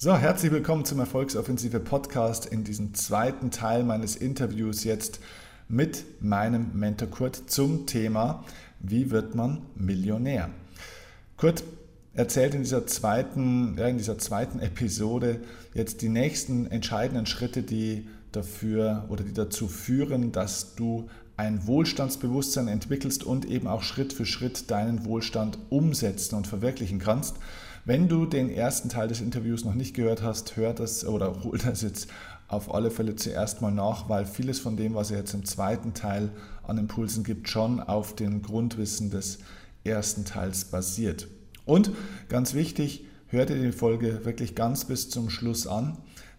So, 0.00 0.16
herzlich 0.16 0.52
willkommen 0.52 0.84
zum 0.84 1.00
Erfolgsoffensive 1.00 1.80
Podcast 1.80 2.46
in 2.46 2.62
diesem 2.62 2.94
zweiten 2.94 3.50
Teil 3.50 3.82
meines 3.82 4.14
Interviews 4.14 4.84
jetzt 4.84 5.18
mit 5.68 6.04
meinem 6.22 6.70
Mentor 6.78 7.08
Kurt 7.08 7.50
zum 7.50 7.84
Thema, 7.84 8.44
wie 8.78 9.10
wird 9.10 9.34
man 9.34 9.62
Millionär? 9.74 10.50
Kurt 11.36 11.64
erzählt 12.14 12.54
in 12.54 12.60
dieser 12.60 12.86
zweiten, 12.86 13.76
ja, 13.76 13.88
in 13.88 13.98
dieser 13.98 14.18
zweiten 14.18 14.60
Episode 14.60 15.40
jetzt 15.74 16.00
die 16.00 16.10
nächsten 16.10 16.70
entscheidenden 16.70 17.26
Schritte, 17.26 17.64
die 17.64 18.06
dafür 18.30 19.04
oder 19.08 19.24
die 19.24 19.34
dazu 19.34 19.66
führen, 19.66 20.30
dass 20.30 20.76
du 20.76 21.08
ein 21.36 21.66
Wohlstandsbewusstsein 21.66 22.68
entwickelst 22.68 23.24
und 23.24 23.46
eben 23.46 23.66
auch 23.66 23.82
Schritt 23.82 24.12
für 24.12 24.26
Schritt 24.26 24.70
deinen 24.70 25.04
Wohlstand 25.04 25.58
umsetzen 25.70 26.36
und 26.36 26.46
verwirklichen 26.46 27.00
kannst. 27.00 27.34
Wenn 27.88 28.06
du 28.06 28.26
den 28.26 28.50
ersten 28.50 28.90
Teil 28.90 29.08
des 29.08 29.22
Interviews 29.22 29.64
noch 29.64 29.72
nicht 29.72 29.94
gehört 29.94 30.22
hast, 30.22 30.58
hör 30.58 30.74
das 30.74 31.06
oder 31.06 31.42
hol 31.42 31.56
das 31.56 31.80
jetzt 31.80 32.08
auf 32.46 32.74
alle 32.74 32.90
Fälle 32.90 33.16
zuerst 33.16 33.62
mal 33.62 33.70
nach, 33.70 34.10
weil 34.10 34.26
vieles 34.26 34.60
von 34.60 34.76
dem, 34.76 34.94
was 34.94 35.10
er 35.10 35.20
jetzt 35.20 35.32
im 35.32 35.46
zweiten 35.46 35.94
Teil 35.94 36.28
an 36.66 36.76
Impulsen 36.76 37.24
gibt, 37.24 37.48
schon 37.48 37.80
auf 37.80 38.14
dem 38.14 38.42
Grundwissen 38.42 39.08
des 39.08 39.38
ersten 39.84 40.26
Teils 40.26 40.66
basiert. 40.66 41.28
Und 41.64 41.90
ganz 42.28 42.52
wichtig, 42.52 43.06
hör 43.28 43.46
dir 43.46 43.58
die 43.58 43.72
Folge 43.72 44.26
wirklich 44.26 44.54
ganz 44.54 44.84
bis 44.84 45.08
zum 45.08 45.30
Schluss 45.30 45.66
an, 45.66 45.96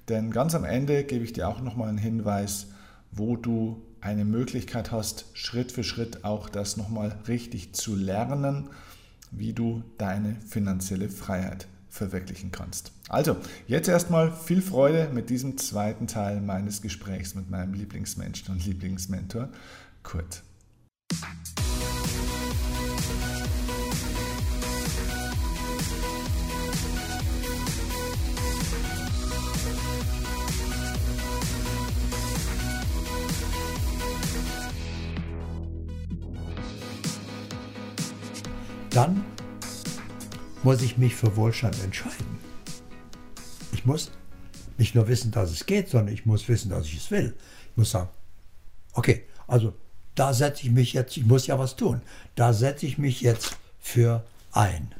denn 0.07 0.29
ganz 0.29 0.53
am 0.53 0.65
Ende 0.65 1.03
gebe 1.03 1.23
ich 1.23 1.33
dir 1.33 1.47
auch 1.47 1.61
nochmal 1.61 1.89
einen 1.89 1.97
Hinweis, 1.97 2.67
wo 3.11 3.35
du 3.35 3.81
eine 4.01 4.23
Möglichkeit 4.23 4.91
hast, 4.91 5.25
Schritt 5.33 5.71
für 5.71 5.83
Schritt 5.83 6.23
auch 6.23 6.47
das 6.47 6.77
nochmal 6.77 7.17
richtig 7.27 7.73
zu 7.73 7.95
lernen 7.95 8.69
wie 9.31 9.53
du 9.53 9.83
deine 9.97 10.35
finanzielle 10.47 11.09
Freiheit 11.09 11.67
verwirklichen 11.89 12.51
kannst. 12.51 12.91
Also, 13.09 13.37
jetzt 13.67 13.89
erstmal 13.89 14.31
viel 14.31 14.61
Freude 14.61 15.09
mit 15.13 15.29
diesem 15.29 15.57
zweiten 15.57 16.07
Teil 16.07 16.39
meines 16.41 16.81
Gesprächs 16.81 17.35
mit 17.35 17.49
meinem 17.49 17.73
Lieblingsmenschen 17.73 18.53
und 18.53 18.65
Lieblingsmentor, 18.65 19.49
Kurt. 20.03 20.43
Muss 40.63 40.81
ich 40.81 40.97
mich 40.97 41.15
für 41.15 41.35
Wohlstand 41.35 41.81
entscheiden. 41.83 42.39
Ich 43.71 43.85
muss 43.85 44.11
nicht 44.77 44.95
nur 44.95 45.07
wissen, 45.07 45.31
dass 45.31 45.51
es 45.51 45.65
geht, 45.65 45.89
sondern 45.89 46.13
ich 46.13 46.25
muss 46.25 46.47
wissen, 46.47 46.69
dass 46.69 46.85
ich 46.85 46.97
es 46.97 47.11
will. 47.11 47.35
Ich 47.71 47.77
muss 47.77 47.91
sagen, 47.91 48.09
okay, 48.93 49.23
also 49.47 49.73
da 50.15 50.33
setze 50.33 50.63
ich 50.63 50.71
mich 50.71 50.93
jetzt, 50.93 51.15
ich 51.17 51.25
muss 51.25 51.47
ja 51.47 51.59
was 51.59 51.75
tun, 51.75 52.01
da 52.35 52.53
setze 52.53 52.85
ich 52.85 52.97
mich 52.97 53.21
jetzt 53.21 53.57
für 53.79 54.25
ein. 54.51 54.93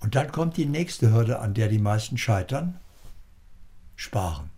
Und 0.00 0.14
dann 0.14 0.32
kommt 0.32 0.56
die 0.56 0.66
nächste 0.66 1.12
Hürde, 1.12 1.38
an 1.38 1.54
der 1.54 1.68
die 1.68 1.78
meisten 1.78 2.18
scheitern, 2.18 2.80
sparen. 3.96 4.50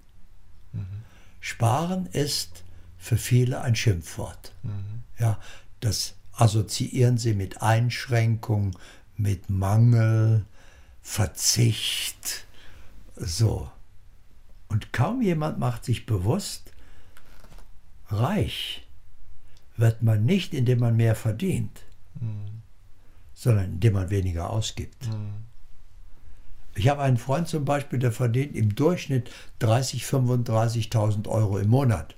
Mhm. 0.73 0.87
Sparen 1.41 2.07
ist 2.07 2.65
für 2.97 3.19
viele 3.19 3.61
ein 3.61 3.77
Schimpfwort. 3.77 4.53
Mhm. 4.63 5.03
Ja, 5.19 5.39
das 5.81 6.15
assoziieren 6.33 7.19
sie 7.19 7.35
mit 7.35 7.61
Einschränkung, 7.63 8.77
mit 9.17 9.51
Mangel, 9.51 10.45
Verzicht, 11.03 12.47
so. 13.17 13.71
Und 14.69 14.93
kaum 14.93 15.23
jemand 15.23 15.59
macht 15.59 15.85
sich 15.85 16.07
bewusst, 16.07 16.73
reich 18.09 18.87
wird 19.77 20.03
man 20.03 20.25
nicht, 20.25 20.55
indem 20.55 20.81
man 20.81 20.97
mehr 20.97 21.15
verdient, 21.15 21.83
mhm. 22.21 22.63
sondern 23.35 23.67
indem 23.67 23.95
man 23.95 24.11
weniger 24.11 24.51
ausgibt. 24.51 25.09
Mhm. 25.09 25.45
Ich 26.77 26.89
habe 26.89 27.03
einen 27.03 27.19
Freund 27.19 27.49
zum 27.49 27.65
Beispiel, 27.65 27.99
der 27.99 28.11
verdient 28.11 28.57
im 28.57 28.75
Durchschnitt 28.75 29.31
30.000, 29.61 30.91
35.000 30.91 31.29
Euro 31.29 31.59
im 31.59 31.69
Monat. 31.69 32.17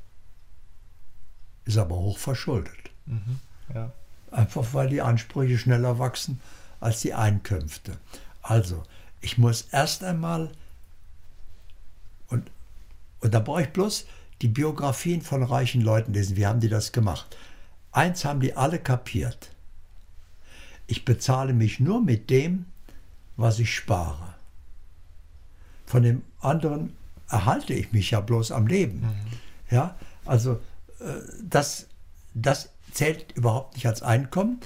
Ist 1.64 1.76
aber 1.76 1.96
hoch 1.96 2.18
verschuldet. 2.18 2.90
Mhm. 3.04 3.40
Ja. 3.74 3.92
Einfach 4.30 4.72
weil 4.72 4.88
die 4.88 5.02
Ansprüche 5.02 5.58
schneller 5.58 5.98
wachsen 5.98 6.40
als 6.80 7.00
die 7.00 7.14
Einkünfte. 7.14 7.98
Also, 8.42 8.82
ich 9.20 9.38
muss 9.38 9.62
erst 9.72 10.04
einmal, 10.04 10.50
und, 12.28 12.50
und 13.20 13.34
da 13.34 13.40
brauche 13.40 13.62
ich 13.62 13.68
bloß 13.70 14.06
die 14.42 14.48
Biografien 14.48 15.22
von 15.22 15.42
reichen 15.42 15.80
Leuten 15.80 16.12
lesen. 16.12 16.36
Wie 16.36 16.46
haben 16.46 16.60
die 16.60 16.68
das 16.68 16.92
gemacht? 16.92 17.36
Eins 17.92 18.24
haben 18.24 18.40
die 18.40 18.56
alle 18.56 18.78
kapiert. 18.78 19.50
Ich 20.86 21.04
bezahle 21.04 21.52
mich 21.52 21.80
nur 21.80 22.02
mit 22.02 22.30
dem, 22.30 22.66
was 23.36 23.58
ich 23.58 23.74
spare. 23.74 24.34
Von 25.86 26.02
dem 26.02 26.22
anderen 26.40 26.96
erhalte 27.28 27.74
ich 27.74 27.92
mich 27.92 28.10
ja 28.10 28.20
bloß 28.20 28.52
am 28.52 28.66
Leben. 28.66 29.00
Mhm. 29.00 29.14
Ja, 29.70 29.96
also 30.24 30.60
äh, 31.00 31.20
das, 31.42 31.86
das 32.34 32.70
zählt 32.92 33.32
überhaupt 33.32 33.74
nicht 33.74 33.86
als 33.86 34.02
Einkommen. 34.02 34.60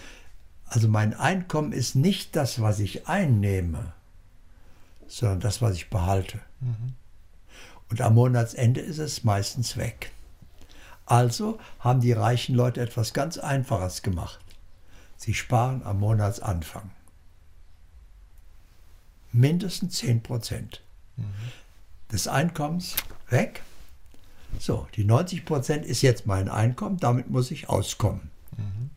Also 0.70 0.88
mein 0.88 1.14
Einkommen 1.14 1.72
ist 1.72 1.94
nicht 1.94 2.34
das, 2.34 2.60
was 2.60 2.78
ich 2.78 3.06
einnehme, 3.06 3.92
sondern 5.06 5.41
das, 5.41 5.60
was 5.60 5.75
ich 5.75 5.91
behalte. 5.91 6.41
Mhm. 6.60 6.94
Und 7.91 8.00
am 8.00 8.14
Monatsende 8.14 8.81
ist 8.81 8.98
es 8.98 9.25
meistens 9.25 9.76
weg. 9.76 10.12
Also 11.06 11.58
haben 11.81 12.00
die 12.00 12.12
reichen 12.12 12.54
Leute 12.54 12.81
etwas 12.81 13.12
ganz 13.12 13.36
Einfaches 13.36 14.03
gemacht. 14.03 14.38
Sie 15.16 15.34
sparen 15.34 15.82
am 15.82 15.98
Monatsanfang. 16.00 16.91
Mindestens 19.32 19.98
10 19.98 20.22
Prozent 20.22 20.82
mhm. 21.16 21.25
des 22.10 22.28
Einkommens 22.28 22.94
weg 23.28 23.62
so, 24.58 24.87
die 24.97 25.04
90 25.04 25.44
Prozent 25.44 25.87
ist 25.87 26.02
jetzt 26.02 26.26
mein 26.26 26.48
Einkommen, 26.48 26.98
damit 26.98 27.31
muss 27.31 27.50
ich 27.50 27.69
auskommen. 27.69 28.31
Mhm. 28.56 28.91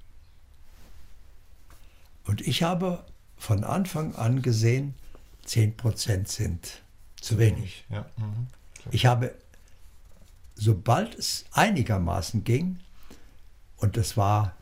Und 2.26 2.42
ich 2.42 2.64
habe 2.64 3.06
von 3.38 3.64
Anfang 3.64 4.16
an 4.16 4.42
gesehen, 4.42 4.96
10 5.46 5.76
Prozent 5.76 6.28
sind 6.30 6.82
zu 7.20 7.38
wenig. 7.38 7.86
Ja. 7.90 8.06
Mhm. 8.18 8.48
Ich 8.92 9.06
habe, 9.06 9.36
sobald 10.56 11.16
es 11.16 11.46
einigermaßen 11.52 12.44
ging, 12.44 12.80
und 13.78 13.98
das 13.98 14.16
war 14.16 14.56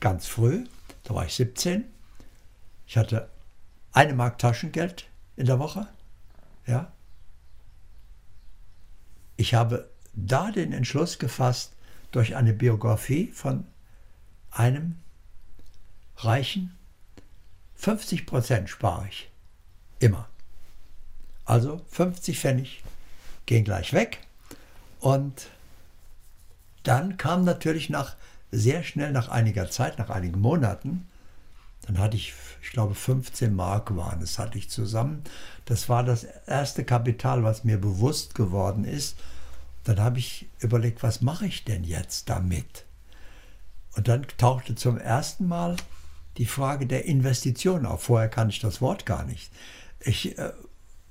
ganz 0.00 0.26
früh, 0.26 0.64
da 1.04 1.14
war 1.14 1.26
ich 1.26 1.34
17, 1.34 1.84
ich 2.86 2.96
hatte 2.96 3.28
eine 3.92 4.14
Mark 4.14 4.38
Taschengeld 4.38 5.08
in 5.36 5.46
der 5.46 5.58
Woche, 5.58 5.88
ja. 6.66 6.92
Ich 9.36 9.54
habe 9.54 9.90
da 10.14 10.50
den 10.50 10.72
Entschluss 10.72 11.18
gefasst, 11.18 11.72
durch 12.10 12.36
eine 12.36 12.52
Biografie 12.52 13.28
von 13.28 13.66
einem 14.50 14.98
Reichen, 16.16 16.77
50 17.78 18.26
Prozent 18.26 18.68
spare 18.70 19.06
ich. 19.08 19.30
Immer. 19.98 20.28
Also 21.44 21.80
50 21.90 22.38
Pfennig 22.38 22.84
gehen 23.46 23.64
gleich 23.64 23.92
weg. 23.92 24.18
Und 25.00 25.48
dann 26.82 27.16
kam 27.16 27.44
natürlich 27.44 27.88
nach 27.88 28.16
sehr 28.50 28.82
schnell 28.82 29.12
nach 29.12 29.28
einiger 29.28 29.70
Zeit, 29.70 29.98
nach 29.98 30.10
einigen 30.10 30.40
Monaten, 30.40 31.06
dann 31.88 31.98
hatte 31.98 32.18
ich, 32.18 32.34
ich 32.62 32.70
glaube, 32.70 32.94
15 32.94 33.54
Mark 33.54 33.96
waren 33.96 34.20
es, 34.20 34.38
hatte 34.38 34.58
ich 34.58 34.68
zusammen. 34.68 35.24
Das 35.64 35.88
war 35.88 36.04
das 36.04 36.24
erste 36.46 36.84
Kapital, 36.84 37.44
was 37.44 37.64
mir 37.64 37.80
bewusst 37.80 38.34
geworden 38.34 38.84
ist. 38.84 39.16
Dann 39.84 39.98
habe 39.98 40.18
ich 40.18 40.50
überlegt, 40.58 41.02
was 41.02 41.22
mache 41.22 41.46
ich 41.46 41.64
denn 41.64 41.84
jetzt 41.84 42.28
damit? 42.28 42.84
Und 43.96 44.06
dann 44.06 44.26
tauchte 44.36 44.74
zum 44.74 44.98
ersten 44.98 45.48
Mal 45.48 45.76
die 46.38 46.46
Frage 46.46 46.86
der 46.86 47.04
Investition 47.04 47.84
auf. 47.86 48.04
Vorher 48.04 48.28
kannte 48.28 48.54
ich 48.54 48.60
das 48.60 48.80
Wort 48.80 49.06
gar 49.06 49.24
nicht. 49.24 49.52
Ich 50.00 50.38
äh, 50.38 50.52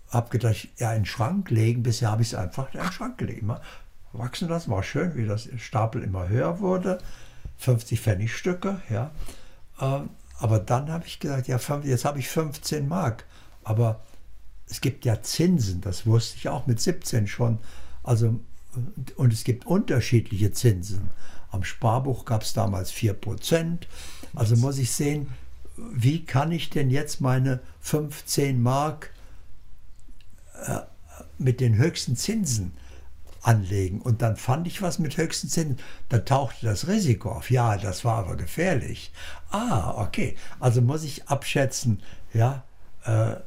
habe 0.10 0.30
gedacht, 0.30 0.70
ja, 0.78 0.92
in 0.94 1.02
den 1.02 1.06
Schrank 1.06 1.50
legen. 1.52 1.84
Bisher 1.84 2.12
habe 2.12 2.22
ich 2.22 2.30
es 2.30 2.36
einfach 2.36 2.74
in 2.74 2.80
den 2.80 2.92
Schrank 2.92 3.18
gelegt. 3.18 3.42
Immer 3.42 3.62
wachsen 4.14 4.48
das 4.48 4.70
war 4.70 4.84
schön, 4.84 5.16
wie 5.16 5.26
das 5.26 5.50
Stapel 5.58 6.02
immer 6.02 6.28
höher 6.30 6.60
wurde. 6.60 7.00
50 7.58 8.00
Pfennigstücke, 8.00 8.82
ja. 8.90 9.12
Ähm, 9.80 10.10
aber 10.40 10.60
dann 10.60 10.92
habe 10.92 11.06
ich 11.06 11.20
gesagt, 11.20 11.48
ja, 11.48 11.60
jetzt 11.84 12.06
habe 12.06 12.20
ich 12.20 12.30
15 12.30 12.88
Mark. 12.88 13.26
Aber 13.64 14.04
es 14.70 14.82
gibt 14.82 15.06
ja 15.06 15.22
Zinsen, 15.22 15.82
das 15.82 16.06
wusste 16.06 16.38
ich 16.38 16.50
auch 16.50 16.68
mit 16.68 16.80
17 16.80 17.28
schon. 17.28 17.60
Also 18.04 18.40
und 19.16 19.34
es 19.34 19.44
gibt 19.44 19.66
unterschiedliche 19.66 20.52
Zinsen. 20.52 21.10
Am 21.50 21.64
Sparbuch 21.64 22.26
gab 22.26 22.44
es 22.44 22.54
damals 22.54 22.92
4%. 22.94 23.88
Also 24.38 24.56
muss 24.56 24.78
ich 24.78 24.92
sehen, 24.92 25.28
wie 25.76 26.24
kann 26.24 26.52
ich 26.52 26.70
denn 26.70 26.92
jetzt 26.92 27.22
meine 27.22 27.60
15 27.82 28.62
Mark 28.62 29.12
äh, 30.66 30.80
mit 31.40 31.60
den 31.60 31.78
höchsten 31.78 32.16
Zinsen 32.16 32.72
anlegen. 33.42 34.00
Und 34.00 34.22
dann 34.22 34.36
fand 34.36 34.68
ich 34.68 34.82
was 34.82 35.00
mit 35.00 35.18
höchsten 35.18 35.50
Zinsen. 35.50 35.80
Da 36.10 36.20
tauchte 36.20 36.68
das 36.68 36.88
Risiko 36.88 37.32
auf. 37.32 37.50
Ja, 37.50 37.78
das 37.78 38.06
war 38.06 38.18
aber 38.18 38.36
gefährlich. 38.36 39.12
Ah, 39.50 40.02
okay. 40.02 40.36
Also 40.60 40.82
muss 40.82 41.04
ich 41.04 41.28
abschätzen, 41.28 42.04
ja, 42.34 42.64
äh, 43.06 43.38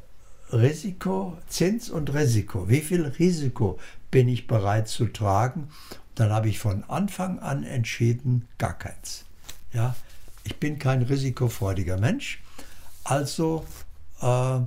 Risiko, 0.52 1.36
Zins 1.48 1.88
und 1.88 2.12
Risiko. 2.12 2.68
Wie 2.68 2.80
viel 2.80 3.06
Risiko 3.06 3.78
bin 4.10 4.26
ich 4.26 4.48
bereit 4.48 4.88
zu 4.88 5.06
tragen? 5.06 5.68
Dann 6.16 6.30
habe 6.30 6.48
ich 6.48 6.58
von 6.58 6.82
Anfang 6.88 7.38
an 7.38 7.62
entschieden, 7.62 8.48
gar 8.58 8.76
keins. 8.76 9.24
Ja, 9.72 9.94
ich 10.44 10.58
bin 10.58 10.78
kein 10.78 11.02
risikofreudiger 11.02 11.98
Mensch. 11.98 12.42
Also 13.04 13.64
äh, 14.20 14.60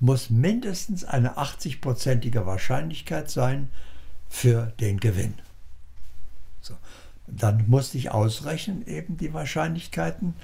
muss 0.00 0.30
mindestens 0.30 1.04
eine 1.04 1.38
80-prozentige 1.38 2.46
Wahrscheinlichkeit 2.46 3.30
sein 3.30 3.70
für 4.28 4.72
den 4.80 5.00
Gewinn. 5.00 5.34
So. 6.60 6.74
Dann 7.26 7.64
musste 7.68 7.98
ich 7.98 8.10
ausrechnen, 8.10 8.86
eben 8.86 9.16
die 9.16 9.32
Wahrscheinlichkeiten. 9.32 10.34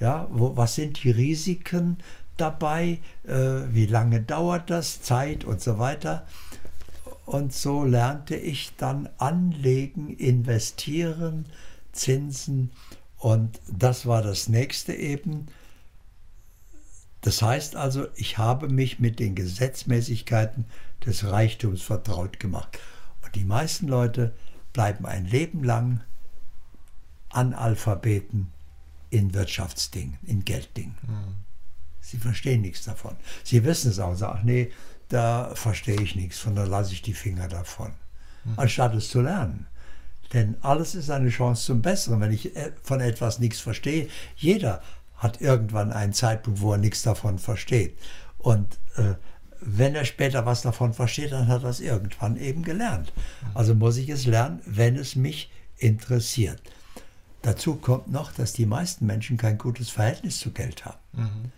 Ja, 0.00 0.26
wo, 0.30 0.56
was 0.56 0.74
sind 0.74 1.02
die 1.04 1.10
Risiken 1.10 1.98
dabei? 2.36 2.98
Äh, 3.24 3.62
wie 3.70 3.86
lange 3.86 4.20
dauert 4.20 4.70
das? 4.70 5.02
Zeit 5.02 5.44
und 5.44 5.60
so 5.60 5.78
weiter. 5.78 6.26
Und 7.26 7.52
so 7.52 7.84
lernte 7.84 8.34
ich 8.34 8.74
dann 8.76 9.08
anlegen, 9.18 10.16
investieren, 10.16 11.46
Zinsen. 11.92 12.70
Und 13.22 13.60
das 13.68 14.04
war 14.04 14.20
das 14.20 14.48
nächste 14.48 14.92
eben. 14.92 15.46
Das 17.20 17.40
heißt 17.40 17.76
also, 17.76 18.08
ich 18.16 18.36
habe 18.36 18.68
mich 18.68 18.98
mit 18.98 19.20
den 19.20 19.36
Gesetzmäßigkeiten 19.36 20.64
des 21.06 21.22
Reichtums 21.22 21.82
vertraut 21.82 22.40
gemacht. 22.40 22.80
Und 23.24 23.32
die 23.36 23.44
meisten 23.44 23.86
Leute 23.86 24.34
bleiben 24.72 25.06
ein 25.06 25.24
Leben 25.24 25.62
lang 25.62 26.00
Analphabeten 27.28 28.52
in 29.10 29.32
Wirtschaftsdingen, 29.34 30.18
in 30.24 30.44
Gelddingen. 30.44 30.98
Mhm. 31.06 31.36
Sie 32.00 32.16
verstehen 32.16 32.62
nichts 32.62 32.82
davon. 32.82 33.14
Sie 33.44 33.62
wissen 33.62 33.92
es 33.92 34.00
auch, 34.00 34.16
sagen, 34.16 34.40
nee, 34.42 34.72
da 35.06 35.54
verstehe 35.54 36.02
ich 36.02 36.16
nichts, 36.16 36.40
von 36.40 36.56
da 36.56 36.64
lasse 36.64 36.92
ich 36.92 37.02
die 37.02 37.14
Finger 37.14 37.46
davon. 37.46 37.92
Mhm. 38.44 38.54
Anstatt 38.56 38.96
es 38.96 39.10
zu 39.10 39.20
lernen. 39.20 39.68
Denn 40.32 40.56
alles 40.60 40.94
ist 40.94 41.10
eine 41.10 41.28
Chance 41.28 41.66
zum 41.66 41.82
Besseren. 41.82 42.20
Wenn 42.20 42.32
ich 42.32 42.56
äh, 42.56 42.72
von 42.82 43.00
etwas 43.00 43.38
nichts 43.38 43.60
verstehe, 43.60 44.08
jeder 44.36 44.82
hat 45.16 45.40
irgendwann 45.40 45.92
einen 45.92 46.12
Zeitpunkt, 46.12 46.60
wo 46.60 46.72
er 46.72 46.78
nichts 46.78 47.02
davon 47.02 47.38
versteht. 47.38 47.96
Und 48.38 48.78
äh, 48.96 49.14
wenn 49.60 49.94
er 49.94 50.04
später 50.04 50.44
was 50.44 50.62
davon 50.62 50.92
versteht, 50.92 51.32
dann 51.32 51.48
hat 51.48 51.62
er 51.62 51.70
es 51.70 51.80
irgendwann 51.80 52.36
eben 52.36 52.64
gelernt. 52.64 53.12
Also 53.54 53.74
muss 53.74 53.96
ich 53.96 54.08
es 54.08 54.26
lernen, 54.26 54.60
wenn 54.66 54.96
es 54.96 55.14
mich 55.14 55.50
interessiert. 55.76 56.60
Dazu 57.42 57.76
kommt 57.76 58.10
noch, 58.10 58.32
dass 58.32 58.52
die 58.52 58.66
meisten 58.66 59.06
Menschen 59.06 59.36
kein 59.36 59.58
gutes 59.58 59.90
Verhältnis 59.90 60.38
zu 60.38 60.52
Geld 60.52 60.84
haben. 60.84 60.98
Mhm. 61.12 61.52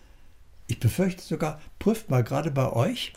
Ich 0.67 0.81
befürchte 0.81 1.23
sogar, 1.23 1.61
prüft 1.79 2.11
mal 2.11 2.25
gerade 2.25 2.51
bei 2.51 2.71
euch, 2.73 3.13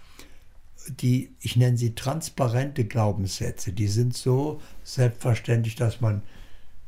die, 0.90 1.36
ich 1.40 1.56
nenne 1.56 1.78
sie 1.78 1.96
transparente 1.96 2.86
Glaubenssätze, 2.86 3.72
die 3.72 3.88
sind 3.88 4.16
so 4.16 4.62
selbstverständlich, 4.84 5.76
dass 5.76 6.02
man 6.02 6.22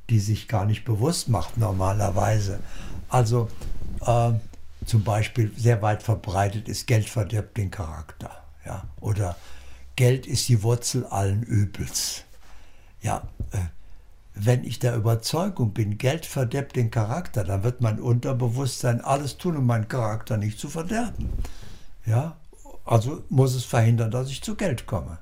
die 0.09 0.19
sich 0.19 0.47
gar 0.47 0.65
nicht 0.65 0.85
bewusst 0.85 1.29
macht 1.29 1.57
normalerweise. 1.57 2.59
Also 3.09 3.49
äh, 4.01 4.31
zum 4.85 5.03
Beispiel 5.03 5.51
sehr 5.55 5.81
weit 5.81 6.03
verbreitet 6.03 6.67
ist, 6.67 6.87
Geld 6.87 7.07
verdirbt 7.07 7.57
den 7.57 7.71
Charakter. 7.71 8.43
Ja? 8.65 8.85
Oder 8.99 9.35
Geld 9.95 10.25
ist 10.25 10.49
die 10.49 10.63
Wurzel 10.63 11.05
allen 11.05 11.43
Übels. 11.43 12.23
Ja, 13.01 13.27
äh, 13.51 13.59
wenn 14.33 14.63
ich 14.63 14.79
der 14.79 14.95
Überzeugung 14.95 15.73
bin, 15.73 15.97
Geld 15.97 16.25
verdirbt 16.25 16.75
den 16.75 16.91
Charakter, 16.91 17.43
dann 17.43 17.63
wird 17.63 17.81
mein 17.81 17.99
Unterbewusstsein 17.99 19.01
alles 19.01 19.37
tun, 19.37 19.57
um 19.57 19.65
meinen 19.65 19.89
Charakter 19.89 20.37
nicht 20.37 20.59
zu 20.59 20.69
verderben. 20.69 21.29
Ja, 22.05 22.37
also 22.89 23.23
muss 23.29 23.53
es 23.53 23.65
verhindern, 23.65 24.09
dass 24.09 24.29
ich 24.29 24.41
zu 24.41 24.55
Geld 24.55 24.87
komme. 24.87 25.19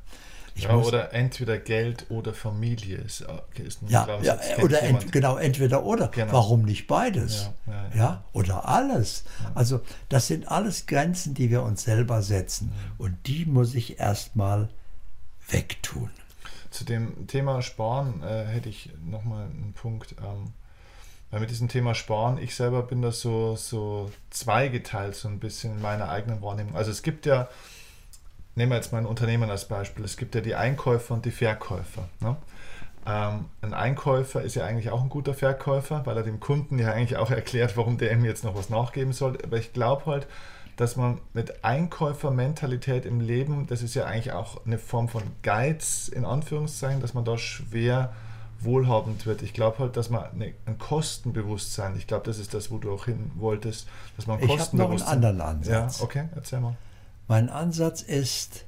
Ja, 0.56 0.76
oder 0.76 1.14
entweder 1.14 1.60
Geld 1.60 2.08
oder 2.10 2.34
Familie 2.34 2.98
ist, 2.98 3.22
äh, 3.22 3.62
ist 3.62 3.84
ein 3.84 3.90
ja, 3.90 4.08
ja 4.24 4.40
oder 4.64 4.82
ent, 4.82 5.12
genau 5.12 5.38
entweder 5.38 5.84
oder. 5.84 6.08
Genau. 6.08 6.32
Warum 6.32 6.64
nicht 6.64 6.88
beides? 6.88 7.52
Ja, 7.68 7.90
ja, 7.96 8.24
oder 8.34 8.68
alles. 8.68 9.26
Also 9.54 9.82
das 10.10 10.28
sind 10.28 10.48
alles 10.50 10.88
Grenzen, 10.88 11.36
die 11.36 11.52
wir 11.52 11.62
uns 11.62 11.84
selber 11.84 12.24
setzen 12.24 12.72
und 12.98 13.16
die 13.28 13.46
muss 13.46 13.76
ich 13.76 14.00
erstmal 14.00 14.70
wegtun. 15.50 16.10
Zu 16.72 16.86
dem 16.86 17.28
Thema 17.28 17.62
Sparen 17.62 18.24
äh, 18.24 18.46
hätte 18.46 18.70
ich 18.70 18.90
nochmal 19.06 19.46
einen 19.46 19.74
Punkt. 19.74 20.16
Ähm, 20.24 20.54
weil 21.32 21.40
mit 21.40 21.50
diesem 21.50 21.68
Thema 21.68 21.94
Sparen, 21.94 22.38
ich 22.38 22.56
selber 22.56 22.84
bin 22.84 23.02
da 23.02 23.12
so, 23.12 23.56
so 23.56 24.12
zweigeteilt, 24.30 25.16
so 25.16 25.28
ein 25.28 25.40
bisschen 25.40 25.76
in 25.76 25.82
meiner 25.82 26.10
eigenen 26.10 26.42
Wahrnehmung. 26.42 26.76
Also 26.76 26.92
es 26.92 27.04
gibt 27.04 27.26
ja 27.26 27.50
nehmen 28.58 28.72
wir 28.72 28.76
jetzt 28.76 28.92
mal 28.92 28.98
ein 28.98 29.06
Unternehmen 29.06 29.50
als 29.50 29.66
Beispiel. 29.66 30.04
Es 30.04 30.18
gibt 30.18 30.36
ja 30.36 30.42
die 30.42 30.56
Einkäufer 30.56 31.14
und 31.14 31.26
die 31.26 31.32
Verkäufer. 31.32 32.10
Ne? 32.20 32.36
Ähm, 33.06 33.46
ein 33.62 33.74
Einkäufer 33.74 34.42
ist 34.42 34.56
ja 34.56 34.66
eigentlich 34.66 34.90
auch 34.90 35.02
ein 35.02 35.10
guter 35.10 35.36
Verkäufer, 35.36 36.06
weil 36.06 36.18
er 36.18 36.24
dem 36.24 36.40
Kunden 36.40 36.80
ja 36.80 36.92
eigentlich 36.92 37.18
auch 37.18 37.30
erklärt, 37.30 37.78
warum 37.78 38.00
der 38.00 38.12
ihm 38.12 38.26
jetzt 38.26 38.44
noch 38.44 38.56
was 38.56 38.70
nachgeben 38.70 39.14
soll. 39.14 39.38
Aber 39.44 39.58
ich 39.58 39.74
glaube 39.74 40.08
halt, 40.08 40.28
dass 40.76 40.96
man 40.96 41.20
mit 41.34 41.64
Einkäufermentalität 41.64 43.06
im 43.06 43.22
Leben, 43.22 43.68
das 43.68 43.84
ist 43.84 43.94
ja 43.94 44.06
eigentlich 44.06 44.34
auch 44.34 44.66
eine 44.66 44.80
Form 44.80 45.08
von 45.08 45.24
Geiz 45.44 46.08
in 46.08 46.26
Anführungszeichen, 46.26 47.00
dass 47.00 47.14
man 47.14 47.26
da 47.26 47.38
schwer 47.38 48.14
wohlhabend 48.62 49.26
wird. 49.26 49.42
Ich 49.42 49.54
glaube 49.54 49.80
halt, 49.80 49.98
dass 49.98 50.10
man 50.10 50.26
eine, 50.32 50.54
ein 50.66 50.78
Kostenbewusstsein, 50.78 51.96
ich 51.98 52.08
glaube, 52.08 52.26
das 52.26 52.40
ist 52.40 52.54
das, 52.54 52.72
wo 52.72 52.78
du 52.78 52.92
auch 52.92 53.06
hin 53.06 53.32
wolltest, 53.36 53.88
dass 54.16 54.28
man 54.28 54.40
Kostenbewusstsein. 54.40 54.78
Ich 54.78 54.82
habe 54.82 54.94
noch 54.94 55.08
einen 55.08 55.24
anderen 55.26 55.42
Ansatz. 55.42 56.00
Ja, 56.00 56.06
okay, 56.06 56.30
erzähl 56.36 56.60
mal. 56.60 56.76
Mein 57.28 57.50
Ansatz 57.50 58.02
ist, 58.02 58.66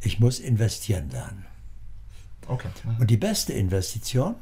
ich 0.00 0.20
muss 0.20 0.40
investieren 0.40 1.10
lernen. 1.10 1.46
Okay. 2.46 2.68
Und 2.98 3.10
die 3.10 3.16
beste 3.16 3.52
Investition 3.52 4.34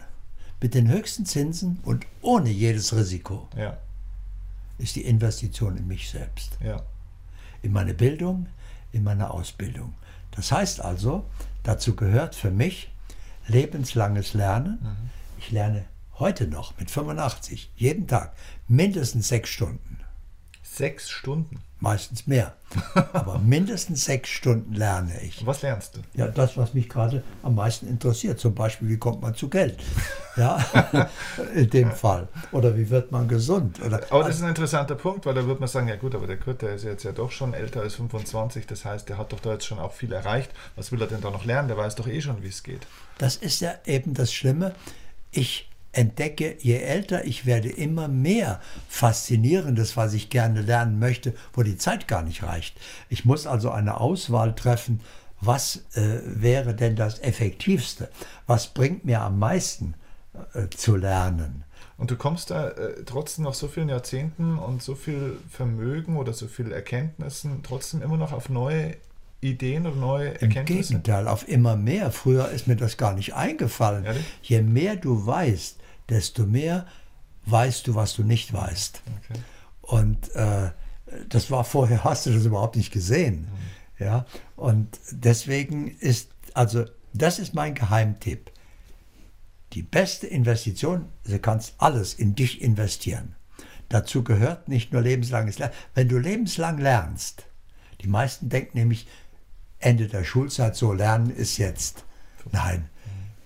mit 0.60 0.74
den 0.74 0.88
höchsten 0.88 1.26
Zinsen 1.26 1.78
und 1.84 2.06
ohne 2.20 2.50
jedes 2.50 2.94
Risiko 2.94 3.48
ja. 3.56 3.76
ist 4.78 4.96
die 4.96 5.04
Investition 5.04 5.76
in 5.76 5.86
mich 5.86 6.10
selbst. 6.10 6.56
Ja. 6.60 6.82
In 7.62 7.72
meine 7.72 7.94
Bildung, 7.94 8.46
in 8.92 9.04
meine 9.04 9.30
Ausbildung. 9.30 9.94
Das 10.32 10.50
heißt 10.50 10.80
also, 10.80 11.24
dazu 11.62 11.94
gehört 11.94 12.34
für 12.34 12.50
mich 12.50 12.91
lebenslanges 13.46 14.34
Lernen. 14.34 14.78
Mhm. 14.82 15.10
Ich 15.38 15.50
lerne 15.50 15.84
heute 16.18 16.46
noch 16.46 16.78
mit 16.78 16.90
85, 16.90 17.72
jeden 17.76 18.06
Tag, 18.06 18.34
mindestens 18.68 19.28
sechs 19.28 19.50
Stunden. 19.50 19.98
Sechs 20.62 21.10
Stunden? 21.10 21.60
Meistens 21.82 22.26
mehr. 22.26 22.54
Aber 23.12 23.38
mindestens 23.38 24.04
sechs 24.04 24.30
Stunden 24.30 24.72
lerne 24.72 25.20
ich. 25.20 25.44
Was 25.44 25.62
lernst 25.62 25.96
du? 25.96 26.00
Ja, 26.14 26.28
das, 26.28 26.56
was 26.56 26.72
mich 26.72 26.88
gerade 26.88 27.22
am 27.42 27.56
meisten 27.56 27.86
interessiert. 27.86 28.38
Zum 28.38 28.54
Beispiel, 28.54 28.88
wie 28.88 28.96
kommt 28.96 29.20
man 29.20 29.34
zu 29.34 29.48
Geld? 29.48 29.78
Ja, 30.34 30.64
in 31.54 31.68
dem 31.68 31.92
Fall. 31.92 32.26
Oder 32.52 32.74
wie 32.74 32.88
wird 32.88 33.12
man 33.12 33.28
gesund? 33.28 33.82
Oder, 33.82 34.00
aber 34.08 34.24
das 34.24 34.36
ist 34.36 34.42
ein 34.42 34.48
interessanter 34.48 34.94
Punkt, 34.94 35.26
weil 35.26 35.34
da 35.34 35.46
wird 35.46 35.60
man 35.60 35.68
sagen, 35.68 35.88
ja 35.88 35.96
gut, 35.96 36.14
aber 36.14 36.26
der 36.26 36.38
Kurt, 36.38 36.62
der 36.62 36.72
ist 36.72 36.84
jetzt 36.84 37.02
ja 37.02 37.12
doch 37.12 37.30
schon 37.30 37.52
älter 37.52 37.82
als 37.82 37.96
25. 37.96 38.66
Das 38.66 38.86
heißt, 38.86 39.06
der 39.10 39.18
hat 39.18 39.30
doch 39.34 39.40
da 39.40 39.52
jetzt 39.52 39.66
schon 39.66 39.78
auch 39.78 39.92
viel 39.92 40.10
erreicht. 40.10 40.50
Was 40.74 40.90
will 40.90 41.02
er 41.02 41.06
denn 41.06 41.20
da 41.20 41.30
noch 41.30 41.44
lernen? 41.44 41.68
Der 41.68 41.76
weiß 41.76 41.96
doch 41.96 42.06
eh 42.06 42.22
schon, 42.22 42.42
wie 42.42 42.48
es 42.48 42.62
geht. 42.62 42.86
Das 43.18 43.36
ist 43.36 43.60
ja 43.60 43.74
eben 43.84 44.14
das 44.14 44.32
Schlimme. 44.32 44.74
Ich 45.32 45.68
entdecke, 45.92 46.56
je 46.60 46.78
älter 46.78 47.24
ich 47.24 47.46
werde, 47.46 47.68
immer 47.68 48.08
mehr 48.08 48.60
Faszinierendes, 48.88 49.96
was 49.96 50.14
ich 50.14 50.30
gerne 50.30 50.62
lernen 50.62 50.98
möchte, 50.98 51.34
wo 51.52 51.62
die 51.62 51.76
Zeit 51.76 52.08
gar 52.08 52.22
nicht 52.22 52.42
reicht. 52.42 52.78
Ich 53.08 53.24
muss 53.24 53.46
also 53.46 53.70
eine 53.70 54.00
Auswahl 54.00 54.54
treffen, 54.54 55.00
was 55.40 55.84
äh, 55.94 56.20
wäre 56.24 56.74
denn 56.74 56.96
das 56.96 57.18
Effektivste? 57.18 58.08
Was 58.46 58.68
bringt 58.68 59.04
mir 59.04 59.20
am 59.22 59.38
meisten 59.38 59.94
äh, 60.54 60.68
zu 60.68 60.96
lernen? 60.96 61.64
Und 61.98 62.10
du 62.10 62.16
kommst 62.16 62.50
da 62.50 62.68
äh, 62.68 63.04
trotzdem 63.04 63.44
nach 63.44 63.54
so 63.54 63.68
vielen 63.68 63.88
Jahrzehnten 63.88 64.58
und 64.58 64.82
so 64.82 64.94
viel 64.94 65.36
Vermögen 65.50 66.16
oder 66.16 66.32
so 66.32 66.46
viel 66.46 66.72
Erkenntnissen 66.72 67.62
trotzdem 67.62 68.02
immer 68.02 68.16
noch 68.16 68.32
auf 68.32 68.48
neue 68.48 68.96
Ideen 69.40 69.86
und 69.86 69.98
neue 69.98 70.40
Erkenntnisse? 70.40 70.94
Im 70.94 71.02
Gegenteil, 71.02 71.28
auf 71.28 71.48
immer 71.48 71.76
mehr. 71.76 72.12
Früher 72.12 72.48
ist 72.50 72.68
mir 72.68 72.76
das 72.76 72.96
gar 72.96 73.14
nicht 73.14 73.34
eingefallen. 73.34 74.04
Ehrlich? 74.04 74.24
Je 74.42 74.62
mehr 74.62 74.96
du 74.96 75.26
weißt, 75.26 75.81
desto 76.12 76.46
mehr 76.46 76.86
weißt 77.46 77.86
du, 77.86 77.94
was 77.94 78.14
du 78.14 78.22
nicht 78.22 78.52
weißt. 78.52 79.02
Okay. 79.24 79.40
Und 79.80 80.34
äh, 80.34 80.70
das 81.28 81.50
war 81.50 81.64
vorher, 81.64 82.04
hast 82.04 82.26
du 82.26 82.32
das 82.32 82.44
überhaupt 82.44 82.76
nicht 82.76 82.92
gesehen. 82.92 83.48
Mhm. 83.98 84.04
Ja? 84.04 84.26
Und 84.56 84.98
deswegen 85.10 85.88
ist, 85.98 86.30
also 86.54 86.84
das 87.12 87.38
ist 87.38 87.54
mein 87.54 87.74
Geheimtipp. 87.74 88.50
Die 89.72 89.82
beste 89.82 90.26
Investition, 90.26 91.06
du 91.24 91.38
kannst 91.38 91.74
alles 91.78 92.14
in 92.14 92.34
dich 92.34 92.60
investieren. 92.60 93.34
Dazu 93.88 94.22
gehört 94.22 94.68
nicht 94.68 94.92
nur 94.92 95.02
lebenslanges 95.02 95.58
Lernen. 95.58 95.74
Wenn 95.94 96.08
du 96.08 96.18
lebenslang 96.18 96.78
lernst, 96.78 97.46
die 98.00 98.08
meisten 98.08 98.48
denken 98.48 98.78
nämlich, 98.78 99.06
Ende 99.78 100.06
der 100.08 100.24
Schulzeit, 100.24 100.76
so 100.76 100.92
lernen 100.92 101.30
ist 101.30 101.58
jetzt. 101.58 102.04
Nein, 102.52 102.88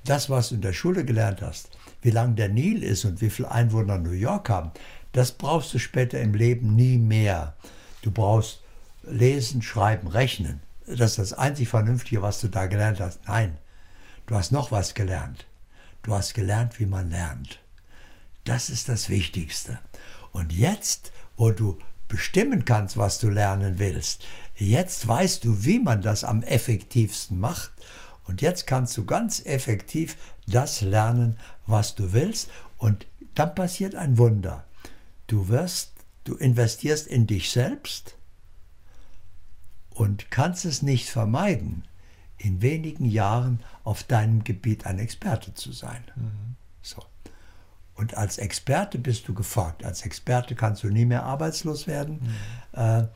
das, 0.05 0.31
was 0.31 0.51
du 0.51 0.57
in 0.57 0.61
der 0.61 0.73
Schule 0.73 1.05
gelernt 1.05 1.43
hast, 1.43 1.76
wie 2.07 2.13
lang 2.13 2.37
der 2.37 2.49
Nil 2.49 2.85
ist 2.85 3.05
und 3.05 3.21
wie 3.21 3.31
viele 3.31 3.51
Einwohner 3.51 3.99
New 3.99 4.13
York 4.13 4.49
haben, 4.49 4.71
das 5.11 5.33
brauchst 5.33 5.75
du 5.75 5.81
später 5.81 6.21
im 6.21 6.35
Leben 6.35 6.77
nie 6.77 6.99
mehr. 6.99 7.57
Du 8.03 8.13
brauchst 8.13 8.63
lesen, 9.03 9.61
schreiben, 9.61 10.07
rechnen. 10.07 10.61
Das 10.87 11.11
ist 11.11 11.19
das 11.19 11.33
einzig 11.33 11.69
Vernünftige, 11.69 12.23
was 12.23 12.41
du 12.41 12.47
da 12.47 12.67
gelernt 12.67 13.01
hast. 13.01 13.27
Nein, 13.27 13.59
du 14.27 14.37
hast 14.37 14.53
noch 14.53 14.71
was 14.71 14.95
gelernt. 14.95 15.47
Du 16.05 16.15
hast 16.15 16.35
gelernt, 16.35 16.79
wie 16.79 16.87
man 16.87 17.11
lernt. 17.11 17.59
Das 18.45 18.71
ist 18.71 18.89
das 18.89 19.09
Wichtigste. 19.09 19.81
Und 20.31 20.53
jetzt, 20.53 21.11
wo 21.37 21.51
du 21.51 21.77
bestimmen 22.07 22.65
kannst, 22.65 22.97
was 22.97 23.19
du 23.19 23.31
lernen 23.31 23.81
willst, 23.81 24.25
jetzt 24.55 25.09
weißt 25.09 25.45
du, 25.45 25.65
wie 25.65 25.81
man 25.81 26.03
das 26.03 26.23
am 26.23 26.45
effektivsten 26.45 27.41
macht. 27.41 27.73
Und 28.29 28.43
jetzt 28.43 28.69
kannst 28.69 28.97
du 28.97 29.05
ganz 29.05 29.45
effektiv 29.45 30.17
das 30.47 30.81
lernen, 30.81 31.37
was 31.67 31.95
du 31.95 32.13
willst. 32.13 32.51
Und 32.79 33.07
dann 33.35 33.55
passiert 33.55 33.95
ein 33.95 34.19
Wunder. 34.19 34.65
Du 35.27 35.49
wirst, 35.49 35.93
du 36.25 36.35
investierst 36.37 37.07
in 37.07 37.27
dich 37.27 37.51
selbst 37.51 38.17
und 39.91 40.31
kannst 40.31 40.65
es 40.65 40.83
nicht 40.83 41.09
vermeiden, 41.09 41.85
in 42.39 42.61
wenigen 42.63 43.07
Jahren 43.07 43.61
auf 43.83 44.05
deinem 44.05 44.45
Gebiet 44.45 44.87
ein 44.87 44.99
Experte 44.99 45.55
zu 45.55 45.73
sein. 45.73 46.05
Mhm. 46.15 46.57
So. 46.83 47.03
Und 47.95 48.17
als 48.17 48.37
Experte 48.37 48.99
bist 48.99 49.27
du 49.27 49.35
gefragt. 49.35 49.85
Als 49.85 50.03
Experte 50.03 50.55
kannst 50.55 50.83
du 50.85 50.89
nie 50.89 51.07
mehr 51.07 51.25
arbeitslos 51.25 51.87
werden. 51.87 52.21
Mhm. 52.21 52.79
Äh, 52.79 53.07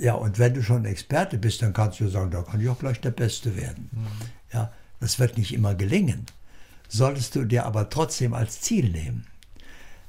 ja, 0.00 0.14
und 0.14 0.38
wenn 0.38 0.54
du 0.54 0.62
schon 0.62 0.84
Experte 0.84 1.36
bist, 1.36 1.62
dann 1.62 1.72
kannst 1.72 2.00
du 2.00 2.08
sagen, 2.08 2.30
da 2.30 2.42
kann 2.42 2.60
ich 2.60 2.68
auch 2.68 2.78
gleich 2.78 3.00
der 3.00 3.10
Beste 3.10 3.56
werden. 3.56 3.90
Mhm. 3.92 4.06
Ja, 4.52 4.72
das 5.00 5.18
wird 5.18 5.36
nicht 5.36 5.52
immer 5.52 5.74
gelingen. 5.74 6.26
Solltest 6.88 7.34
du 7.34 7.44
dir 7.44 7.66
aber 7.66 7.90
trotzdem 7.90 8.34
als 8.34 8.60
Ziel 8.60 8.90
nehmen, 8.90 9.26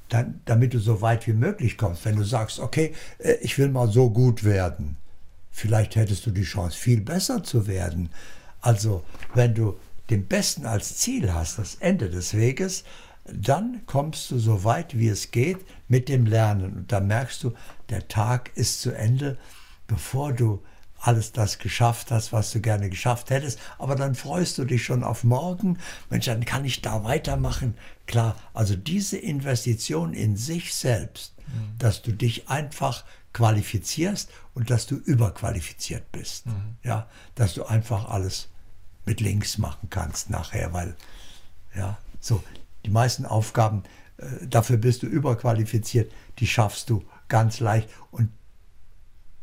dann, 0.08 0.40
damit 0.44 0.74
du 0.74 0.78
so 0.78 1.00
weit 1.00 1.26
wie 1.26 1.32
möglich 1.32 1.76
kommst. 1.76 2.04
Wenn 2.04 2.16
du 2.16 2.24
sagst, 2.24 2.60
okay, 2.60 2.94
äh, 3.18 3.34
ich 3.40 3.58
will 3.58 3.68
mal 3.68 3.88
so 3.88 4.10
gut 4.10 4.44
werden, 4.44 4.96
vielleicht 5.50 5.96
hättest 5.96 6.26
du 6.26 6.30
die 6.30 6.42
Chance, 6.42 6.76
viel 6.76 7.00
besser 7.00 7.42
zu 7.42 7.66
werden. 7.66 8.10
Also, 8.60 9.04
wenn 9.34 9.54
du 9.54 9.78
den 10.10 10.26
Besten 10.26 10.66
als 10.66 10.96
Ziel 10.98 11.32
hast, 11.32 11.58
das 11.58 11.76
Ende 11.76 12.10
des 12.10 12.34
Weges, 12.34 12.84
dann 13.24 13.82
kommst 13.86 14.30
du 14.30 14.38
so 14.38 14.62
weit 14.62 14.96
wie 14.96 15.08
es 15.08 15.32
geht 15.32 15.58
mit 15.88 16.08
dem 16.08 16.26
Lernen. 16.26 16.72
Und 16.76 16.92
da 16.92 17.00
merkst 17.00 17.42
du, 17.42 17.52
der 17.90 18.06
Tag 18.06 18.52
ist 18.54 18.80
zu 18.80 18.92
Ende, 18.92 19.36
bevor 19.88 20.32
du 20.32 20.62
alles 21.00 21.32
das 21.32 21.58
geschafft 21.58 22.10
hast, 22.10 22.32
was 22.32 22.50
du 22.50 22.60
gerne 22.60 22.90
geschafft 22.90 23.30
hättest. 23.30 23.58
Aber 23.78 23.94
dann 23.94 24.14
freust 24.14 24.58
du 24.58 24.64
dich 24.64 24.84
schon 24.84 25.04
auf 25.04 25.24
morgen. 25.24 25.78
Mensch, 26.10 26.26
dann 26.26 26.44
kann 26.44 26.64
ich 26.64 26.82
da 26.82 27.04
weitermachen. 27.04 27.76
Klar, 28.06 28.36
also 28.54 28.76
diese 28.76 29.18
Investition 29.18 30.14
in 30.14 30.36
sich 30.36 30.74
selbst, 30.74 31.34
mhm. 31.46 31.78
dass 31.78 32.02
du 32.02 32.12
dich 32.12 32.48
einfach 32.48 33.04
qualifizierst 33.32 34.30
und 34.54 34.70
dass 34.70 34.86
du 34.86 34.96
überqualifiziert 34.96 36.10
bist. 36.12 36.46
Mhm. 36.46 36.76
Ja, 36.82 37.08
dass 37.34 37.54
du 37.54 37.64
einfach 37.64 38.08
alles 38.08 38.48
mit 39.04 39.20
links 39.20 39.58
machen 39.58 39.88
kannst 39.90 40.30
nachher, 40.30 40.72
weil, 40.72 40.96
ja, 41.74 41.98
so, 42.20 42.42
die 42.84 42.90
meisten 42.90 43.26
Aufgaben, 43.26 43.82
äh, 44.16 44.46
dafür 44.46 44.78
bist 44.78 45.02
du 45.02 45.06
überqualifiziert, 45.06 46.10
die 46.38 46.46
schaffst 46.46 46.90
du 46.90 47.04
ganz 47.28 47.60
leicht 47.60 47.88
und 48.10 48.30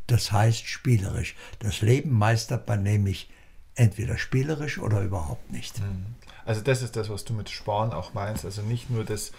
das 0.06 0.32
heißt 0.32 0.66
spielerisch. 0.66 1.34
Das 1.58 1.80
Leben 1.80 2.10
meistert 2.10 2.68
man 2.68 2.82
nämlich 2.82 3.30
entweder 3.74 4.18
spielerisch 4.18 4.78
oder 4.78 5.00
überhaupt 5.00 5.50
nicht. 5.50 5.80
Mhm. 5.80 6.14
Also 6.44 6.60
das 6.60 6.82
ist 6.82 6.96
das, 6.96 7.08
was 7.08 7.24
du 7.24 7.32
mit 7.32 7.48
Sparen 7.48 7.92
auch 7.92 8.14
meinst. 8.14 8.44
Also 8.44 8.62
nicht 8.62 8.90
nur 8.90 9.04
das 9.04 9.32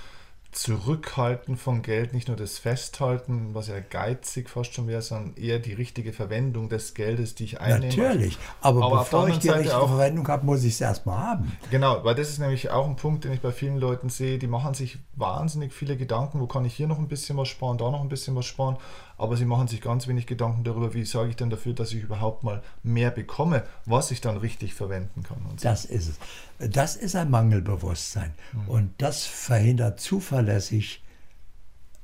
Zurückhalten 0.55 1.57
von 1.57 1.81
Geld, 1.81 2.13
nicht 2.13 2.29
nur 2.29 2.37
das 2.37 2.57
Festhalten, 2.57 3.49
was 3.53 3.67
ja 3.67 3.81
geizig 3.81 4.49
fast 4.49 4.73
schon 4.73 4.87
wäre, 4.87 5.01
sondern 5.01 5.35
eher 5.35 5.59
die 5.59 5.73
richtige 5.73 6.13
Verwendung 6.13 6.69
des 6.69 6.93
Geldes, 6.93 7.35
die 7.35 7.43
ich 7.43 7.59
einnehme. 7.59 7.93
Natürlich, 7.93 8.37
aber, 8.61 8.85
aber 8.85 8.99
bevor 8.99 9.27
ich 9.27 9.37
die 9.37 9.47
Seite 9.47 9.59
richtige 9.59 9.77
auch, 9.77 9.89
Verwendung 9.89 10.25
habe, 10.29 10.45
muss 10.45 10.63
ich 10.63 10.75
es 10.75 10.81
erstmal 10.81 11.17
haben. 11.17 11.57
Genau, 11.71 12.05
weil 12.05 12.15
das 12.15 12.29
ist 12.29 12.39
nämlich 12.39 12.69
auch 12.69 12.87
ein 12.87 12.95
Punkt, 12.95 13.25
den 13.25 13.33
ich 13.33 13.41
bei 13.41 13.51
vielen 13.51 13.77
Leuten 13.77 14.07
sehe, 14.07 14.39
die 14.39 14.47
machen 14.47 14.73
sich 14.73 14.97
wahnsinnig 15.15 15.73
viele 15.73 15.97
Gedanken, 15.97 16.39
wo 16.39 16.47
kann 16.47 16.63
ich 16.63 16.73
hier 16.73 16.87
noch 16.87 16.99
ein 16.99 17.09
bisschen 17.09 17.35
was 17.35 17.49
sparen, 17.49 17.77
da 17.77 17.91
noch 17.91 18.01
ein 18.01 18.09
bisschen 18.09 18.33
was 18.37 18.45
sparen 18.45 18.77
aber 19.17 19.37
sie 19.37 19.45
machen 19.45 19.67
sich 19.67 19.81
ganz 19.81 20.07
wenig 20.07 20.27
Gedanken 20.27 20.63
darüber, 20.63 20.93
wie 20.93 21.05
sorge 21.05 21.29
ich 21.29 21.35
denn 21.35 21.49
dafür, 21.49 21.73
dass 21.73 21.93
ich 21.93 22.03
überhaupt 22.03 22.43
mal 22.43 22.61
mehr 22.83 23.11
bekomme, 23.11 23.63
was 23.85 24.11
ich 24.11 24.21
dann 24.21 24.37
richtig 24.37 24.73
verwenden 24.73 25.23
kann. 25.23 25.37
So. 25.57 25.63
Das 25.63 25.85
ist 25.85 26.09
es. 26.09 26.69
Das 26.71 26.95
ist 26.95 27.15
ein 27.15 27.29
Mangelbewusstsein 27.29 28.33
mhm. 28.51 28.69
und 28.69 28.93
das 28.97 29.25
verhindert 29.25 29.99
zuverlässig 29.99 31.01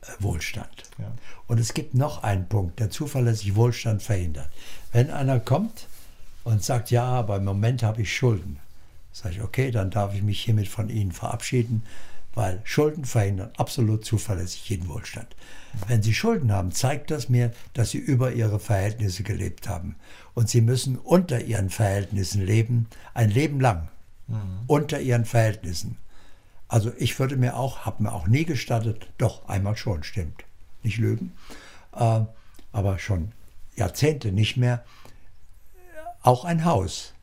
äh, 0.02 0.08
Wohlstand. 0.20 0.84
Ja. 0.98 1.12
Und 1.48 1.60
es 1.60 1.74
gibt 1.74 1.96
noch 1.96 2.24
einen 2.24 2.48
Punkt, 2.48 2.80
der 2.80 2.90
zuverlässig 2.90 3.56
Wohlstand 3.56 4.02
verhindert. 4.02 4.50
Wenn 4.94 5.10
einer 5.12 5.40
kommt 5.40 5.88
und 6.44 6.64
sagt, 6.64 6.92
ja, 6.92 7.06
aber 7.06 7.38
im 7.38 7.46
Moment 7.46 7.84
habe 7.84 8.02
ich 8.02 8.16
Schulden, 8.16 8.58
sage 9.12 9.36
ich, 9.36 9.42
okay, 9.42 9.72
dann 9.72 9.92
darf 9.92 10.14
ich 10.14 10.24
mich 10.24 10.42
hiermit 10.42 10.70
von 10.70 10.90
Ihnen 10.90 11.12
verabschieden 11.12 11.84
weil 12.34 12.62
Schulden 12.64 13.06
verhindern 13.06 13.52
absolut 13.58 14.06
zuverlässig 14.06 14.70
jeden 14.70 14.88
Wohlstand. 14.88 15.36
Wenn 15.88 16.02
Sie 16.02 16.14
Schulden 16.14 16.52
haben, 16.52 16.72
zeigt 16.72 17.12
das 17.12 17.30
mir, 17.30 17.52
dass 17.74 17.92
Sie 17.92 17.98
über 17.98 18.34
Ihre 18.34 18.60
Verhältnisse 18.60 19.24
gelebt 19.24 19.68
haben. 19.68 19.96
Und 20.34 20.50
Sie 20.50 20.62
müssen 20.62 20.98
unter 20.98 21.42
Ihren 21.42 21.70
Verhältnissen 21.70 22.46
leben, 22.46 22.88
ein 23.14 23.30
Leben 23.30 23.60
lang. 23.60 23.90
Mhm. 24.28 24.64
Unter 24.68 25.00
Ihren 25.00 25.26
Verhältnissen. 25.26 25.98
Also 26.68 26.92
ich 26.98 27.20
würde 27.20 27.36
mir 27.36 27.58
auch, 27.58 27.80
habe 27.86 28.04
mir 28.04 28.14
auch 28.14 28.28
nie 28.28 28.46
gestattet, 28.46 29.08
doch 29.18 29.48
einmal 29.50 29.76
schon, 29.76 30.04
stimmt, 30.04 30.46
nicht 30.84 30.98
lügen, 30.98 31.34
äh, 31.94 32.22
aber 32.72 32.98
schon 32.98 33.34
Jahrzehnte 33.76 34.32
nicht 34.32 34.56
mehr, 34.56 34.86
auch 36.22 36.46
ein 36.46 36.64
Haus 36.64 37.14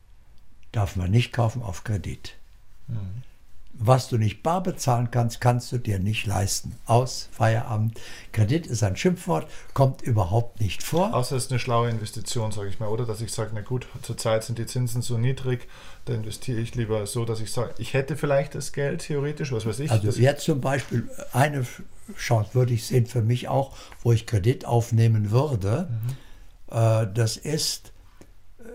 darf 0.71 0.95
man 0.95 1.09
nicht 1.09 1.31
kaufen 1.31 1.63
auf 1.63 1.83
Kredit. 1.83 2.35
Mhm. 2.87 3.23
Was 3.81 4.09
du 4.09 4.17
nicht 4.17 4.43
bar 4.43 4.61
bezahlen 4.61 5.09
kannst, 5.09 5.39
kannst 5.39 5.71
du 5.71 5.77
dir 5.77 5.99
nicht 5.99 6.25
leisten. 6.25 6.75
Aus 6.85 7.29
Feierabend. 7.31 7.97
Kredit 8.33 8.67
ist 8.67 8.83
ein 8.83 8.97
Schimpfwort, 8.97 9.49
kommt 9.73 10.01
überhaupt 10.01 10.59
nicht 10.59 10.83
vor. 10.83 11.13
Außer 11.13 11.37
es 11.37 11.45
ist 11.45 11.51
eine 11.51 11.59
schlaue 11.59 11.89
Investition, 11.89 12.51
sage 12.51 12.67
ich 12.67 12.81
mal. 12.81 12.89
Oder 12.89 13.05
dass 13.05 13.21
ich 13.21 13.31
sage, 13.31 13.51
na 13.53 13.61
gut, 13.61 13.87
zurzeit 14.01 14.43
sind 14.43 14.57
die 14.57 14.65
Zinsen 14.65 15.01
so 15.01 15.17
niedrig, 15.17 15.69
da 16.03 16.13
investiere 16.13 16.59
ich 16.59 16.75
lieber 16.75 17.07
so, 17.07 17.23
dass 17.23 17.39
ich 17.39 17.53
sage, 17.53 17.73
ich 17.77 17.93
hätte 17.93 18.17
vielleicht 18.17 18.53
das 18.53 18.73
Geld 18.73 18.99
theoretisch, 18.99 19.53
was 19.53 19.65
weiß 19.65 19.79
ich. 19.79 19.91
Also 19.91 20.09
jetzt 20.11 20.43
zum 20.43 20.59
Beispiel 20.59 21.09
eine 21.31 21.65
Chance 22.17 22.55
würde 22.55 22.73
ich 22.73 22.85
sehen 22.85 23.05
für 23.05 23.21
mich 23.21 23.47
auch, 23.47 23.77
wo 24.03 24.11
ich 24.11 24.25
Kredit 24.25 24.65
aufnehmen 24.65 25.31
würde. 25.31 25.87
Mhm. 25.89 26.75
Äh, 26.77 27.07
das 27.13 27.37
ist, 27.37 27.93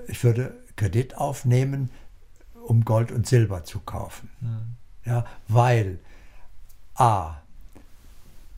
ich 0.09 0.25
würde 0.25 0.55
Kredit 0.77 1.19
aufnehmen, 1.19 1.91
um 2.67 2.87
Gold 2.87 3.13
und 3.13 3.27
Silber 3.27 3.65
zu 3.65 3.81
kaufen. 3.81 4.31
Mhm. 4.41 4.74
Ja, 5.05 5.25
weil 5.49 5.99
A. 6.95 7.37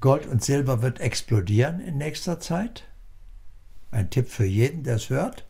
Gold 0.01 0.27
und 0.27 0.45
Silber 0.45 0.83
wird 0.83 1.01
explodieren 1.01 1.81
in 1.81 1.99
nächster 1.99 2.39
Zeit. 2.39 2.85
Ein 3.91 4.11
Tipp 4.11 4.29
für 4.29 4.45
jeden, 4.45 4.85
der 4.85 4.97
es 4.97 5.11
hört. 5.11 5.47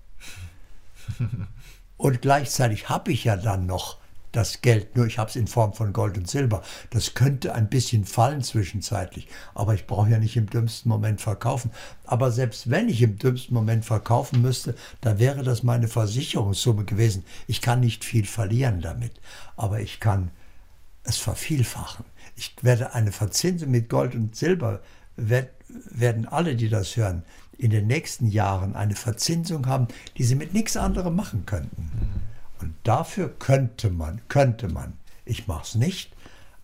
Und 1.97 2.23
gleichzeitig 2.23 2.88
habe 2.88 3.11
ich 3.11 3.25
ja 3.25 3.37
dann 3.37 3.67
noch 3.67 3.99
das 4.33 4.61
Geld, 4.61 4.97
nur 4.97 5.07
ich 5.07 5.19
habe 5.19 5.31
es 5.31 5.37
in 5.37 5.47
Form 5.47 5.73
von 5.73 5.95
Gold 5.95 6.19
und 6.19 6.29
Silber. 6.29 6.62
Das 6.91 7.15
könnte 7.15 7.55
ein 7.55 7.71
bisschen 7.71 8.05
fallen 8.05 8.43
zwischenzeitlich, 8.43 9.29
aber 9.55 9.73
ich 9.73 9.87
brauche 9.87 10.11
ja 10.11 10.19
nicht 10.19 10.37
im 10.37 10.50
dümmsten 10.50 10.91
Moment 10.91 11.23
verkaufen. 11.23 11.71
Aber 12.05 12.31
selbst 12.31 12.69
wenn 12.69 12.91
ich 12.91 13.00
im 13.00 13.19
dümmsten 13.19 13.55
Moment 13.55 13.87
verkaufen 13.87 14.43
müsste, 14.43 14.75
dann 15.00 15.19
wäre 15.19 15.43
das 15.43 15.62
meine 15.62 15.88
Versicherungssumme 15.88 16.85
gewesen. 16.85 17.25
Ich 17.47 17.62
kann 17.62 17.81
nicht 17.81 18.05
viel 18.05 18.26
verlieren 18.26 18.83
damit, 18.83 19.12
aber 19.57 19.81
ich 19.81 20.00
kann 20.00 20.31
es 21.06 21.16
vervielfachen. 21.16 22.04
Ich 22.36 22.54
werde 22.62 22.94
eine 22.94 23.12
Verzinsung 23.12 23.70
mit 23.70 23.88
Gold 23.88 24.14
und 24.14 24.36
Silber, 24.36 24.80
werden 25.16 26.26
alle, 26.26 26.56
die 26.56 26.68
das 26.68 26.96
hören, 26.96 27.25
in 27.58 27.70
den 27.70 27.86
nächsten 27.86 28.28
Jahren 28.28 28.76
eine 28.76 28.94
Verzinsung 28.94 29.66
haben, 29.66 29.88
die 30.18 30.25
sie 30.25 30.34
mit 30.34 30.52
nichts 30.52 30.76
anderem 30.76 31.16
machen 31.16 31.46
könnten. 31.46 31.82
Mhm. 31.82 32.60
Und 32.60 32.75
dafür 32.84 33.28
könnte 33.38 33.90
man, 33.90 34.20
könnte 34.28 34.68
man, 34.68 34.94
ich 35.25 35.46
mache 35.46 35.62
es 35.62 35.75
nicht, 35.75 36.12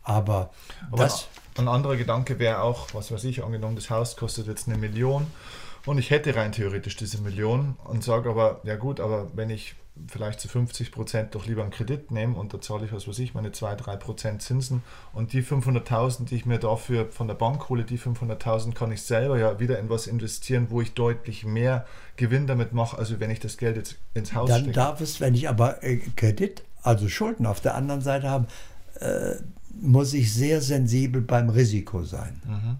aber, 0.02 0.50
aber 0.90 1.04
das... 1.04 1.28
Ein 1.56 1.68
anderer 1.68 1.96
Gedanke 1.96 2.38
wäre 2.38 2.62
auch, 2.62 2.94
was 2.94 3.10
weiß 3.10 3.24
ich, 3.24 3.44
angenommen, 3.44 3.76
das 3.76 3.90
Haus 3.90 4.16
kostet 4.16 4.46
jetzt 4.46 4.68
eine 4.68 4.78
Million 4.78 5.26
und 5.84 5.98
ich 5.98 6.10
hätte 6.10 6.34
rein 6.34 6.52
theoretisch 6.52 6.96
diese 6.96 7.20
Million 7.20 7.76
und 7.84 8.02
sage 8.02 8.30
aber, 8.30 8.60
ja 8.64 8.76
gut, 8.76 9.00
aber 9.00 9.28
wenn 9.34 9.50
ich 9.50 9.74
vielleicht 10.08 10.40
zu 10.40 10.48
50 10.48 10.90
Prozent 10.90 11.34
doch 11.34 11.46
lieber 11.46 11.62
einen 11.62 11.70
Kredit 11.70 12.10
nehmen 12.10 12.34
und 12.34 12.54
da 12.54 12.60
zahle 12.60 12.86
ich, 12.86 12.92
was 12.92 13.06
weiß 13.06 13.18
ich, 13.18 13.34
meine 13.34 13.52
2, 13.52 13.74
3 13.74 13.96
Prozent 13.96 14.42
Zinsen 14.42 14.82
und 15.12 15.32
die 15.32 15.42
500.000, 15.42 16.24
die 16.24 16.36
ich 16.36 16.46
mir 16.46 16.58
dafür 16.58 17.10
von 17.10 17.28
der 17.28 17.34
Bank 17.34 17.68
hole, 17.68 17.84
die 17.84 17.98
500.000 17.98 18.72
kann 18.72 18.90
ich 18.90 19.02
selber 19.02 19.38
ja 19.38 19.60
wieder 19.60 19.78
in 19.78 19.90
was 19.90 20.06
investieren, 20.06 20.68
wo 20.70 20.80
ich 20.80 20.94
deutlich 20.94 21.44
mehr 21.44 21.86
Gewinn 22.16 22.46
damit 22.46 22.72
mache, 22.72 22.96
also 22.96 23.20
wenn 23.20 23.30
ich 23.30 23.40
das 23.40 23.58
Geld 23.58 23.76
jetzt 23.76 23.98
ins 24.14 24.34
Haus 24.34 24.48
Dann 24.48 24.62
stecke. 24.62 24.74
darf 24.74 25.00
es, 25.00 25.20
wenn 25.20 25.34
ich 25.34 25.48
aber 25.48 25.82
äh, 25.84 25.98
Kredit, 26.16 26.62
also 26.82 27.08
Schulden 27.08 27.46
auf 27.46 27.60
der 27.60 27.74
anderen 27.74 28.00
Seite 28.00 28.30
habe, 28.30 28.46
äh, 29.00 29.34
muss 29.80 30.14
ich 30.14 30.32
sehr 30.32 30.60
sensibel 30.60 31.20
beim 31.20 31.50
Risiko 31.50 32.02
sein. 32.02 32.40
Mhm. 32.46 32.76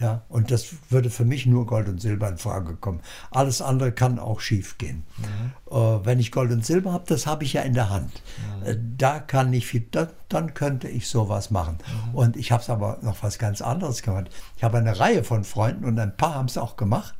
Ja, 0.00 0.22
und 0.28 0.50
das 0.50 0.74
würde 0.90 1.08
für 1.08 1.24
mich 1.24 1.46
nur 1.46 1.66
Gold 1.66 1.88
und 1.88 2.00
Silber 2.00 2.28
in 2.28 2.36
Frage 2.36 2.74
kommen. 2.74 3.00
Alles 3.30 3.62
andere 3.62 3.92
kann 3.92 4.18
auch 4.18 4.40
schief 4.40 4.76
gehen. 4.76 5.04
Mhm. 5.18 5.52
Äh, 5.70 6.04
wenn 6.04 6.18
ich 6.18 6.32
Gold 6.32 6.50
und 6.50 6.66
Silber 6.66 6.92
habe, 6.92 7.04
das 7.06 7.28
habe 7.28 7.44
ich 7.44 7.52
ja 7.52 7.62
in 7.62 7.74
der 7.74 7.90
Hand. 7.90 8.22
Mhm. 8.60 8.66
Äh, 8.66 8.76
da 8.98 9.20
kann 9.20 9.52
ich 9.52 9.66
viel, 9.66 9.86
da, 9.92 10.08
dann 10.28 10.52
könnte 10.54 10.88
ich 10.88 11.08
sowas 11.08 11.52
machen. 11.52 11.78
Mhm. 12.08 12.14
Und 12.14 12.36
ich 12.36 12.50
habe 12.50 12.60
es 12.60 12.70
aber 12.70 12.98
noch 13.02 13.22
was 13.22 13.38
ganz 13.38 13.62
anderes 13.62 14.02
gemacht. 14.02 14.30
Ich 14.56 14.64
habe 14.64 14.78
eine 14.78 14.98
Reihe 14.98 15.22
von 15.22 15.44
Freunden 15.44 15.84
und 15.84 15.98
ein 16.00 16.16
paar 16.16 16.34
haben 16.34 16.46
es 16.46 16.58
auch 16.58 16.76
gemacht. 16.76 17.14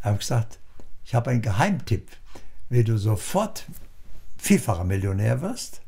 Ich 0.00 0.04
habe 0.04 0.18
gesagt, 0.18 0.58
ich 1.06 1.14
habe 1.14 1.30
einen 1.30 1.42
Geheimtipp, 1.42 2.10
wie 2.68 2.84
du 2.84 2.98
sofort 2.98 3.64
vielfacher 4.36 4.84
Millionär 4.84 5.40
wirst. 5.40 5.80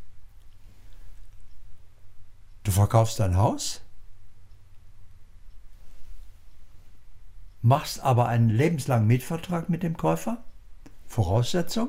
Du 2.64 2.72
verkaufst 2.72 3.20
dein 3.20 3.36
Haus 3.36 3.82
machst 7.66 7.98
aber 7.98 8.28
einen 8.28 8.48
lebenslangen 8.48 9.08
Mietvertrag 9.08 9.68
mit 9.68 9.82
dem 9.82 9.96
Käufer. 9.96 10.38
Voraussetzung. 11.08 11.88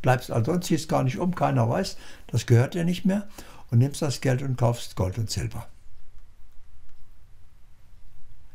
Bleibst 0.00 0.30
also 0.30 0.52
und 0.52 0.64
ziehst 0.64 0.88
gar 0.88 1.04
nicht 1.04 1.18
um, 1.18 1.34
keiner 1.34 1.68
weiß, 1.68 1.98
das 2.28 2.46
gehört 2.46 2.72
dir 2.72 2.84
nicht 2.84 3.04
mehr 3.04 3.28
und 3.70 3.78
nimmst 3.78 4.00
das 4.00 4.22
Geld 4.22 4.42
und 4.42 4.56
kaufst 4.56 4.96
Gold 4.96 5.18
und 5.18 5.30
Silber. 5.30 5.68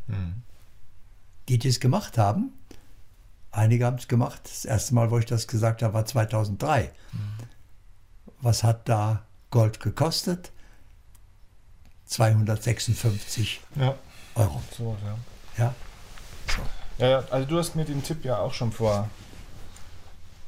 Hm. 0.08 0.42
Die, 1.48 1.60
die 1.60 1.68
es 1.68 1.80
gemacht 1.80 2.18
haben, 2.18 2.52
einige 3.52 3.86
haben 3.86 3.98
es 3.98 4.08
gemacht. 4.08 4.42
Das 4.44 4.66
erste 4.66 4.96
Mal, 4.96 5.12
wo 5.12 5.20
ich 5.20 5.26
das 5.26 5.48
gesagt 5.48 5.84
habe, 5.84 5.94
war 5.94 6.06
2003. 6.06 6.86
Hm. 6.86 6.92
Was 8.42 8.64
hat 8.64 8.90
da 8.90 9.24
Gold 9.52 9.80
gekostet? 9.80 10.52
256 12.08 13.62
ja. 13.76 13.96
Euro. 14.34 14.62
So, 14.76 14.98
ja. 15.06 15.66
ja. 15.66 15.76
Ja, 16.98 17.08
ja, 17.08 17.24
also 17.30 17.48
du 17.48 17.58
hast 17.58 17.76
mir 17.76 17.86
den 17.86 18.04
Tipp 18.04 18.26
ja 18.26 18.40
auch 18.40 18.54
schon 18.54 18.72
vor 18.72 19.08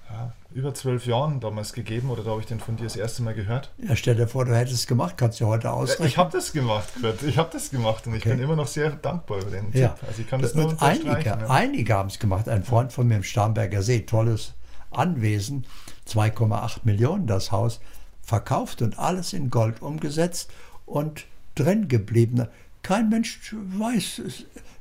ja, 0.10 0.34
über 0.54 0.74
zwölf 0.74 1.06
Jahren 1.06 1.40
damals 1.40 1.74
gegeben 1.74 2.10
oder 2.10 2.24
da 2.24 2.32
habe 2.32 2.42
ich 2.42 2.48
den 2.48 2.60
von 2.60 2.76
dir 2.76 2.86
das 2.86 2.96
erste 2.96 3.22
Mal 3.22 3.36
gehört. 3.36 3.72
Ja, 3.78 3.96
stell 3.96 4.16
dir 4.16 4.28
vor, 4.28 4.46
du 4.46 4.56
hättest 4.56 4.76
es 4.76 4.88
gemacht, 4.88 5.16
kannst 5.18 5.40
du 5.40 5.46
heute 5.46 5.72
ausrechnen. 5.72 6.08
Ich 6.08 6.18
habe 6.18 6.32
das 6.32 6.52
gemacht, 6.52 6.88
Kurt. 7.00 7.22
Ich 7.24 7.38
habe 7.38 7.50
das 7.52 7.70
gemacht 7.70 8.08
und 8.08 8.16
ich 8.16 8.24
okay. 8.24 8.36
bin 8.36 8.44
immer 8.44 8.56
noch 8.56 8.68
sehr 8.68 8.90
dankbar 8.92 9.42
über 9.42 9.52
den 9.52 9.72
ja. 9.74 9.90
Tipp. 9.90 10.08
Also 10.08 10.22
ich 10.22 10.28
kann 10.28 10.42
das, 10.42 10.54
das 10.54 10.64
nur 10.64 10.82
einige, 10.82 11.30
ja. 11.30 11.38
einige 11.50 11.94
haben 11.94 12.10
es 12.10 12.18
gemacht. 12.18 12.50
Ein 12.50 12.64
Freund 12.64 12.92
von 12.92 13.08
mir 13.08 13.18
im 13.18 13.24
Starnberger 13.24 13.84
See, 13.84 14.02
tolles 14.02 14.54
Anwesen, 14.90 15.68
2,8 16.08 16.80
Millionen 16.84 17.28
das 17.28 17.52
Haus, 17.52 17.80
verkauft 18.24 18.82
und 18.82 18.98
alles 18.98 19.34
in 19.34 19.52
Gold 19.52 19.84
umgesetzt 19.84 20.50
und 20.88 21.26
drin 21.54 21.88
geblieben. 21.88 22.48
Kein 22.82 23.10
Mensch 23.10 23.54
weiß, 23.54 24.22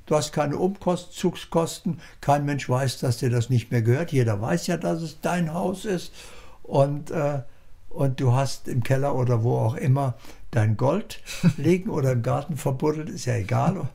Du 0.09 0.17
hast 0.17 0.33
keine 0.33 0.57
Umzugskosten. 0.57 2.00
Kein 2.23 2.47
Mensch 2.47 2.67
weiß, 2.67 2.99
dass 2.99 3.19
dir 3.19 3.29
das 3.29 3.50
nicht 3.50 3.71
mehr 3.71 3.83
gehört. 3.83 4.11
Jeder 4.11 4.41
weiß 4.41 4.67
ja, 4.67 4.79
dass 4.79 5.03
es 5.03 5.21
dein 5.21 5.53
Haus 5.53 5.85
ist. 5.85 6.15
Und, 6.62 7.11
äh, 7.11 7.43
und 7.91 8.19
du 8.19 8.33
hast 8.33 8.69
im 8.69 8.83
Keller 8.83 9.15
oder 9.15 9.43
wo 9.43 9.59
auch 9.59 9.75
immer 9.75 10.15
dein 10.50 10.79
Gold 10.79 11.21
liegen 11.59 11.91
oder 11.91 12.12
im 12.12 12.23
Garten 12.23 12.57
verbuddelt, 12.57 13.11
ist 13.11 13.27
ja 13.27 13.35
egal. 13.35 13.91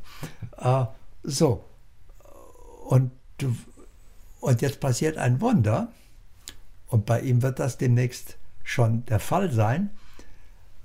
Äh, 0.60 0.86
so. 1.24 1.66
Und, 2.88 3.10
du, 3.40 3.56
und 4.40 4.62
jetzt 4.62 4.80
passiert 4.80 5.18
ein 5.18 5.42
Wunder. 5.42 5.88
Und 6.90 7.08
bei 7.08 7.22
ihm 7.22 7.42
wird 7.42 7.58
das 7.58 7.80
demnächst 7.80 8.38
schon 8.64 9.04
der 9.08 9.20
Fall 9.20 9.52
sein. 9.52 9.90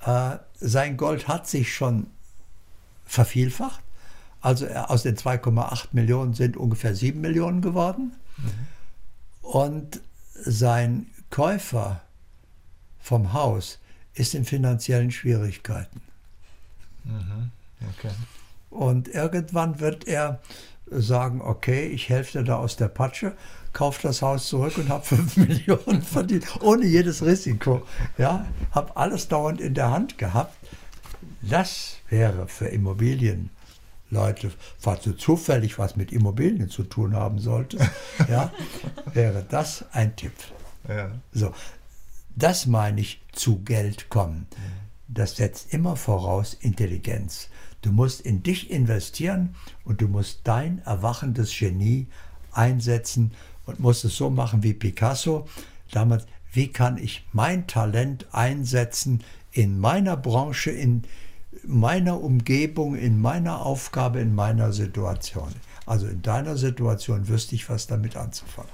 Äh, 0.01 0.39
sein 0.55 0.97
Gold 0.97 1.29
hat 1.29 1.47
sich 1.47 1.75
schon 1.75 2.07
vervielfacht. 3.05 3.83
Also 4.41 4.67
äh, 4.67 4.75
aus 4.75 5.03
den 5.03 5.17
2,8 5.17 5.89
Millionen 5.93 6.35
sind 6.35 6.57
ungefähr 6.57 6.95
7 6.95 7.21
Millionen 7.21 7.61
geworden. 7.61 8.13
Mhm. 8.37 8.51
Und 9.43 10.01
sein 10.35 11.07
Käufer 11.31 12.01
vom 13.01 13.33
Haus 13.33 13.79
ist 14.15 14.35
in 14.35 14.45
finanziellen 14.45 15.11
Schwierigkeiten. 15.11 16.01
Mhm. 17.05 17.51
Okay. 17.97 18.13
Und 18.71 19.09
irgendwann 19.09 19.81
wird 19.81 20.07
er 20.07 20.41
sagen, 20.91 21.41
okay, 21.41 21.87
ich 21.87 22.09
helfe 22.09 22.39
dir 22.39 22.45
da 22.45 22.57
aus 22.57 22.77
der 22.77 22.89
Patsche, 22.89 23.35
kaufe 23.73 24.03
das 24.03 24.23
Haus 24.23 24.49
zurück 24.49 24.77
und 24.79 24.89
habe 24.89 25.05
5 25.05 25.37
Millionen 25.37 26.03
verdient, 26.03 26.45
ohne 26.63 26.87
jedes 26.87 27.25
Risiko. 27.25 27.87
Ja, 28.17 28.47
habe 28.73 28.97
alles 28.97 29.29
dauernd 29.29 29.61
in 29.61 29.75
der 29.75 29.91
Hand 29.91 30.19
gehabt. 30.19 30.55
Das 31.43 31.97
wäre 32.09 32.49
für 32.49 32.69
Immobilien 32.69 33.51
Leute, 34.11 34.51
falls 34.79 35.05
du 35.05 35.13
zufällig 35.13 35.79
was 35.79 35.97
mit 35.97 36.13
Immobilien 36.13 36.71
zu 36.71 36.85
tun 36.85 37.15
haben 37.15 37.39
solltest, 37.39 37.85
ja, 38.29 38.53
wäre 39.13 39.45
das 39.49 39.85
ein 39.93 40.17
Tipp. 40.17 40.33
Ja. 40.89 41.11
So, 41.33 41.53
das 42.35 42.67
meine 42.67 43.01
ich 43.01 43.21
zu 43.33 43.61
Geld 43.61 44.09
kommen. 44.09 44.47
Das 45.09 45.37
setzt 45.37 45.73
immer 45.73 45.97
voraus 45.97 46.55
Intelligenz. 46.55 47.49
Du 47.83 47.93
musst 47.93 48.21
in 48.21 48.43
dich 48.43 48.71
investieren 48.71 49.55
und 49.85 50.01
du 50.01 50.09
musst 50.09 50.41
dein 50.45 50.81
erwachendes 50.85 51.57
Genie 51.57 52.09
einsetzen 52.53 53.33
und 53.67 53.81
musst 53.81 54.05
es 54.05 54.17
so 54.17 54.31
machen 54.31 54.63
wie 54.63 54.75
Picasso. 54.75 55.47
Damals, 55.91 56.27
wie 56.53 56.69
kann 56.69 56.99
ich 56.99 57.27
mein 57.33 57.67
Talent 57.67 58.27
einsetzen 58.33 59.23
in 59.53 59.79
meiner 59.79 60.17
Branche, 60.17 60.71
in, 60.71 61.05
meiner 61.69 62.21
Umgebung, 62.21 62.97
in 62.97 63.21
meiner 63.21 63.65
Aufgabe, 63.65 64.21
in 64.21 64.35
meiner 64.35 64.73
Situation. 64.73 65.55
Also 65.87 66.07
in 66.07 66.23
deiner 66.23 66.57
Situation 66.57 67.29
wüsste 67.29 67.55
ich, 67.55 67.69
was 67.69 67.87
damit 67.87 68.17
anzufangen. 68.17 68.71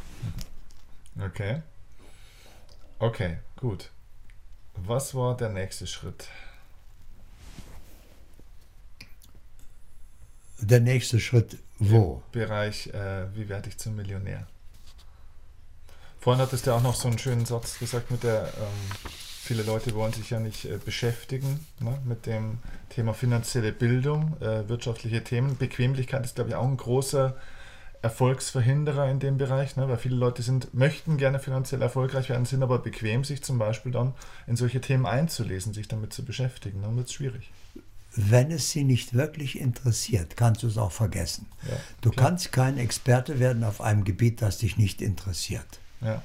Okay. 1.20 1.62
Okay, 2.98 3.38
gut. 3.56 3.90
Was 4.74 5.14
war 5.14 5.36
der 5.36 5.50
nächste 5.50 5.86
Schritt? 5.86 6.28
Der 10.60 10.80
nächste 10.80 11.20
Schritt 11.20 11.58
wo? 11.78 12.22
Im 12.32 12.40
Bereich, 12.40 12.86
äh, 12.88 13.34
wie 13.34 13.48
werde 13.48 13.68
ich 13.68 13.78
zum 13.78 13.96
Millionär? 13.96 14.46
Vorhin 16.20 16.40
hattest 16.40 16.66
du 16.66 16.72
auch 16.72 16.82
noch 16.82 16.94
so 16.94 17.08
einen 17.08 17.18
schönen 17.18 17.44
Satz 17.44 17.78
gesagt 17.78 18.10
mit 18.10 18.22
der 18.22 18.44
ähm, 18.44 19.10
viele 19.44 19.62
Leute 19.62 19.94
wollen 19.94 20.12
sich 20.12 20.30
ja 20.30 20.40
nicht 20.40 20.64
äh, 20.64 20.78
beschäftigen 20.82 21.60
ne, 21.78 21.98
mit 22.04 22.26
dem 22.26 22.58
Thema 22.88 23.12
finanzielle 23.12 23.72
Bildung, 23.72 24.36
äh, 24.40 24.68
wirtschaftliche 24.68 25.22
Themen. 25.22 25.56
Bequemlichkeit 25.58 26.24
ist, 26.24 26.36
glaube 26.36 26.50
ich, 26.50 26.56
auch 26.56 26.66
ein 26.66 26.78
großer 26.78 27.36
Erfolgsverhinderer 28.00 29.10
in 29.10 29.20
dem 29.20 29.36
Bereich, 29.36 29.76
ne, 29.76 29.88
weil 29.88 29.98
viele 29.98 30.16
Leute 30.16 30.42
sind, 30.42 30.72
möchten 30.74 31.18
gerne 31.18 31.38
finanziell 31.38 31.82
erfolgreich 31.82 32.30
werden, 32.30 32.46
sind 32.46 32.62
aber 32.62 32.78
bequem, 32.78 33.22
sich 33.24 33.42
zum 33.42 33.58
Beispiel 33.58 33.92
dann 33.92 34.14
in 34.46 34.56
solche 34.56 34.80
Themen 34.80 35.06
einzulesen, 35.06 35.74
sich 35.74 35.88
damit 35.88 36.12
zu 36.12 36.24
beschäftigen. 36.24 36.82
Dann 36.82 36.96
wird 36.96 37.08
es 37.08 37.12
schwierig. 37.12 37.50
Wenn 38.16 38.50
es 38.50 38.70
sie 38.70 38.84
nicht 38.84 39.12
wirklich 39.14 39.58
interessiert, 39.58 40.36
kannst 40.36 40.62
du 40.62 40.68
es 40.68 40.78
auch 40.78 40.92
vergessen. 40.92 41.46
Ja, 41.68 41.76
du 42.00 42.10
klar. 42.10 42.26
kannst 42.26 42.52
kein 42.52 42.78
Experte 42.78 43.40
werden 43.40 43.64
auf 43.64 43.80
einem 43.80 44.04
Gebiet, 44.04 44.40
das 44.40 44.58
dich 44.58 44.76
nicht 44.76 45.02
interessiert. 45.02 45.80
Ja. 46.00 46.22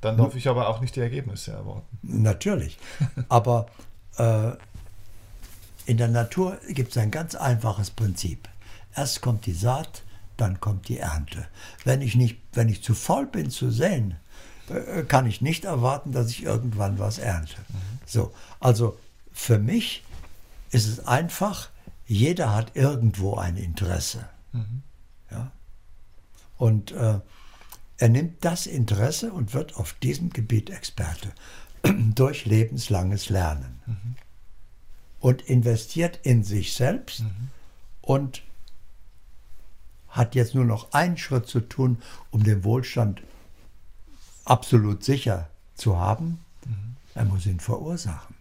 Dann 0.00 0.16
darf 0.16 0.34
ich 0.34 0.48
aber 0.48 0.68
auch 0.68 0.80
nicht 0.80 0.94
die 0.96 1.00
Ergebnisse 1.00 1.52
erwarten. 1.52 1.98
Natürlich. 2.02 2.78
Aber 3.28 3.66
äh, 4.18 4.52
in 5.86 5.96
der 5.96 6.08
Natur 6.08 6.58
gibt 6.68 6.90
es 6.90 6.98
ein 6.98 7.10
ganz 7.10 7.34
einfaches 7.34 7.90
Prinzip. 7.90 8.48
Erst 8.94 9.22
kommt 9.22 9.46
die 9.46 9.52
Saat, 9.52 10.02
dann 10.36 10.60
kommt 10.60 10.88
die 10.88 10.98
Ernte. 10.98 11.46
Wenn 11.84 12.02
ich, 12.02 12.14
nicht, 12.14 12.38
wenn 12.52 12.68
ich 12.68 12.82
zu 12.82 12.94
faul 12.94 13.26
bin 13.26 13.50
zu 13.50 13.70
säen, 13.70 14.16
äh, 14.68 15.02
kann 15.02 15.26
ich 15.26 15.40
nicht 15.40 15.64
erwarten, 15.64 16.12
dass 16.12 16.30
ich 16.30 16.42
irgendwann 16.42 16.98
was 16.98 17.18
ernte. 17.18 17.56
Mhm. 17.68 17.98
So, 18.04 18.32
also 18.60 18.98
für 19.32 19.58
mich 19.58 20.02
ist 20.70 20.86
es 20.86 21.06
einfach, 21.06 21.70
jeder 22.06 22.54
hat 22.54 22.74
irgendwo 22.74 23.36
ein 23.36 23.56
Interesse. 23.56 24.28
Mhm. 24.52 24.82
Ja? 25.30 25.50
Und 26.56 26.92
äh, 26.92 27.20
er 27.98 28.08
nimmt 28.08 28.44
das 28.44 28.66
Interesse 28.66 29.32
und 29.32 29.54
wird 29.54 29.76
auf 29.76 29.94
diesem 29.94 30.30
Gebiet 30.30 30.70
Experte 30.70 31.32
durch 31.82 32.44
lebenslanges 32.44 33.28
Lernen 33.28 33.80
mhm. 33.86 34.16
und 35.20 35.42
investiert 35.42 36.20
in 36.22 36.44
sich 36.44 36.74
selbst 36.74 37.20
mhm. 37.20 37.48
und 38.02 38.42
hat 40.08 40.34
jetzt 40.34 40.54
nur 40.54 40.64
noch 40.64 40.92
einen 40.92 41.18
Schritt 41.18 41.46
zu 41.46 41.60
tun, 41.60 41.98
um 42.30 42.42
den 42.42 42.64
Wohlstand 42.64 43.22
absolut 44.44 45.04
sicher 45.04 45.48
zu 45.74 45.98
haben, 45.98 46.40
mhm. 46.64 46.96
er 47.14 47.24
muss 47.24 47.46
ihn 47.46 47.60
verursachen. 47.60 48.34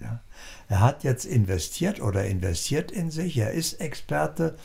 Ja? 0.00 0.20
Er 0.68 0.80
hat 0.80 1.04
jetzt 1.04 1.24
investiert 1.24 2.00
oder 2.00 2.24
investiert 2.26 2.90
in 2.92 3.10
sich, 3.10 3.36
er 3.36 3.52
ist 3.52 3.80
Experte, 3.80 4.56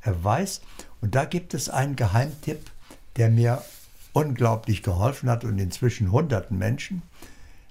er 0.00 0.22
weiß, 0.22 0.60
und 1.00 1.14
da 1.14 1.24
gibt 1.24 1.54
es 1.54 1.68
einen 1.68 1.96
Geheimtipp, 1.96 2.70
der 3.18 3.30
mir 3.30 3.62
unglaublich 4.12 4.82
geholfen 4.82 5.28
hat 5.28 5.44
und 5.44 5.58
inzwischen 5.58 6.10
hunderten 6.10 6.56
Menschen, 6.58 7.02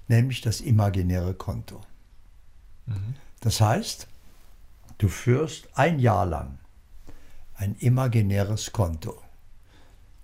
nämlich 0.06 0.40
das 0.40 0.60
imaginäre 0.60 1.34
Konto. 1.34 1.80
Mhm. 2.86 3.16
Das 3.40 3.60
heißt, 3.60 4.06
du 4.98 5.08
führst 5.08 5.68
ein 5.74 5.98
Jahr 5.98 6.26
lang 6.26 6.58
ein 7.58 7.74
imaginäres 7.80 8.72
Konto. 8.72 9.20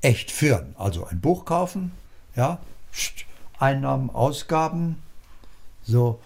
Echt 0.00 0.30
führen, 0.30 0.74
also 0.78 1.04
ein 1.04 1.20
Buch 1.20 1.44
kaufen, 1.44 1.92
ja, 2.36 2.60
Einnahmen, 3.58 4.10
Ausgaben, 4.10 5.02
so, 5.82 6.20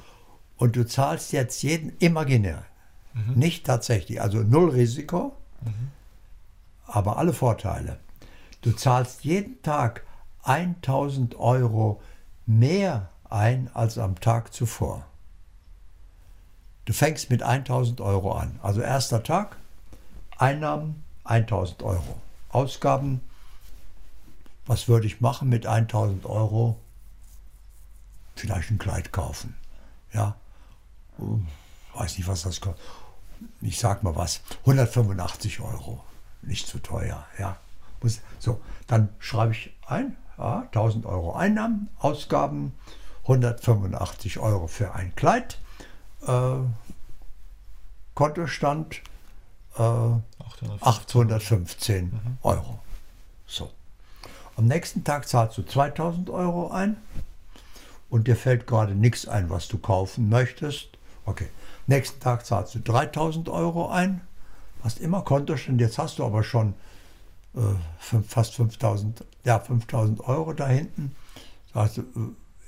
und 0.57 0.77
du 0.77 0.87
zahlst 0.87 1.33
jetzt 1.33 1.63
jeden 1.63 1.97
imaginär, 1.99 2.65
mhm. 3.15 3.35
nicht 3.35 3.65
tatsächlich, 3.65 4.21
also 4.21 4.39
null 4.39 4.71
Risiko, 4.71 5.35
mhm. 5.63 5.91
aber 6.87 7.17
alle 7.17 7.33
Vorteile. 7.33 7.99
Du 8.62 8.73
zahlst 8.73 9.25
jeden 9.25 9.62
Tag 9.62 10.03
1000 10.42 11.37
Euro 11.37 12.01
mehr 12.47 13.11
ein 13.29 13.71
als 13.75 13.99
am 13.99 14.18
Tag 14.21 14.53
zuvor. 14.53 15.05
Du 16.85 16.92
fängst 16.92 17.31
mit 17.31 17.42
1000 17.42 18.01
Euro 18.01 18.33
an. 18.33 18.59
Also 18.62 18.81
erster 18.81 19.23
Tag, 19.23 19.57
Einnahmen 20.38 21.05
1000 21.25 21.83
Euro. 21.83 22.21
Ausgaben, 22.49 23.21
was 24.66 24.88
würde 24.88 25.07
ich 25.07 25.21
machen 25.21 25.49
mit 25.49 25.66
1000 25.66 26.25
Euro? 26.25 26.79
Vielleicht 28.35 28.71
ein 28.71 28.79
Kleid 28.79 29.12
kaufen. 29.12 29.55
Ja, 30.12 30.37
weiß 31.94 32.16
nicht, 32.16 32.27
was 32.27 32.42
das 32.42 32.61
kostet. 32.61 32.83
Ich 33.61 33.79
sag 33.79 34.03
mal 34.03 34.16
was, 34.16 34.40
185 34.61 35.61
Euro. 35.61 36.03
Nicht 36.42 36.66
zu 36.66 36.79
teuer, 36.79 37.27
ja. 37.38 37.59
Muss, 38.03 38.21
so, 38.39 38.61
dann 38.87 39.09
schreibe 39.19 39.53
ich 39.53 39.77
ein, 39.87 40.17
ja, 40.37 40.63
1000 40.73 41.07
Euro 41.07 41.35
Einnahmen, 41.35 41.89
Ausgaben 41.99 42.73
185 43.23 44.39
Euro 44.39 44.67
für 44.67 44.95
ein 44.95 45.15
Kleid, 45.15 45.59
äh, 46.27 46.57
Kontostand 48.15 49.03
äh, 49.77 49.83
815 50.81 52.05
mhm. 52.05 52.39
Euro. 52.43 52.81
So. 53.47 53.71
Am 54.57 54.67
nächsten 54.67 55.05
Tag 55.05 55.29
zahlst 55.29 55.57
du 55.59 55.63
2000 55.63 56.31
Euro 56.31 56.71
ein 56.71 56.97
und 58.11 58.27
dir 58.27 58.37
fällt 58.37 58.67
gerade 58.67 58.95
nichts 58.95 59.29
ein, 59.29 59.51
was 59.51 59.69
du 59.69 59.79
kaufen 59.79 60.29
möchtest. 60.29 60.89
Okay. 61.25 61.49
Nächsten 61.87 62.21
Tag 62.21 62.45
zahlst 62.45 62.75
du 62.75 62.81
3000 62.81 63.49
Euro 63.49 63.89
ein, 63.89 64.21
hast 64.83 64.99
immer 64.99 65.23
Kontostand, 65.23 65.81
jetzt 65.81 65.99
hast 65.99 66.19
du 66.19 66.25
aber 66.25 66.43
schon 66.43 66.75
fast 68.27 68.55
5000, 68.55 69.25
ja, 69.44 69.59
5000 69.59 70.21
Euro 70.21 70.53
da 70.53 70.68
hinten. 70.68 71.12
Äh, 71.75 71.88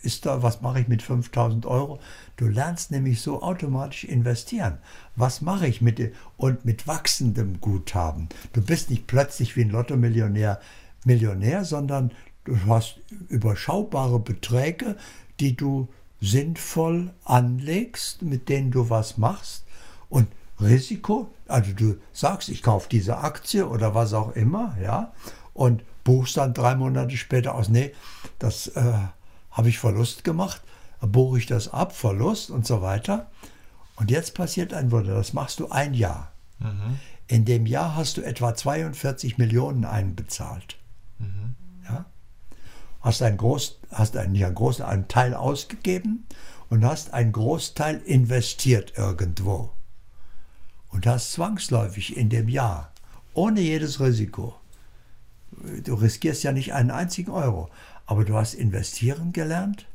ist 0.02 0.24
da, 0.24 0.42
was 0.42 0.62
mache 0.62 0.80
ich 0.80 0.88
mit 0.88 1.02
5000 1.02 1.66
Euro? 1.66 2.00
Du 2.36 2.46
lernst 2.46 2.90
nämlich 2.90 3.20
so 3.20 3.42
automatisch 3.42 4.04
investieren. 4.04 4.78
Was 5.14 5.42
mache 5.42 5.66
ich 5.66 5.82
mit? 5.82 6.14
Und 6.38 6.64
mit 6.64 6.86
wachsendem 6.86 7.60
Guthaben. 7.60 8.30
Du 8.54 8.62
bist 8.62 8.88
nicht 8.88 9.06
plötzlich 9.06 9.56
wie 9.56 9.62
ein 9.62 9.70
Lotto-Millionär 9.70 10.58
Millionär, 11.04 11.64
sondern 11.64 12.12
du 12.44 12.58
hast 12.66 13.00
überschaubare 13.28 14.20
Beträge, 14.20 14.96
die 15.38 15.56
du 15.56 15.88
sinnvoll 16.20 17.12
anlegst, 17.24 18.22
mit 18.22 18.48
denen 18.48 18.70
du 18.70 18.90
was 18.90 19.16
machst. 19.16 19.64
Und 20.08 20.28
Risiko, 20.60 21.30
also 21.48 21.72
du 21.72 21.96
sagst, 22.12 22.48
ich 22.48 22.62
kaufe 22.62 22.88
diese 22.90 23.18
Aktie 23.18 23.66
oder 23.66 23.94
was 23.94 24.12
auch 24.12 24.32
immer, 24.32 24.76
ja, 24.82 25.12
und 25.54 25.82
buchst 26.04 26.36
dann 26.36 26.54
drei 26.54 26.74
Monate 26.74 27.16
später 27.16 27.54
aus, 27.54 27.68
nee, 27.68 27.92
das 28.38 28.68
äh, 28.68 28.92
habe 29.50 29.68
ich 29.68 29.78
Verlust 29.78 30.24
gemacht, 30.24 30.62
buche 31.00 31.38
ich 31.38 31.46
das 31.46 31.68
ab, 31.68 31.94
Verlust 31.94 32.50
und 32.50 32.66
so 32.66 32.82
weiter. 32.82 33.30
Und 33.96 34.10
jetzt 34.10 34.34
passiert 34.34 34.72
ein 34.72 34.90
Wunder, 34.90 35.14
das 35.14 35.32
machst 35.32 35.60
du 35.60 35.68
ein 35.68 35.94
Jahr. 35.94 36.32
Mhm. 36.58 36.98
In 37.26 37.44
dem 37.44 37.66
Jahr 37.66 37.96
hast 37.96 38.16
du 38.16 38.22
etwa 38.22 38.54
42 38.54 39.38
Millionen 39.38 39.84
einbezahlt. 39.84 40.78
Mhm. 41.18 41.54
Ja? 41.84 42.06
Hast 43.00 43.22
einen 43.22 43.36
Groß, 43.36 43.80
hast 43.92 44.16
einen, 44.16 44.32
nicht 44.32 44.44
einen 44.44 44.54
großen, 44.54 44.84
einen 44.84 45.08
Teil 45.08 45.34
ausgegeben 45.34 46.26
und 46.70 46.84
hast 46.84 47.12
einen 47.12 47.32
Großteil 47.32 47.98
investiert 47.98 48.94
irgendwo 48.96 49.70
und 50.90 51.06
hast 51.06 51.32
zwangsläufig 51.32 52.16
in 52.16 52.28
dem 52.28 52.48
Jahr, 52.48 52.92
ohne 53.34 53.60
jedes 53.60 54.00
Risiko, 54.00 54.54
du 55.84 55.94
riskierst 55.94 56.42
ja 56.42 56.52
nicht 56.52 56.74
einen 56.74 56.90
einzigen 56.90 57.30
Euro, 57.30 57.70
aber 58.06 58.24
du 58.24 58.34
hast 58.36 58.54
investieren 58.54 59.32
gelernt 59.32 59.86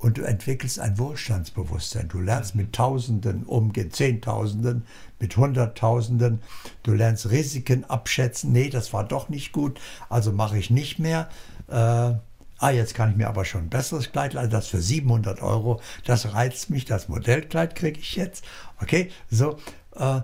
und 0.00 0.16
du 0.16 0.22
entwickelst 0.22 0.80
ein 0.80 0.98
Wohlstandsbewusstsein. 0.98 2.08
Du 2.08 2.20
lernst 2.20 2.54
mit 2.54 2.72
Tausenden 2.72 3.44
umgehen, 3.44 3.90
Zehntausenden, 3.90 4.86
mit 5.18 5.36
Hunderttausenden. 5.36 6.40
Du 6.82 6.92
lernst 6.92 7.30
Risiken 7.30 7.84
abschätzen. 7.84 8.52
Nee, 8.52 8.70
das 8.70 8.92
war 8.94 9.04
doch 9.04 9.28
nicht 9.28 9.52
gut, 9.52 9.78
also 10.08 10.32
mache 10.32 10.58
ich 10.58 10.70
nicht 10.70 10.98
mehr. 10.98 11.28
Äh, 11.68 11.74
ah, 11.74 12.70
jetzt 12.70 12.94
kann 12.94 13.10
ich 13.10 13.16
mir 13.16 13.28
aber 13.28 13.44
schon 13.44 13.64
ein 13.64 13.70
besseres 13.70 14.10
Kleid 14.10 14.32
leisten, 14.32 14.52
das 14.52 14.68
für 14.68 14.80
700 14.80 15.42
Euro. 15.42 15.82
Das 16.06 16.32
reizt 16.32 16.70
mich, 16.70 16.86
das 16.86 17.08
Modellkleid 17.08 17.74
kriege 17.74 18.00
ich 18.00 18.16
jetzt. 18.16 18.44
Okay, 18.80 19.10
so. 19.30 19.58
Äh, 19.94 20.20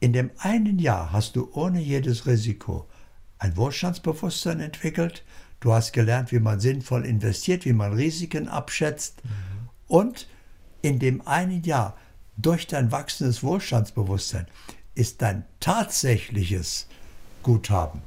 in 0.00 0.12
dem 0.12 0.30
einen 0.38 0.78
Jahr 0.78 1.12
hast 1.12 1.36
du 1.36 1.50
ohne 1.52 1.80
jedes 1.80 2.26
Risiko 2.26 2.88
ein 3.38 3.56
Wohlstandsbewusstsein 3.56 4.60
entwickelt. 4.60 5.24
Du 5.60 5.72
hast 5.72 5.92
gelernt, 5.92 6.32
wie 6.32 6.38
man 6.38 6.58
sinnvoll 6.58 7.04
investiert, 7.04 7.64
wie 7.64 7.72
man 7.72 7.92
Risiken 7.92 8.48
abschätzt. 8.48 9.22
Mhm. 9.24 9.68
Und 9.88 10.26
in 10.82 10.98
dem 10.98 11.26
einen 11.26 11.62
Jahr, 11.62 11.96
durch 12.36 12.66
dein 12.66 12.90
wachsendes 12.90 13.42
Wohlstandsbewusstsein, 13.42 14.46
ist 14.94 15.20
dein 15.20 15.44
tatsächliches 15.60 16.86
Guthaben 17.42 18.02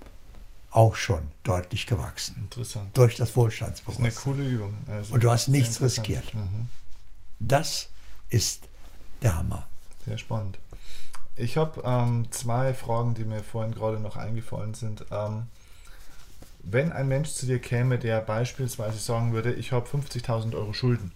auch 0.72 0.96
schon 0.96 1.22
deutlich 1.44 1.86
gewachsen. 1.86 2.36
Interessant. 2.40 2.98
Durch 2.98 3.16
das 3.16 3.36
Wohlstandsbewusstsein. 3.36 4.06
Das 4.06 4.16
ist 4.16 4.26
eine 4.26 4.36
coole 4.36 4.50
Übung. 4.50 4.74
Also 4.88 5.14
Und 5.14 5.24
du 5.24 5.30
hast 5.30 5.48
nichts 5.48 5.82
riskiert. 5.82 6.34
Mhm. 6.34 6.68
Das 7.40 7.90
ist 8.30 8.68
der 9.22 9.38
Hammer. 9.38 9.68
Sehr 10.06 10.18
spannend. 10.18 10.60
Ich 11.36 11.58
habe 11.58 11.82
ähm, 11.84 12.28
zwei 12.32 12.74
Fragen, 12.74 13.16
die 13.16 13.24
mir 13.24 13.44
vorhin 13.44 13.74
gerade 13.74 14.00
noch 14.00 14.18
eingefallen 14.18 14.74
sind. 14.74 15.06
Ähm, 15.12 15.48
wenn 16.64 16.92
ein 16.92 17.08
Mensch 17.08 17.32
zu 17.32 17.46
dir 17.46 17.60
käme, 17.60 17.98
der 17.98 18.22
beispielsweise 18.22 18.98
sagen 18.98 19.34
würde, 19.34 19.54
ich 19.54 19.72
habe 19.72 19.88
50.000 19.88 20.56
Euro 20.56 20.74
Schulden, 20.74 21.12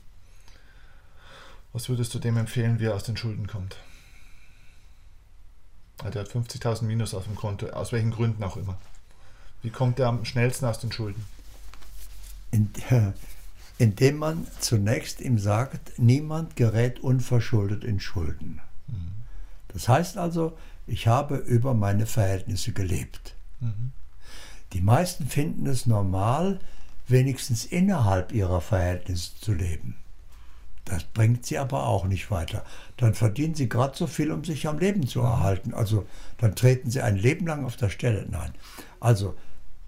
was 1.71 1.89
würdest 1.89 2.13
du 2.13 2.19
dem 2.19 2.38
empfehlen, 2.38 2.80
wie 2.80 2.86
er 2.86 2.95
aus 2.95 3.04
den 3.04 3.17
Schulden 3.17 3.47
kommt? 3.47 3.78
Er 6.00 6.06
hat 6.06 6.30
50.000 6.30 6.84
Minus 6.84 7.13
auf 7.13 7.26
dem 7.26 7.36
Konto, 7.36 7.67
aus 7.67 7.91
welchen 7.91 8.12
Gründen 8.12 8.43
auch 8.43 8.58
immer. 8.58 8.78
Wie 9.62 9.69
kommt 9.69 10.00
er 10.00 10.08
am 10.08 10.26
schnellsten 10.26 10.65
aus 10.65 10.80
den 10.80 10.91
Schulden? 10.91 11.26
In, 12.52 12.71
indem 13.78 14.17
man 14.17 14.47
zunächst 14.60 15.21
ihm 15.21 15.39
sagt, 15.39 15.97
niemand 15.97 16.56
gerät 16.56 17.00
unverschuldet 17.00 17.84
in 17.84 18.00
Schulden. 18.00 18.62
Das 19.70 19.88
heißt 19.90 20.18
also, 20.18 20.58
ich 20.86 21.08
habe 21.08 21.36
über 21.38 21.74
meine 21.74 22.06
Verhältnisse 22.06 22.72
gelebt. 22.72 23.36
Mhm. 23.60 23.92
Die 24.74 24.82
meisten 24.82 25.28
finden 25.28 25.66
es 25.66 25.86
normal, 25.86 26.60
wenigstens 27.08 27.66
innerhalb 27.66 28.32
ihrer 28.32 28.62
Verhältnisse 28.62 29.36
zu 29.40 29.54
leben. 29.54 29.98
Das 30.86 31.04
bringt 31.04 31.46
sie 31.46 31.58
aber 31.58 31.86
auch 31.86 32.06
nicht 32.06 32.32
weiter. 32.32 32.64
Dann 32.96 33.14
verdienen 33.14 33.56
sie 33.56 33.68
gerade 33.68 33.98
so 33.98 34.08
viel, 34.08 34.32
um 34.32 34.46
sich 34.46 34.68
am 34.68 34.80
Leben 34.80 35.06
zu 35.06 35.20
erhalten. 35.20 35.74
Also 35.74 36.06
dann 36.38 36.56
treten 36.56 36.90
sie 36.90 37.02
ein 37.02 37.18
Leben 37.18 37.46
lang 37.46 37.66
auf 37.66 37.76
der 37.76 37.90
Stelle. 37.90 38.26
Nein. 38.30 38.54
Also 39.02 39.36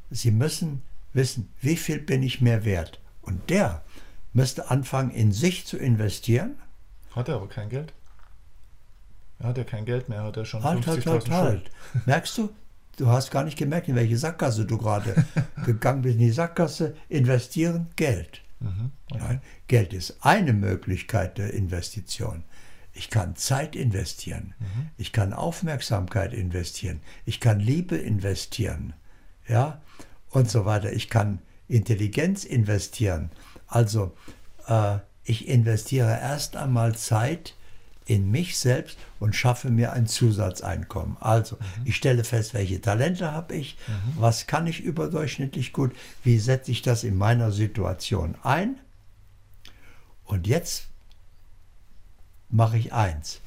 sie 0.09 0.31
müssen 0.31 0.81
wissen, 1.13 1.53
wie 1.61 1.77
viel 1.77 1.99
bin 1.99 2.21
ich 2.21 2.41
mehr 2.41 2.65
wert. 2.65 2.99
Und 3.21 3.49
der 3.49 3.83
müsste 4.33 4.69
anfangen, 4.69 5.11
in 5.11 5.31
sich 5.31 5.65
zu 5.65 5.77
investieren. 5.77 6.57
Hat 7.15 7.29
er 7.29 7.35
aber 7.35 7.47
kein 7.47 7.69
Geld? 7.69 7.93
Er 9.39 9.49
hat 9.49 9.57
ja 9.57 9.63
kein 9.63 9.85
Geld 9.85 10.09
mehr, 10.09 10.23
hat 10.23 10.37
er 10.37 10.45
schon 10.45 10.63
halt, 10.63 10.85
50.000 10.85 10.87
halt, 10.87 11.07
halt, 11.07 11.29
halt. 11.29 11.71
Merkst 12.05 12.37
du, 12.37 12.49
du 12.97 13.07
hast 13.07 13.31
gar 13.31 13.43
nicht 13.43 13.57
gemerkt, 13.57 13.87
in 13.87 13.95
welche 13.95 14.17
Sackgasse 14.17 14.65
du 14.65 14.77
gerade 14.77 15.25
gegangen 15.65 16.01
bist. 16.01 16.15
In 16.15 16.19
die 16.19 16.31
Sackgasse 16.31 16.95
investieren 17.07 17.87
Geld. 17.95 18.41
Mhm, 18.59 18.91
okay. 19.09 19.23
Nein, 19.23 19.41
Geld 19.67 19.93
ist 19.93 20.17
eine 20.21 20.53
Möglichkeit 20.53 21.37
der 21.37 21.53
Investition. 21.53 22.43
Ich 22.93 23.09
kann 23.09 23.37
Zeit 23.37 23.75
investieren. 23.77 24.53
Mhm. 24.59 24.89
Ich 24.97 25.13
kann 25.13 25.31
Aufmerksamkeit 25.31 26.33
investieren. 26.33 26.99
Ich 27.25 27.39
kann 27.39 27.61
Liebe 27.61 27.95
investieren. 27.95 28.93
Ja, 29.47 29.81
und 30.31 30.49
so 30.49 30.65
weiter. 30.65 30.91
Ich 30.91 31.09
kann 31.09 31.39
Intelligenz 31.69 32.43
investieren. 32.43 33.31
Also 33.67 34.11
äh, 34.67 34.97
ich 35.23 35.47
investiere 35.47 36.19
erst 36.19 36.57
einmal 36.57 36.95
Zeit 36.95 37.55
in 38.09 38.31
mich 38.31 38.57
selbst 38.57 38.97
und 39.19 39.35
schaffe 39.35 39.69
mir 39.69 39.93
ein 39.93 40.07
Zusatzeinkommen. 40.07 41.17
Also 41.19 41.57
mhm. 41.57 41.85
ich 41.85 41.95
stelle 41.95 42.23
fest, 42.23 42.55
welche 42.55 42.81
Talente 42.81 43.31
habe 43.31 43.55
ich, 43.55 43.77
mhm. 43.87 44.19
was 44.19 44.47
kann 44.47 44.65
ich 44.65 44.79
überdurchschnittlich 44.79 45.73
gut, 45.73 45.95
wie 46.23 46.39
setze 46.39 46.71
ich 46.71 46.81
das 46.81 47.03
in 47.03 47.15
meiner 47.15 47.51
Situation 47.51 48.35
ein. 48.41 48.79
Und 50.25 50.47
jetzt 50.47 50.87
mache 52.49 52.79
ich 52.79 52.93
eins. 52.93 53.41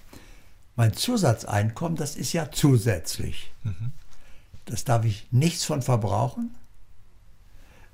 Mein 0.77 0.93
Zusatzeinkommen, 0.93 1.97
das 1.97 2.15
ist 2.15 2.33
ja 2.33 2.53
zusätzlich. 2.53 3.51
Mhm. 3.65 3.91
Das 4.67 4.85
darf 4.85 5.05
ich 5.05 5.27
nichts 5.33 5.65
von 5.65 5.83
verbrauchen. 5.83 6.55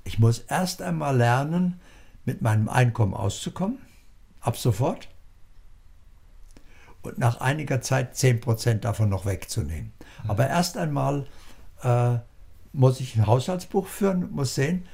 Ich 0.03 0.19
muss 0.19 0.37
erst 0.37 0.83
einmal 0.83 1.17
lernen, 1.17 1.79
mit 2.25 2.43
meinem 2.43 2.69
Einkommen 2.69 3.15
auszukommen, 3.15 3.79
ab 4.39 4.55
sofort, 4.55 5.07
und 7.01 7.17
nach 7.17 7.39
einiger 7.41 7.81
Zeit 7.81 8.15
10% 8.15 8.79
davon 8.79 9.09
noch 9.09 9.25
wegzunehmen. 9.25 9.93
Mhm. 10.23 10.29
Aber 10.29 10.47
erst 10.47 10.77
einmal 10.77 11.25
äh, 11.83 12.17
muss 12.73 12.99
ich 12.99 13.15
ein 13.15 13.27
Haushaltsbuch 13.27 13.87
führen, 13.87 14.31
muss 14.31 14.55
sehen, 14.55 14.85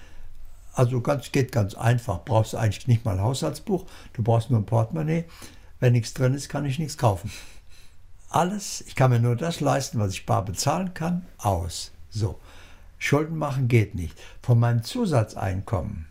also 0.74 1.00
ganz, 1.02 1.32
geht 1.32 1.52
ganz 1.52 1.74
einfach, 1.74 2.26
brauchst 2.26 2.54
du 2.54 2.58
eigentlich 2.58 2.88
nicht 2.88 3.06
mal 3.06 3.13
ein 3.13 3.24
Haushaltsbuch, 3.24 3.86
du 4.13 4.24
brauchst 4.24 4.50
nur 4.50 4.60
ein 4.60 4.65
Portemonnaie. 4.65 5.26
Wenn 5.80 5.94
nichts 5.94 6.13
drin 6.13 6.34
ist, 6.34 6.50
kann 6.50 6.65
ich 6.65 6.80
nichts 6.80 6.98
kaufen. 6.98 7.32
Alles, 8.30 8.82
ich 8.88 8.96
kann 8.96 9.12
mir 9.12 9.20
nur 9.20 9.36
das 9.36 9.62
leisten, 9.62 10.00
was 10.00 10.12
ich 10.12 10.26
bar 10.26 10.44
bezahlen 10.44 10.94
kann, 10.94 11.26
aus. 11.38 11.91
So. 12.10 12.39
Schulden 12.98 13.38
machen 13.38 13.68
geht 13.68 13.96
nicht. 13.96 14.20
Von 14.41 14.60
meinem 14.60 14.84
Zusatzeinkommen 14.84 16.08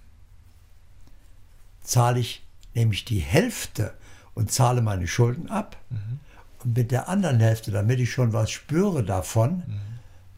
zahle 1.83 2.21
ich 2.21 2.47
nämlich 2.75 3.05
die 3.05 3.21
Hälfte 3.21 3.95
und 4.35 4.53
zahle 4.53 4.83
meine 4.83 5.07
Schulden 5.07 5.49
ab. 5.49 5.77
Mhm. 5.91 6.21
Und 6.63 6.77
mit 6.77 6.91
der 6.91 7.09
anderen 7.09 7.41
Hälfte, 7.41 7.71
damit 7.71 8.01
ich 8.01 8.13
schon 8.13 8.33
was 8.33 8.51
spüre 8.51 9.05
davon, 9.05 9.63
mhm. 9.67 9.81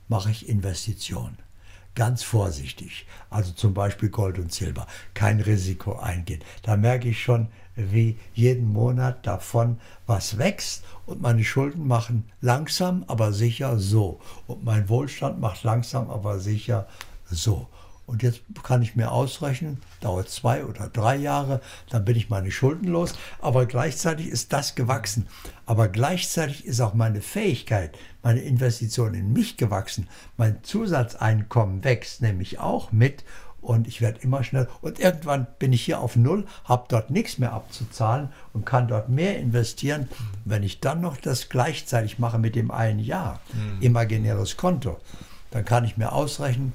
mache 0.09 0.31
ich 0.31 0.49
Investitionen. 0.49 1.39
Ganz 1.95 2.23
vorsichtig. 2.23 3.07
Also 3.31 3.53
zum 3.53 3.73
Beispiel 3.73 4.11
Gold 4.11 4.39
und 4.39 4.53
Silber. 4.53 4.87
Kein 5.15 5.41
Risiko 5.41 5.97
eingehen. 5.99 6.43
Da 6.63 6.77
merke 6.77 7.09
ich 7.09 7.23
schon, 7.23 7.49
wie 7.75 8.19
jeden 8.35 8.71
Monat 8.71 9.27
davon 9.27 9.79
was 10.07 10.37
wächst 10.37 10.85
und 11.07 11.23
meine 11.23 11.43
Schulden 11.43 11.87
machen 11.87 12.25
langsam, 12.41 13.05
aber 13.07 13.33
sicher 13.33 13.79
so. 13.79 14.21
Und 14.47 14.65
mein 14.65 14.89
Wohlstand 14.91 15.41
macht 15.41 15.65
langsam, 15.65 16.11
aber 16.11 16.39
sicher 16.39 16.87
so. 17.31 17.69
Und 18.07 18.23
jetzt 18.23 18.43
kann 18.63 18.83
ich 18.83 18.95
mir 18.95 19.11
ausrechnen, 19.11 19.81
dauert 20.01 20.29
zwei 20.29 20.65
oder 20.65 20.89
drei 20.89 21.17
Jahre, 21.17 21.61
dann 21.91 22.05
bin 22.05 22.17
ich 22.17 22.31
meine 22.31 22.53
Schulden 22.53 22.87
los. 22.87 23.15
Aber 23.41 23.67
gleichzeitig 23.67 24.29
ist 24.29 24.53
das 24.53 24.77
gewachsen. 24.77 25.27
Aber 25.67 25.89
gleichzeitig 25.89 26.65
ist 26.67 26.81
auch 26.81 26.95
meine 26.95 27.21
Fähigkeit, 27.21 27.99
meine 28.23 28.41
Investition 28.41 29.15
in 29.15 29.33
mich 29.33 29.57
gewachsen. 29.57 30.09
Mein 30.37 30.63
Zusatzeinkommen 30.63 31.83
wächst 31.83 32.23
nämlich 32.23 32.61
auch 32.61 32.93
mit 32.93 33.25
und 33.61 33.89
ich 33.89 34.01
werde 34.01 34.21
immer 34.21 34.45
schneller. 34.45 34.69
Und 34.81 35.01
irgendwann 35.01 35.49
bin 35.59 35.73
ich 35.73 35.83
hier 35.83 36.01
auf 36.01 36.15
Null, 36.15 36.47
habe 36.65 36.87
dort 36.89 37.11
nichts 37.11 37.39
mehr 37.39 37.53
abzuzahlen 37.53 38.29
und 38.53 38.65
kann 38.65 38.87
dort 38.87 39.09
mehr 39.09 39.39
investieren. 39.39 40.09
Wenn 40.45 40.63
ich 40.63 40.79
dann 40.79 41.01
noch 41.01 41.17
das 41.17 41.49
gleichzeitig 41.49 42.21
mache 42.21 42.39
mit 42.39 42.55
dem 42.55 42.71
einen 42.71 43.01
Jahr, 43.01 43.41
mhm. 43.53 43.83
imaginäres 43.83 44.57
Konto, 44.57 44.99
dann 45.51 45.65
kann 45.65 45.85
ich 45.85 45.97
mir 45.97 46.13
ausrechnen, 46.13 46.75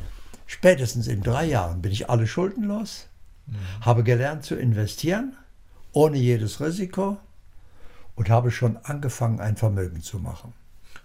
Spätestens 0.51 1.07
in 1.07 1.23
drei 1.23 1.45
Jahren 1.45 1.81
bin 1.81 1.93
ich 1.93 2.09
alle 2.09 2.27
Schulden 2.27 2.65
los, 2.65 3.07
mhm. 3.47 3.55
habe 3.85 4.03
gelernt 4.03 4.43
zu 4.43 4.55
investieren, 4.55 5.37
ohne 5.93 6.17
jedes 6.17 6.59
Risiko 6.59 7.17
und 8.15 8.29
habe 8.29 8.51
schon 8.51 8.75
angefangen, 8.83 9.39
ein 9.39 9.55
Vermögen 9.55 10.01
zu 10.01 10.19
machen. 10.19 10.51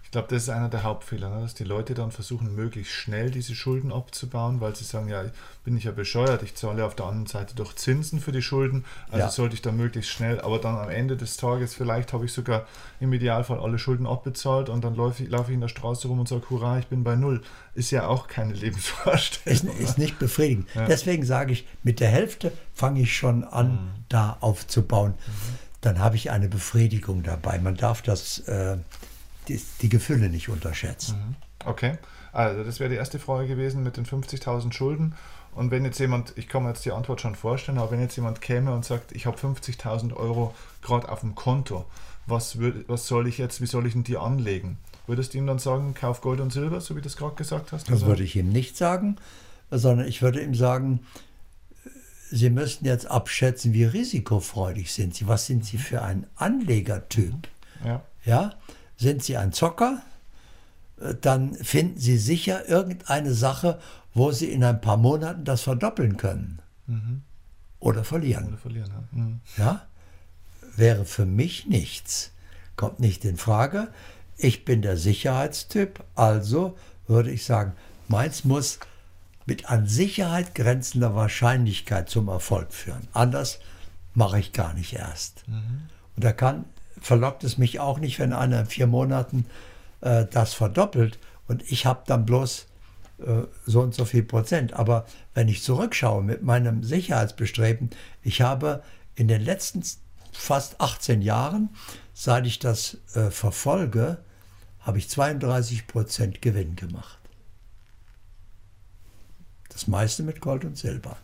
Ich 0.07 0.11
glaube, 0.11 0.29
das 0.29 0.43
ist 0.43 0.49
einer 0.49 0.69
der 0.69 0.83
Hauptfehler, 0.83 1.29
ne? 1.29 1.41
dass 1.41 1.53
die 1.53 1.65
Leute 1.65 1.93
dann 1.93 2.11
versuchen, 2.11 2.55
möglichst 2.55 2.93
schnell 2.93 3.29
diese 3.29 3.53
Schulden 3.53 3.91
abzubauen, 3.91 4.61
weil 4.61 4.73
sie 4.73 4.85
sagen, 4.85 5.09
ja, 5.09 5.25
bin 5.65 5.75
ich 5.75 5.83
ja 5.83 5.91
bescheuert, 5.91 6.43
ich 6.43 6.55
zahle 6.55 6.85
auf 6.85 6.95
der 6.95 7.07
anderen 7.07 7.25
Seite 7.25 7.55
doch 7.55 7.73
Zinsen 7.75 8.21
für 8.21 8.31
die 8.31 8.41
Schulden, 8.41 8.85
also 9.07 9.17
ja. 9.17 9.29
sollte 9.29 9.55
ich 9.55 9.61
dann 9.61 9.75
möglichst 9.75 10.09
schnell, 10.09 10.39
aber 10.39 10.59
dann 10.59 10.77
am 10.77 10.89
Ende 10.89 11.17
des 11.17 11.35
Tages 11.35 11.73
vielleicht 11.73 12.13
habe 12.13 12.23
ich 12.23 12.31
sogar 12.31 12.67
im 13.01 13.11
Idealfall 13.11 13.59
alle 13.59 13.77
Schulden 13.77 14.07
abbezahlt 14.07 14.69
und 14.69 14.81
dann 14.85 14.95
laufe 14.95 15.23
ich, 15.23 15.29
laufe 15.29 15.51
ich 15.51 15.55
in 15.55 15.61
der 15.61 15.67
Straße 15.67 16.07
rum 16.07 16.21
und 16.21 16.29
sage, 16.29 16.49
hurra, 16.51 16.79
ich 16.79 16.87
bin 16.87 17.03
bei 17.03 17.17
Null. 17.17 17.41
Ist 17.73 17.91
ja 17.91 18.07
auch 18.07 18.29
keine 18.29 18.53
Lebensvorstellung. 18.53 19.75
Ist, 19.75 19.89
ist 19.89 19.97
nicht 19.97 20.19
befriedigend. 20.19 20.69
Ja. 20.73 20.85
Deswegen 20.85 21.25
sage 21.25 21.51
ich, 21.51 21.67
mit 21.83 21.99
der 21.99 22.07
Hälfte 22.07 22.53
fange 22.73 23.01
ich 23.01 23.13
schon 23.13 23.43
an, 23.43 23.71
mhm. 23.71 23.89
da 24.07 24.37
aufzubauen. 24.39 25.15
Mhm. 25.15 25.55
Dann 25.81 25.99
habe 25.99 26.15
ich 26.15 26.31
eine 26.31 26.47
Befriedigung 26.47 27.23
dabei. 27.23 27.59
Man 27.59 27.75
darf 27.75 28.01
das... 28.01 28.39
Äh, 28.39 28.77
die, 29.47 29.61
die 29.81 29.89
Gefühle 29.89 30.29
nicht 30.29 30.49
unterschätzen. 30.49 31.15
Mhm. 31.15 31.35
Okay, 31.65 31.97
also 32.31 32.63
das 32.63 32.79
wäre 32.79 32.89
die 32.89 32.95
erste 32.95 33.19
Frage 33.19 33.47
gewesen 33.47 33.83
mit 33.83 33.97
den 33.97 34.05
50.000 34.05 34.71
Schulden. 34.71 35.15
Und 35.53 35.71
wenn 35.71 35.83
jetzt 35.85 35.99
jemand, 35.99 36.33
ich 36.35 36.47
kann 36.47 36.63
mir 36.63 36.69
jetzt 36.69 36.85
die 36.85 36.91
Antwort 36.91 37.19
schon 37.19 37.35
vorstellen, 37.35 37.79
aber 37.79 37.91
wenn 37.91 37.99
jetzt 37.99 38.15
jemand 38.15 38.41
käme 38.41 38.73
und 38.73 38.85
sagt, 38.85 39.11
ich 39.13 39.25
habe 39.25 39.37
50.000 39.37 40.15
Euro 40.15 40.53
gerade 40.83 41.09
auf 41.09 41.21
dem 41.21 41.33
Konto, 41.33 41.85
was, 42.27 42.59
würd, 42.59 42.87
was 42.87 43.07
soll 43.07 43.27
ich 43.27 43.39
jetzt, 43.39 43.59
wie 43.59 43.65
soll 43.65 43.87
ich 43.87 43.93
denn 43.93 44.03
die 44.03 44.17
anlegen? 44.17 44.77
Würdest 45.07 45.33
du 45.33 45.39
ihm 45.39 45.47
dann 45.47 45.57
sagen, 45.57 45.93
kauf 45.93 46.21
Gold 46.21 46.41
und 46.41 46.53
Silber, 46.53 46.79
so 46.79 46.95
wie 46.95 47.01
du 47.01 47.07
es 47.07 47.17
gerade 47.17 47.35
gesagt 47.35 47.71
hast? 47.71 47.87
Das 47.87 47.93
also 47.93 48.07
würde 48.07 48.23
ich 48.23 48.35
ihm 48.35 48.49
nicht 48.49 48.77
sagen, 48.77 49.15
sondern 49.71 50.07
ich 50.07 50.21
würde 50.21 50.41
ihm 50.41 50.53
sagen, 50.53 50.99
Sie 52.29 52.49
müssen 52.49 52.85
jetzt 52.85 53.09
abschätzen, 53.09 53.73
wie 53.73 53.85
risikofreudig 53.85 54.93
sind 54.93 55.15
Sie. 55.15 55.27
Was 55.29 55.45
sind 55.45 55.63
Sie 55.63 55.77
für 55.77 56.01
ein 56.01 56.27
Anlegertyp? 56.35 57.47
Ja. 57.85 58.03
ja? 58.25 58.53
Sind 58.97 59.23
Sie 59.23 59.37
ein 59.37 59.53
Zocker? 59.53 60.01
Äh, 60.99 61.15
dann 61.21 61.53
finden 61.55 61.99
Sie 61.99 62.17
sicher 62.17 62.67
irgendeine 62.67 63.33
Sache, 63.33 63.79
wo 64.13 64.31
Sie 64.31 64.51
in 64.51 64.63
ein 64.63 64.81
paar 64.81 64.97
Monaten 64.97 65.45
das 65.45 65.61
verdoppeln 65.61 66.17
können. 66.17 66.59
Mhm. 66.87 67.21
Oder 67.79 68.03
verlieren. 68.03 68.47
Oder 68.47 68.57
verlieren 68.57 68.91
ja. 68.91 69.19
Mhm. 69.19 69.41
ja? 69.57 69.87
Wäre 70.75 71.05
für 71.05 71.25
mich 71.25 71.67
nichts. 71.67 72.31
Kommt 72.75 72.99
nicht 72.99 73.25
in 73.25 73.37
Frage. 73.37 73.89
Ich 74.37 74.65
bin 74.65 74.81
der 74.81 74.97
Sicherheitstyp, 74.97 76.03
also 76.15 76.77
würde 77.07 77.31
ich 77.31 77.45
sagen, 77.45 77.73
meins 78.07 78.43
muss 78.43 78.79
mit 79.47 79.69
an 79.69 79.87
Sicherheit 79.87 80.53
grenzender 80.53 81.15
Wahrscheinlichkeit 81.15 82.09
zum 82.09 82.27
Erfolg 82.27 82.73
führen. 82.73 83.07
Anders 83.13 83.59
mache 84.13 84.39
ich 84.39 84.53
gar 84.53 84.73
nicht 84.73 84.93
erst. 84.93 85.47
Mhm. 85.47 85.89
Und 86.15 86.23
da 86.23 86.33
kann 86.33 86.65
verlockt 87.07 87.45
es 87.45 87.57
mich 87.57 87.79
auch 87.79 87.99
nicht, 87.99 88.19
wenn 88.19 88.33
einer 88.33 88.59
in 88.59 88.65
vier 88.65 88.85
Monaten 88.85 89.45
äh, 90.01 90.25
das 90.29 90.53
verdoppelt 90.53 91.19
und 91.47 91.63
ich 91.71 91.85
habe 91.85 92.03
dann 92.05 92.25
bloß 92.25 92.67
äh, 93.19 93.43
so 93.65 93.79
und 93.79 93.95
so 93.95 94.03
viel 94.03 94.23
Prozent. 94.23 94.73
Aber 94.73 95.05
wenn 95.33 95.47
ich 95.47 95.63
zurückschaue 95.63 96.21
mit 96.21 96.43
meinem 96.43 96.83
Sicherheitsbestreben, 96.83 97.91
ich 98.23 98.41
habe 98.41 98.83
in 99.15 99.29
den 99.29 99.41
letzten 99.41 99.83
fast 100.33 100.81
18 100.81 101.21
Jahren, 101.21 101.69
seit 102.13 102.45
ich 102.45 102.59
das 102.59 102.97
äh, 103.15 103.31
verfolge, 103.31 104.17
habe 104.81 104.97
ich 104.97 105.09
32 105.09 105.87
Prozent 105.87 106.41
Gewinn 106.41 106.75
gemacht. 106.75 107.19
Das 109.69 109.87
meiste 109.87 110.23
mit 110.23 110.41
Gold 110.41 110.65
und 110.65 110.77
Silber. 110.77 111.15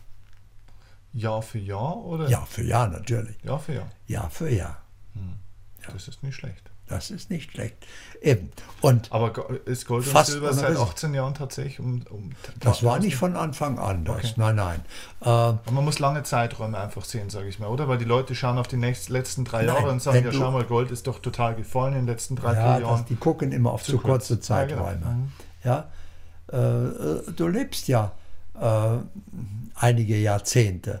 Jahr 1.12 1.42
für 1.42 1.58
Jahr 1.58 1.98
oder? 1.98 2.26
Jahr 2.30 2.46
für 2.46 2.62
Jahr 2.62 2.88
natürlich. 2.88 3.36
Jahr 3.42 3.58
für 3.58 3.74
Jahr. 3.74 3.90
Jahr 4.06 4.30
für 4.30 4.48
Jahr. 4.48 4.82
Hm. 5.12 5.43
Das 5.92 6.08
ist 6.08 6.22
nicht 6.22 6.36
schlecht. 6.36 6.70
Das 6.86 7.10
ist 7.10 7.30
nicht 7.30 7.52
schlecht. 7.52 7.76
Eben. 8.20 8.52
Und 8.82 9.10
Aber 9.10 9.32
ist 9.64 9.86
Gold 9.86 10.06
und 10.06 10.26
Silber 10.26 10.52
seit 10.52 10.76
18 10.76 11.14
Jahren 11.14 11.32
tatsächlich 11.32 11.80
um. 11.80 12.02
um 12.10 12.32
das 12.60 12.82
war 12.82 12.98
nicht 12.98 13.16
von 13.16 13.36
Anfang 13.36 13.78
an 13.78 14.04
das. 14.04 14.16
Okay. 14.16 14.32
Nein, 14.36 14.56
nein. 14.56 14.80
Äh, 15.22 15.70
man 15.72 15.84
muss 15.84 15.98
lange 15.98 16.22
Zeiträume 16.24 16.78
einfach 16.78 17.04
sehen, 17.04 17.30
sage 17.30 17.48
ich 17.48 17.58
mal, 17.58 17.68
oder? 17.68 17.88
Weil 17.88 17.96
die 17.96 18.04
Leute 18.04 18.34
schauen 18.34 18.58
auf 18.58 18.68
die 18.68 18.76
nächsten, 18.76 19.14
letzten 19.14 19.46
drei 19.46 19.64
nein, 19.64 19.74
Jahre 19.74 19.90
und 19.90 20.02
sagen, 20.02 20.24
ja, 20.24 20.32
schau 20.32 20.50
mal, 20.50 20.64
Gold 20.64 20.90
ist 20.90 21.06
doch 21.06 21.20
total 21.20 21.54
gefallen 21.54 21.94
in 21.94 22.00
den 22.00 22.06
letzten 22.06 22.36
drei, 22.36 22.52
ja, 22.52 22.74
vier 22.74 22.86
Jahren. 22.86 22.98
Das, 22.98 23.06
die 23.06 23.16
gucken 23.16 23.52
immer 23.52 23.72
auf 23.72 23.82
zu, 23.82 23.92
zu 23.92 23.98
kurze 23.98 24.34
kurz. 24.34 24.46
Zeiträume. 24.46 24.84
Ja, 24.84 24.92
genau. 24.92 25.10
mhm. 25.10 25.32
ja? 25.64 27.28
Äh, 27.28 27.32
du 27.32 27.48
lebst 27.48 27.88
ja 27.88 28.12
äh, 28.60 28.98
einige 29.74 30.16
Jahrzehnte. 30.18 31.00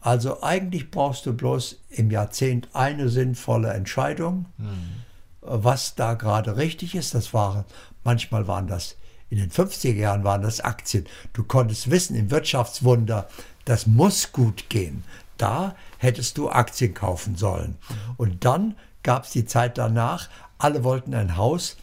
Also 0.00 0.42
eigentlich 0.42 0.90
brauchst 0.90 1.26
du 1.26 1.32
bloß 1.32 1.76
im 1.90 2.10
Jahrzehnt 2.10 2.68
eine 2.72 3.08
sinnvolle 3.08 3.72
Entscheidung, 3.72 4.46
mhm. 4.56 5.02
was 5.40 5.94
da 5.96 6.14
gerade 6.14 6.56
richtig 6.56 6.94
ist. 6.94 7.14
Das 7.14 7.34
waren, 7.34 7.64
manchmal 8.04 8.46
waren 8.46 8.68
das, 8.68 8.96
in 9.28 9.38
den 9.38 9.50
50er 9.50 9.94
Jahren 9.94 10.24
waren 10.24 10.42
das 10.42 10.60
Aktien. 10.60 11.06
Du 11.32 11.42
konntest 11.42 11.90
wissen 11.90 12.16
im 12.16 12.30
Wirtschaftswunder, 12.30 13.28
das 13.64 13.86
muss 13.86 14.32
gut 14.32 14.70
gehen. 14.70 15.04
Da 15.36 15.74
hättest 15.98 16.38
du 16.38 16.48
Aktien 16.48 16.94
kaufen 16.94 17.36
sollen. 17.36 17.76
Und 18.16 18.44
dann 18.44 18.76
gab 19.02 19.24
es 19.24 19.32
die 19.32 19.44
Zeit 19.44 19.78
danach, 19.78 20.28
alle 20.58 20.84
wollten 20.84 21.14
ein 21.14 21.36
Haus, 21.36 21.76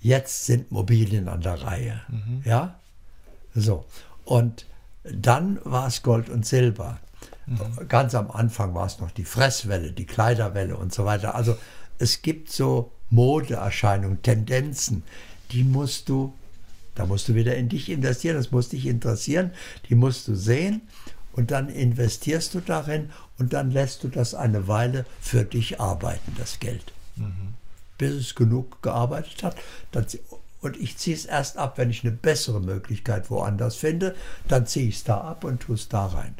jetzt 0.00 0.46
sind 0.46 0.70
Immobilien 0.70 1.28
an 1.28 1.40
der 1.40 1.62
Reihe. 1.62 2.00
Mhm. 2.08 2.42
Ja? 2.44 2.78
So. 3.54 3.84
Und 4.24 4.66
Dann 5.12 5.58
war 5.64 5.86
es 5.86 6.02
Gold 6.02 6.28
und 6.28 6.46
Silber. 6.46 6.98
Mhm. 7.48 7.88
Ganz 7.88 8.14
am 8.14 8.30
Anfang 8.30 8.74
war 8.74 8.86
es 8.86 8.98
noch 9.00 9.10
die 9.10 9.24
Fresswelle, 9.24 9.92
die 9.92 10.06
Kleiderwelle 10.06 10.76
und 10.76 10.92
so 10.92 11.04
weiter. 11.04 11.34
Also 11.34 11.56
es 11.98 12.22
gibt 12.22 12.50
so 12.50 12.92
Modeerscheinungen, 13.10 14.22
Tendenzen, 14.22 15.02
die 15.50 15.64
musst 15.64 16.08
du, 16.08 16.34
da 16.94 17.06
musst 17.06 17.28
du 17.28 17.34
wieder 17.34 17.56
in 17.56 17.68
dich 17.68 17.88
investieren, 17.88 18.36
das 18.36 18.50
muss 18.50 18.68
dich 18.68 18.86
interessieren, 18.86 19.52
die 19.88 19.94
musst 19.94 20.28
du 20.28 20.34
sehen 20.34 20.82
und 21.32 21.50
dann 21.50 21.68
investierst 21.68 22.54
du 22.54 22.60
darin 22.60 23.10
und 23.38 23.52
dann 23.52 23.70
lässt 23.70 24.04
du 24.04 24.08
das 24.08 24.34
eine 24.34 24.68
Weile 24.68 25.06
für 25.20 25.44
dich 25.44 25.80
arbeiten, 25.80 26.34
das 26.36 26.60
Geld. 26.60 26.92
Mhm. 27.16 27.54
Bis 27.96 28.12
es 28.12 28.34
genug 28.34 28.82
gearbeitet 28.82 29.42
hat. 29.42 29.56
Dann, 29.90 30.06
und 30.60 30.76
ich 30.76 30.98
ziehe 30.98 31.16
es 31.16 31.24
erst 31.24 31.56
ab, 31.56 31.78
wenn 31.78 31.90
ich 31.90 32.04
eine 32.04 32.12
bessere 32.12 32.60
Möglichkeit 32.60 33.30
woanders 33.30 33.76
finde, 33.76 34.14
dann 34.48 34.66
ziehe 34.66 34.88
ich 34.88 34.96
es 34.96 35.04
da 35.04 35.20
ab 35.20 35.44
und 35.44 35.60
tue 35.60 35.76
es 35.76 35.88
da 35.88 36.06
rein. 36.06 36.34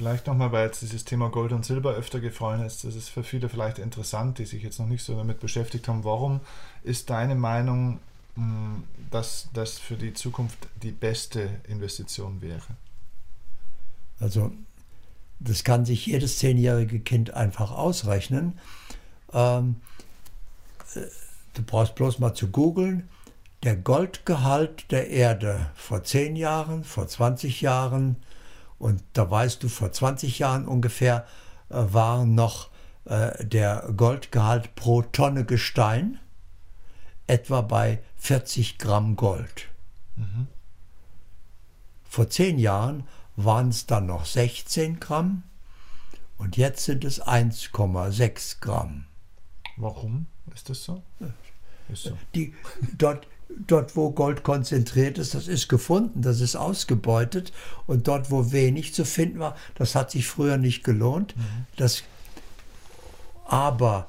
Vielleicht 0.00 0.28
nochmal, 0.28 0.50
weil 0.50 0.64
jetzt 0.64 0.80
dieses 0.80 1.04
Thema 1.04 1.28
Gold 1.28 1.52
und 1.52 1.62
Silber 1.62 1.92
öfter 1.92 2.20
gefallen 2.20 2.62
ist, 2.62 2.84
das 2.84 2.94
ist 2.94 3.10
für 3.10 3.22
viele 3.22 3.50
vielleicht 3.50 3.78
interessant, 3.78 4.38
die 4.38 4.46
sich 4.46 4.62
jetzt 4.62 4.78
noch 4.78 4.86
nicht 4.86 5.04
so 5.04 5.14
damit 5.14 5.40
beschäftigt 5.40 5.88
haben. 5.88 6.04
Warum 6.04 6.40
ist 6.82 7.10
deine 7.10 7.34
Meinung, 7.34 7.98
hm, 8.34 8.84
dass 9.10 9.50
das 9.52 9.78
für 9.78 9.96
die 9.96 10.14
Zukunft 10.14 10.56
die 10.82 10.90
beste 10.90 11.50
Investition 11.68 12.40
wäre? 12.40 12.64
Also, 14.20 14.52
das 15.38 15.64
kann 15.64 15.84
sich 15.84 16.06
jedes 16.06 16.38
zehnjährige 16.38 17.00
Kind 17.00 17.34
einfach 17.34 17.70
ausrechnen. 17.70 18.58
Ähm, 19.34 19.76
äh, 20.94 21.00
du 21.52 21.62
brauchst 21.62 21.94
bloß 21.94 22.20
mal 22.20 22.32
zu 22.32 22.48
googeln. 22.48 23.06
Der 23.64 23.76
Goldgehalt 23.76 24.90
der 24.92 25.10
Erde 25.10 25.70
vor 25.74 26.04
zehn 26.04 26.36
Jahren, 26.36 26.84
vor 26.84 27.06
20 27.06 27.60
Jahren, 27.60 28.16
und 28.80 29.04
da 29.12 29.30
weißt 29.30 29.62
du, 29.62 29.68
vor 29.68 29.92
20 29.92 30.40
Jahren 30.40 30.66
ungefähr 30.66 31.26
äh, 31.68 31.74
war 31.76 32.24
noch 32.24 32.70
äh, 33.04 33.44
der 33.44 33.92
Goldgehalt 33.94 34.74
pro 34.74 35.02
Tonne 35.02 35.44
Gestein 35.44 36.18
etwa 37.26 37.60
bei 37.60 38.00
40 38.16 38.78
Gramm 38.78 39.16
Gold. 39.16 39.68
Mhm. 40.16 40.48
Vor 42.08 42.30
zehn 42.30 42.58
Jahren 42.58 43.06
waren 43.36 43.68
es 43.68 43.86
dann 43.86 44.06
noch 44.06 44.24
16 44.24 44.98
Gramm 44.98 45.42
und 46.38 46.56
jetzt 46.56 46.84
sind 46.84 47.04
es 47.04 47.22
1,6 47.22 48.60
Gramm. 48.60 49.04
Warum 49.76 50.26
ist 50.54 50.70
das 50.70 50.82
so? 50.84 51.02
Ist 51.90 52.04
so. 52.04 52.18
Die, 52.34 52.54
dort, 52.96 53.26
dort, 53.66 53.96
wo 53.96 54.10
Gold 54.10 54.42
konzentriert 54.42 55.18
ist, 55.18 55.34
das 55.34 55.48
ist 55.48 55.68
gefunden, 55.68 56.22
das 56.22 56.40
ist 56.40 56.56
ausgebeutet. 56.56 57.52
Und 57.86 58.08
dort, 58.08 58.30
wo 58.30 58.52
wenig 58.52 58.94
zu 58.94 59.04
finden 59.04 59.38
war, 59.38 59.56
das 59.74 59.94
hat 59.94 60.10
sich 60.10 60.26
früher 60.26 60.56
nicht 60.56 60.84
gelohnt. 60.84 61.36
Mhm. 61.36 61.66
Das, 61.76 62.02
aber 63.46 64.08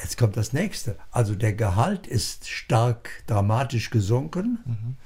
jetzt 0.00 0.18
kommt 0.18 0.36
das 0.36 0.52
nächste. 0.52 0.96
Also 1.10 1.34
der 1.34 1.52
Gehalt 1.52 2.06
ist 2.06 2.48
stark 2.48 3.10
dramatisch 3.26 3.90
gesunken, 3.90 4.58
mhm. 4.64 4.96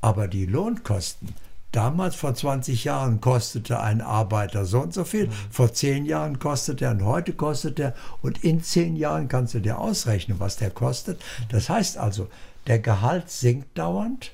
aber 0.00 0.28
die 0.28 0.46
Lohnkosten. 0.46 1.34
Damals 1.72 2.16
vor 2.16 2.34
20 2.34 2.82
Jahren 2.82 3.20
kostete 3.20 3.78
ein 3.78 4.00
Arbeiter 4.00 4.64
so 4.64 4.80
und 4.80 4.92
so 4.92 5.04
viel, 5.04 5.28
mhm. 5.28 5.32
vor 5.50 5.72
10 5.72 6.04
Jahren 6.04 6.40
kostet 6.40 6.82
er 6.82 6.90
und 6.90 7.04
heute 7.04 7.32
kostet 7.32 7.78
er 7.78 7.94
und 8.22 8.42
in 8.42 8.60
10 8.60 8.96
Jahren 8.96 9.28
kannst 9.28 9.54
du 9.54 9.60
dir 9.60 9.78
ausrechnen, 9.78 10.40
was 10.40 10.56
der 10.56 10.70
kostet. 10.70 11.22
Das 11.48 11.68
heißt 11.68 11.96
also, 11.96 12.28
der 12.70 12.78
Gehalt 12.78 13.28
sinkt 13.30 13.76
dauernd, 13.76 14.30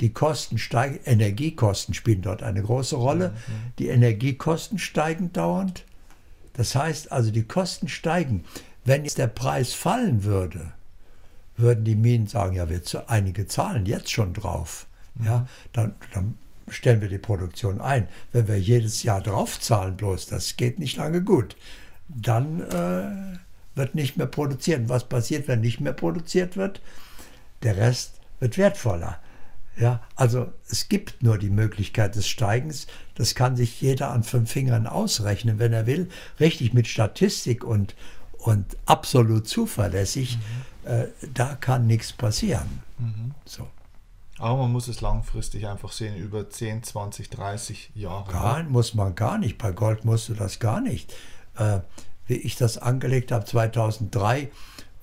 die 0.00 0.12
Kosten 0.12 0.58
steigen, 0.58 0.98
Energiekosten 1.04 1.94
spielen 1.94 2.20
dort 2.20 2.42
eine 2.42 2.60
große 2.60 2.96
Rolle, 2.96 3.32
die 3.78 3.86
Energiekosten 3.86 4.80
steigen 4.80 5.32
dauernd. 5.32 5.84
Das 6.54 6.74
heißt 6.74 7.12
also, 7.12 7.30
die 7.30 7.44
Kosten 7.44 7.86
steigen. 7.86 8.44
Wenn 8.84 9.04
jetzt 9.04 9.18
der 9.18 9.28
Preis 9.28 9.72
fallen 9.72 10.24
würde, 10.24 10.72
würden 11.56 11.84
die 11.84 11.94
Minen 11.94 12.26
sagen, 12.26 12.56
ja, 12.56 12.68
wir 12.68 12.82
einige 13.06 13.46
zahlen 13.46 13.86
jetzt 13.86 14.10
schon 14.10 14.32
drauf. 14.32 14.88
Ja, 15.24 15.38
mhm. 15.38 15.46
dann, 15.72 15.94
dann 16.12 16.38
stellen 16.66 17.00
wir 17.00 17.08
die 17.08 17.18
Produktion 17.18 17.80
ein. 17.80 18.08
Wenn 18.32 18.48
wir 18.48 18.58
jedes 18.58 19.04
Jahr 19.04 19.20
draufzahlen 19.20 19.96
bloß, 19.96 20.26
das 20.26 20.56
geht 20.56 20.80
nicht 20.80 20.96
lange 20.96 21.22
gut. 21.22 21.56
Dann 22.08 22.62
äh, 22.62 23.78
wird 23.78 23.94
nicht 23.94 24.16
mehr 24.16 24.26
produziert. 24.26 24.88
Was 24.88 25.04
passiert, 25.08 25.46
wenn 25.46 25.60
nicht 25.60 25.80
mehr 25.80 25.92
produziert 25.92 26.56
wird? 26.56 26.80
Der 27.66 27.76
Rest 27.76 28.20
wird 28.38 28.58
wertvoller. 28.58 29.18
Ja, 29.76 30.00
also 30.14 30.52
es 30.70 30.88
gibt 30.88 31.24
nur 31.24 31.36
die 31.36 31.50
Möglichkeit 31.50 32.14
des 32.14 32.28
Steigens. 32.28 32.86
Das 33.16 33.34
kann 33.34 33.56
sich 33.56 33.80
jeder 33.80 34.12
an 34.12 34.22
fünf 34.22 34.52
Fingern 34.52 34.86
ausrechnen, 34.86 35.58
wenn 35.58 35.72
er 35.72 35.84
will. 35.84 36.08
Richtig 36.38 36.74
mit 36.74 36.86
Statistik 36.86 37.64
und, 37.64 37.96
und 38.38 38.76
absolut 38.86 39.48
zuverlässig. 39.48 40.38
Mhm. 40.84 40.90
Äh, 40.90 41.06
da 41.34 41.56
kann 41.56 41.88
nichts 41.88 42.12
passieren. 42.12 42.84
Mhm. 42.98 43.34
So. 43.44 43.66
Aber 44.38 44.58
man 44.58 44.70
muss 44.70 44.86
es 44.86 45.00
langfristig 45.00 45.66
einfach 45.66 45.90
sehen, 45.90 46.16
über 46.16 46.48
10, 46.48 46.84
20, 46.84 47.30
30 47.30 47.90
Jahre. 47.96 48.30
Gar, 48.30 48.62
muss 48.62 48.94
man 48.94 49.16
gar 49.16 49.38
nicht. 49.38 49.58
Bei 49.58 49.72
Gold 49.72 50.04
musst 50.04 50.28
du 50.28 50.34
das 50.34 50.60
gar 50.60 50.80
nicht. 50.80 51.12
Äh, 51.56 51.80
wie 52.28 52.34
ich 52.36 52.54
das 52.54 52.78
angelegt 52.78 53.32
habe 53.32 53.44
2003, 53.44 54.50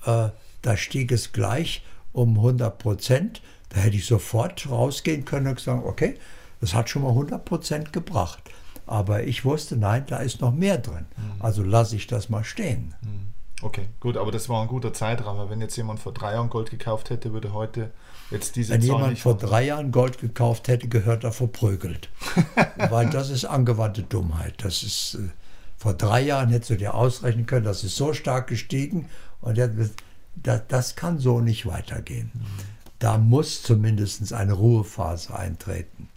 äh, 0.06 0.30
da 0.62 0.78
stieg 0.78 1.12
es 1.12 1.34
gleich 1.34 1.84
um 2.14 2.38
100 2.38 2.78
Prozent. 2.78 3.42
Da 3.70 3.82
hätte 3.82 3.98
ich 3.98 4.06
sofort 4.06 4.70
rausgehen 4.70 5.26
können 5.26 5.48
und 5.48 5.60
sagen, 5.60 5.84
okay, 5.84 6.16
das 6.62 6.74
hat 6.74 6.90
schon 6.90 7.02
mal 7.02 7.10
100 7.10 7.44
Prozent 7.44 7.92
gebracht. 7.92 8.42
Aber 8.86 9.24
ich 9.24 9.44
wusste, 9.46 9.76
nein, 9.76 10.06
da 10.08 10.18
ist 10.18 10.42
noch 10.42 10.54
mehr 10.54 10.78
drin. 10.78 11.06
Mhm. 11.18 11.42
Also 11.42 11.64
lasse 11.64 11.96
ich 11.96 12.08
das 12.08 12.30
mal 12.30 12.44
stehen. 12.44 12.94
Mhm. 13.02 13.34
Okay, 13.62 13.88
gut, 14.02 14.18
aber 14.18 14.32
das 14.32 14.50
war 14.50 14.62
ein 14.62 14.68
guter 14.68 14.94
Zeitraum. 14.94 15.50
Wenn 15.50 15.62
jetzt 15.62 15.78
jemand 15.78 16.00
vor 16.02 16.12
drei 16.12 16.34
Jahren 16.34 16.50
Gold 16.50 16.70
gekauft 16.70 17.10
hätte, 17.10 17.32
würde 17.32 17.54
heute 17.54 17.92
jetzt 18.30 18.58
diese 18.58 18.74
Wenn 18.74 18.82
Zahl 18.82 18.90
jemand 18.90 19.20
vor 19.20 19.38
drei 19.38 19.64
Jahren 19.64 19.92
Gold 19.92 20.20
gekauft 20.20 20.68
hätte, 20.68 20.90
gehört 20.90 21.24
er 21.24 21.32
verprügelt. 21.32 22.10
Weil 22.90 23.10
das 23.10 23.30
ist 23.30 23.46
angewandte 23.46 24.04
Dummheit. 24.04 24.56
Das 24.58 24.84
ist, 24.84 25.16
äh, 25.16 25.30
vor 25.78 25.94
drei 25.94 26.22
Jahren 26.22 26.50
hättest 26.50 26.72
du 26.72 26.76
dir 26.76 26.94
ausrechnen 26.94 27.46
können, 27.46 27.66
das 27.66 27.86
ist 27.86 27.96
so 27.96 28.14
stark 28.14 28.48
gestiegen 28.48 29.10
und 29.40 29.58
jetzt, 29.58 29.78
das, 30.36 30.62
das 30.68 30.96
kann 30.96 31.20
so 31.20 31.40
nicht 31.42 31.66
weitergehen. 31.66 32.32
Mhm. 32.34 32.46
Da 33.00 33.18
muss 33.18 33.64
zumindest 33.64 34.32
eine 34.34 34.54
Ruhephase 34.54 35.38
eintreten, 35.38 36.10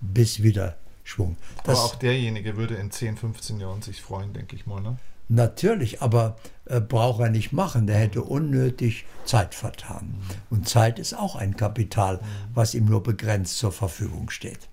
bis 0.00 0.42
wieder 0.42 0.76
Schwung. 1.04 1.36
Das, 1.64 1.78
aber 1.78 1.86
auch 1.86 1.94
derjenige 1.96 2.56
würde 2.56 2.74
in 2.74 2.90
10, 2.90 3.16
15 3.16 3.60
Jahren 3.60 3.82
sich 3.82 4.02
freuen, 4.02 4.32
denke 4.32 4.56
ich 4.56 4.66
mal. 4.66 4.80
Ne? 4.80 4.98
Natürlich, 5.28 6.02
aber 6.02 6.36
äh, 6.66 6.80
braucht 6.80 7.20
er 7.20 7.30
nicht 7.30 7.52
machen. 7.52 7.86
Der 7.86 7.96
hätte 7.96 8.22
unnötig 8.22 9.04
Zeit 9.24 9.54
vertan. 9.54 10.14
Und 10.50 10.68
Zeit 10.68 10.98
ist 10.98 11.14
auch 11.14 11.36
ein 11.36 11.56
Kapital, 11.56 12.20
was 12.54 12.74
ihm 12.74 12.86
nur 12.86 13.02
begrenzt 13.02 13.58
zur 13.58 13.72
Verfügung 13.72 14.30
steht. 14.30 14.68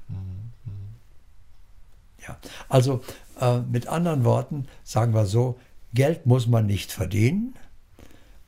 Ja, 2.28 2.38
also 2.68 3.02
äh, 3.40 3.60
mit 3.60 3.88
anderen 3.88 4.24
Worten 4.24 4.68
sagen 4.84 5.14
wir 5.14 5.26
so, 5.26 5.60
Geld 5.94 6.26
muss 6.26 6.48
man 6.48 6.66
nicht 6.66 6.92
verdienen, 6.92 7.56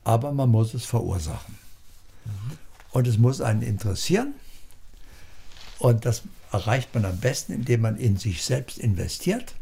aber 0.04 0.32
man 0.32 0.50
muss 0.50 0.74
es 0.74 0.84
verursachen. 0.84 1.56
Mhm. 2.24 2.58
Und 2.90 3.06
es 3.06 3.18
muss 3.18 3.40
einen 3.40 3.62
interessieren. 3.62 4.34
Und 5.78 6.04
das 6.04 6.22
erreicht 6.50 6.94
man 6.94 7.04
am 7.04 7.18
besten, 7.18 7.52
indem 7.52 7.80
man 7.80 7.96
in 7.96 8.16
sich 8.16 8.44
selbst 8.44 8.78
investiert 8.78 9.54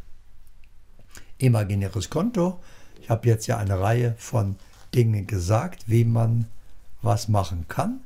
imaginäres 1.40 2.10
Konto. 2.10 2.60
Ich 3.00 3.10
habe 3.10 3.28
jetzt 3.28 3.46
ja 3.46 3.56
eine 3.56 3.80
Reihe 3.80 4.14
von 4.18 4.56
Dingen 4.94 5.26
gesagt, 5.26 5.84
wie 5.86 6.04
man 6.04 6.46
was 7.02 7.28
machen 7.28 7.66
kann. 7.68 8.00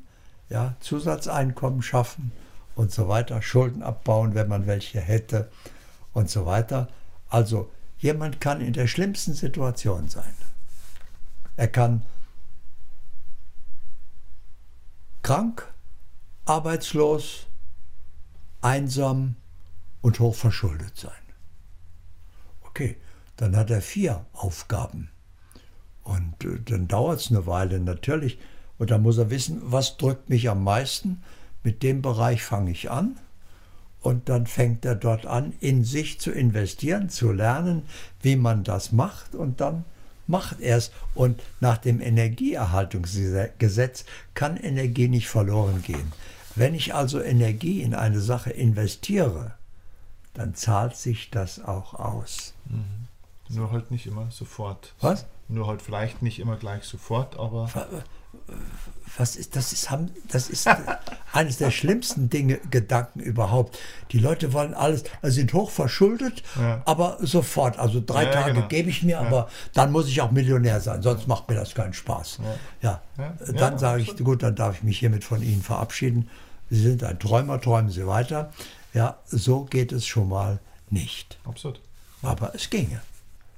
Ja, 0.49 0.77
Zusatzeinkommen 0.81 1.83
schaffen 1.83 2.33
und 2.77 2.93
so 2.93 3.09
weiter, 3.09 3.43
Schulden 3.43 3.83
abbauen, 3.83 4.35
wenn 4.35 4.49
man 4.49 4.67
welche 4.67 5.01
hätte 5.01 5.51
und 6.13 6.31
so 6.31 6.47
weiter. 6.47 6.89
Also 7.29 7.71
jemand 7.99 8.41
kann 8.41 8.61
in 8.61 8.73
der 8.73 8.87
schlimmsten 8.87 9.35
Situation 9.35 10.09
sein. 10.09 10.35
Er 11.57 11.69
kann 11.69 12.03
krank, 15.25 15.67
arbeitslos, 16.45 17.47
einsam 18.61 19.37
und 20.03 20.21
hochverschuldet 20.21 20.99
sein. 20.99 21.13
Okay, 22.61 22.97
dann 23.37 23.57
hat 23.57 23.71
er 23.71 23.81
vier 23.81 24.27
Aufgaben. 24.35 25.09
Und 26.03 26.45
äh, 26.45 26.61
dann 26.63 26.89
dauert 26.89 27.21
es 27.21 27.31
eine 27.31 27.47
Weile 27.47 27.81
natürlich. 27.81 28.39
Und 28.77 28.91
dann 28.91 29.01
muss 29.01 29.17
er 29.17 29.31
wissen, 29.31 29.63
was 29.65 29.97
drückt 29.97 30.29
mich 30.29 30.51
am 30.51 30.63
meisten. 30.63 31.23
Mit 31.63 31.83
dem 31.83 32.03
Bereich 32.03 32.43
fange 32.43 32.71
ich 32.71 32.91
an. 32.91 33.17
Und 34.03 34.29
dann 34.29 34.47
fängt 34.47 34.85
er 34.85 34.95
dort 34.95 35.25
an, 35.25 35.55
in 35.61 35.85
sich 35.85 36.21
zu 36.21 36.33
investieren, 36.33 37.09
zu 37.09 37.33
lernen, 37.33 37.85
wie 38.21 38.37
man 38.37 38.63
das 38.63 38.93
macht. 38.93 39.35
Und 39.35 39.63
dann 39.63 39.87
macht 40.27 40.61
er 40.61 40.79
es. 40.79 40.91
Und 41.15 41.41
nach 41.61 41.79
dem 41.79 42.01
Energieerhaltungsgesetz 42.01 44.05
kann 44.35 44.57
Energie 44.57 45.09
nicht 45.09 45.29
verloren 45.29 45.83
gehen. 45.83 46.13
Wenn 46.57 46.75
ich 46.75 46.95
also 46.95 47.21
Energie 47.21 47.83
in 47.83 47.95
eine 47.95 48.21
Sache 48.21 48.51
investiere, 48.51 49.55
dann 50.35 50.55
zahlt 50.55 50.97
sich 50.97 51.31
das 51.31 51.65
auch 51.65 51.95
aus. 51.95 52.55
Mhm. 52.67 53.09
Nur 53.49 53.73
halt 53.73 53.91
nicht 53.91 54.07
immer 54.07 54.31
sofort. 54.31 54.95
Was? 55.01 55.27
Nur 55.49 55.67
halt 55.67 55.83
vielleicht 55.83 56.23
nicht 56.23 56.39
immer 56.39 56.57
gleich 56.57 56.85
sofort, 56.85 57.39
aber. 57.39 57.69
Was 59.17 59.37
ist, 59.37 59.55
das 59.55 59.73
ist, 59.73 59.89
das 60.29 60.49
ist 60.49 60.67
eines 61.35 61.57
der 61.59 61.71
schlimmsten 61.71 62.31
Dinge, 62.31 62.59
Gedanken 62.71 63.21
überhaupt. 63.21 63.79
Die 64.13 64.19
Leute 64.19 64.53
wollen 64.53 64.73
alles, 64.73 65.05
also 65.21 65.35
sind 65.35 65.53
hoch 65.53 65.71
verschuldet, 65.71 66.43
ja. 66.57 66.83
aber 66.87 67.19
sofort. 67.21 67.79
Also 67.79 68.03
drei 68.05 68.25
ja, 68.25 68.31
Tage 68.31 68.55
genau. 68.55 68.69
gebe 68.69 68.89
ich 68.89 69.03
mir, 69.03 69.21
aber 69.21 69.49
dann 69.73 69.91
muss 69.91 70.09
ich 70.09 70.21
auch 70.21 70.31
Millionär 70.31 70.81
sein, 70.81 71.03
sonst 71.03 71.27
macht 71.27 71.49
mir 71.49 71.57
das 71.57 71.75
keinen 71.75 71.93
Spaß. 71.93 72.39
Ja, 72.81 73.03
dann 73.53 73.79
sage 73.79 74.03
ich, 74.03 74.17
gut, 74.17 74.43
dann 74.43 74.55
darf 74.55 74.77
ich 74.77 74.83
mich 74.85 74.99
hiermit 74.99 75.25
von 75.25 75.43
Ihnen 75.43 75.63
verabschieden. 75.63 76.31
Sie 76.71 76.81
sind 76.81 77.03
ein 77.03 77.19
Träumer, 77.19 77.61
träumen 77.61 77.91
Sie 77.91 78.07
weiter. 78.07 78.53
Ja, 78.93 79.19
so 79.27 79.65
geht 79.65 79.93
es 79.93 80.07
schon 80.07 80.29
mal 80.29 80.61
nicht. 80.89 81.39
Absurd. 81.45 81.81
Aber 82.23 82.55
es 82.55 82.71
ginge. 82.71 83.03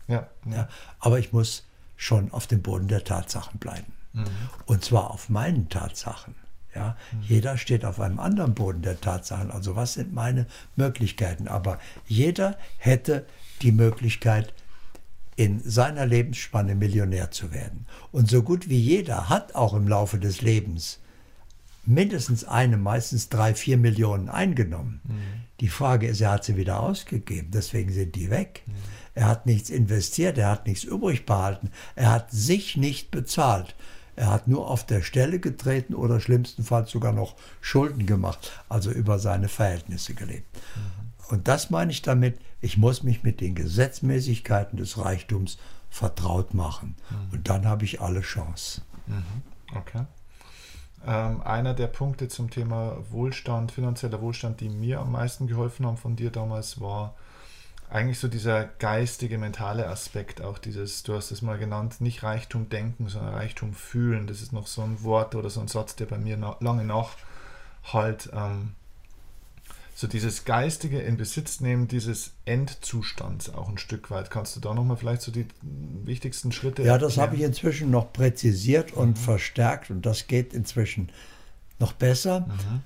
Ja, 0.08 0.26
ja. 0.50 0.68
Aber 0.98 1.18
ich 1.18 1.32
muss 1.32 1.64
schon 1.96 2.32
auf 2.32 2.46
dem 2.46 2.62
Boden 2.62 2.88
der 2.88 3.04
Tatsachen 3.04 3.58
bleiben. 3.58 3.92
Mhm. 4.12 4.24
Und 4.64 4.84
zwar 4.84 5.10
auf 5.10 5.28
meinen 5.28 5.68
Tatsachen. 5.68 6.34
Ja, 6.76 6.96
mhm. 7.12 7.22
Jeder 7.22 7.56
steht 7.56 7.86
auf 7.86 8.00
einem 8.00 8.20
anderen 8.20 8.54
Boden 8.54 8.82
der 8.82 9.00
Tatsachen. 9.00 9.50
Also 9.50 9.76
was 9.76 9.94
sind 9.94 10.12
meine 10.12 10.46
Möglichkeiten? 10.76 11.48
Aber 11.48 11.78
jeder 12.06 12.58
hätte 12.76 13.24
die 13.62 13.72
Möglichkeit, 13.72 14.52
in 15.36 15.60
seiner 15.60 16.06
Lebensspanne 16.06 16.74
Millionär 16.74 17.30
zu 17.30 17.52
werden. 17.52 17.86
Und 18.12 18.28
so 18.28 18.42
gut 18.42 18.68
wie 18.68 18.78
jeder 18.78 19.28
hat 19.28 19.54
auch 19.54 19.74
im 19.74 19.88
Laufe 19.88 20.18
des 20.18 20.40
Lebens 20.42 21.00
mindestens 21.84 22.44
eine, 22.44 22.76
meistens 22.76 23.28
drei, 23.28 23.54
vier 23.54 23.78
Millionen 23.78 24.28
eingenommen. 24.28 25.00
Mhm. 25.04 25.14
Die 25.60 25.68
Frage 25.68 26.08
ist, 26.08 26.20
er 26.20 26.32
hat 26.32 26.44
sie 26.44 26.56
wieder 26.56 26.80
ausgegeben, 26.80 27.50
deswegen 27.52 27.92
sind 27.92 28.14
die 28.16 28.30
weg. 28.30 28.62
Mhm. 28.66 28.72
Er 29.14 29.28
hat 29.28 29.46
nichts 29.46 29.70
investiert, 29.70 30.36
er 30.36 30.50
hat 30.50 30.66
nichts 30.66 30.84
übrig 30.84 31.24
behalten, 31.24 31.70
er 31.94 32.10
hat 32.12 32.30
sich 32.30 32.76
nicht 32.76 33.10
bezahlt. 33.10 33.74
Er 34.16 34.30
hat 34.30 34.48
nur 34.48 34.68
auf 34.70 34.84
der 34.84 35.02
Stelle 35.02 35.38
getreten 35.38 35.94
oder 35.94 36.20
schlimmstenfalls 36.20 36.90
sogar 36.90 37.12
noch 37.12 37.36
Schulden 37.60 38.06
gemacht, 38.06 38.50
also 38.68 38.90
über 38.90 39.18
seine 39.18 39.48
Verhältnisse 39.48 40.14
gelebt. 40.14 40.46
Mhm. 40.54 41.06
Und 41.28 41.48
das 41.48 41.70
meine 41.70 41.90
ich 41.90 42.02
damit, 42.02 42.38
ich 42.60 42.78
muss 42.78 43.02
mich 43.02 43.22
mit 43.22 43.40
den 43.40 43.54
Gesetzmäßigkeiten 43.54 44.78
des 44.78 44.98
Reichtums 44.98 45.58
vertraut 45.90 46.54
machen. 46.54 46.96
Mhm. 47.10 47.16
Und 47.32 47.48
dann 47.48 47.66
habe 47.66 47.84
ich 47.84 48.00
alle 48.00 48.22
Chance. 48.22 48.82
Mhm. 49.06 49.42
Okay. 49.76 50.06
Ähm, 51.06 51.42
einer 51.42 51.74
der 51.74 51.86
Punkte 51.88 52.28
zum 52.28 52.50
Thema 52.50 52.96
Wohlstand, 53.10 53.70
finanzieller 53.70 54.20
Wohlstand, 54.20 54.60
die 54.60 54.68
mir 54.68 55.00
am 55.00 55.12
meisten 55.12 55.46
geholfen 55.46 55.86
haben 55.86 55.96
von 55.96 56.16
dir 56.16 56.30
damals, 56.30 56.80
war 56.80 57.14
eigentlich 57.96 58.18
so 58.18 58.28
dieser 58.28 58.64
geistige, 58.64 59.38
mentale 59.38 59.88
Aspekt, 59.88 60.42
auch 60.42 60.58
dieses, 60.58 61.02
du 61.02 61.14
hast 61.14 61.30
es 61.30 61.40
mal 61.40 61.56
genannt, 61.56 62.02
nicht 62.02 62.22
Reichtum 62.22 62.68
denken, 62.68 63.08
sondern 63.08 63.32
Reichtum 63.32 63.72
fühlen. 63.72 64.26
Das 64.26 64.42
ist 64.42 64.52
noch 64.52 64.66
so 64.66 64.82
ein 64.82 65.02
Wort 65.02 65.34
oder 65.34 65.48
so 65.48 65.60
ein 65.60 65.68
Satz, 65.68 65.96
der 65.96 66.04
bei 66.04 66.18
mir 66.18 66.36
na, 66.36 66.56
lange 66.60 66.84
nachhalt. 66.84 68.28
Ähm, 68.34 68.72
so 69.94 70.06
dieses 70.06 70.44
geistige 70.44 71.00
in 71.00 71.16
Besitz 71.16 71.60
nehmen 71.60 71.88
dieses 71.88 72.34
Endzustands 72.44 73.48
auch 73.54 73.70
ein 73.70 73.78
Stück 73.78 74.10
weit. 74.10 74.30
Kannst 74.30 74.54
du 74.54 74.60
da 74.60 74.74
nochmal 74.74 74.98
vielleicht 74.98 75.22
so 75.22 75.32
die 75.32 75.46
wichtigsten 75.62 76.52
Schritte? 76.52 76.82
Ja, 76.82 76.98
das 76.98 77.16
habe 77.16 77.34
ich 77.36 77.40
inzwischen 77.40 77.90
noch 77.90 78.12
präzisiert 78.12 78.92
und 78.92 79.16
mhm. 79.16 79.16
verstärkt 79.16 79.90
und 79.90 80.04
das 80.04 80.26
geht 80.26 80.52
inzwischen 80.52 81.08
noch 81.78 81.94
besser. 81.94 82.40
Mhm. 82.40 82.82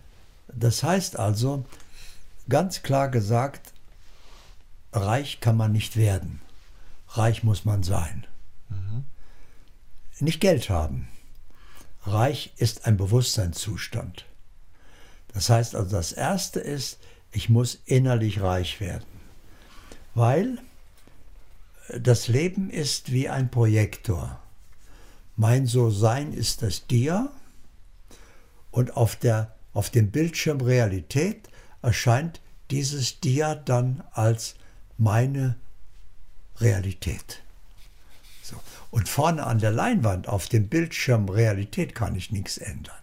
Das 0.54 0.84
heißt 0.84 1.18
also, 1.18 1.64
ganz 2.48 2.82
klar 2.84 3.08
gesagt, 3.08 3.72
reich 4.92 5.40
kann 5.40 5.56
man 5.56 5.72
nicht 5.72 5.96
werden. 5.96 6.40
Reich 7.08 7.42
muss 7.42 7.64
man 7.64 7.82
sein. 7.82 8.26
Mhm. 8.68 9.04
Nicht 10.20 10.40
Geld 10.40 10.70
haben. 10.70 11.08
Reich 12.02 12.52
ist 12.56 12.86
ein 12.86 12.96
Bewusstseinszustand. 12.96 14.26
Das 15.32 15.48
heißt 15.48 15.74
also, 15.74 15.90
das 15.90 16.12
Erste 16.12 16.60
ist, 16.60 16.98
ich 17.32 17.48
muss 17.48 17.78
innerlich 17.84 18.40
reich 18.40 18.80
werden, 18.80 19.06
weil 20.14 20.58
das 21.98 22.28
Leben 22.28 22.70
ist 22.70 23.12
wie 23.12 23.28
ein 23.28 23.50
Projektor. 23.50 24.40
Mein 25.36 25.66
So-Sein 25.66 26.32
ist 26.32 26.62
das 26.62 26.86
Dia 26.86 27.30
und 28.70 28.96
auf, 28.96 29.16
der, 29.16 29.54
auf 29.72 29.90
dem 29.90 30.10
Bildschirm 30.10 30.60
Realität 30.60 31.48
erscheint 31.82 32.40
dieses 32.70 33.20
Dia 33.20 33.54
dann 33.54 34.02
als 34.12 34.54
meine 35.00 35.56
Realität. 36.58 37.42
So. 38.42 38.56
Und 38.90 39.08
vorne 39.08 39.46
an 39.46 39.58
der 39.58 39.70
Leinwand 39.70 40.28
auf 40.28 40.48
dem 40.48 40.68
Bildschirm 40.68 41.28
Realität 41.28 41.94
kann 41.94 42.14
ich 42.14 42.30
nichts 42.30 42.58
ändern. 42.58 42.94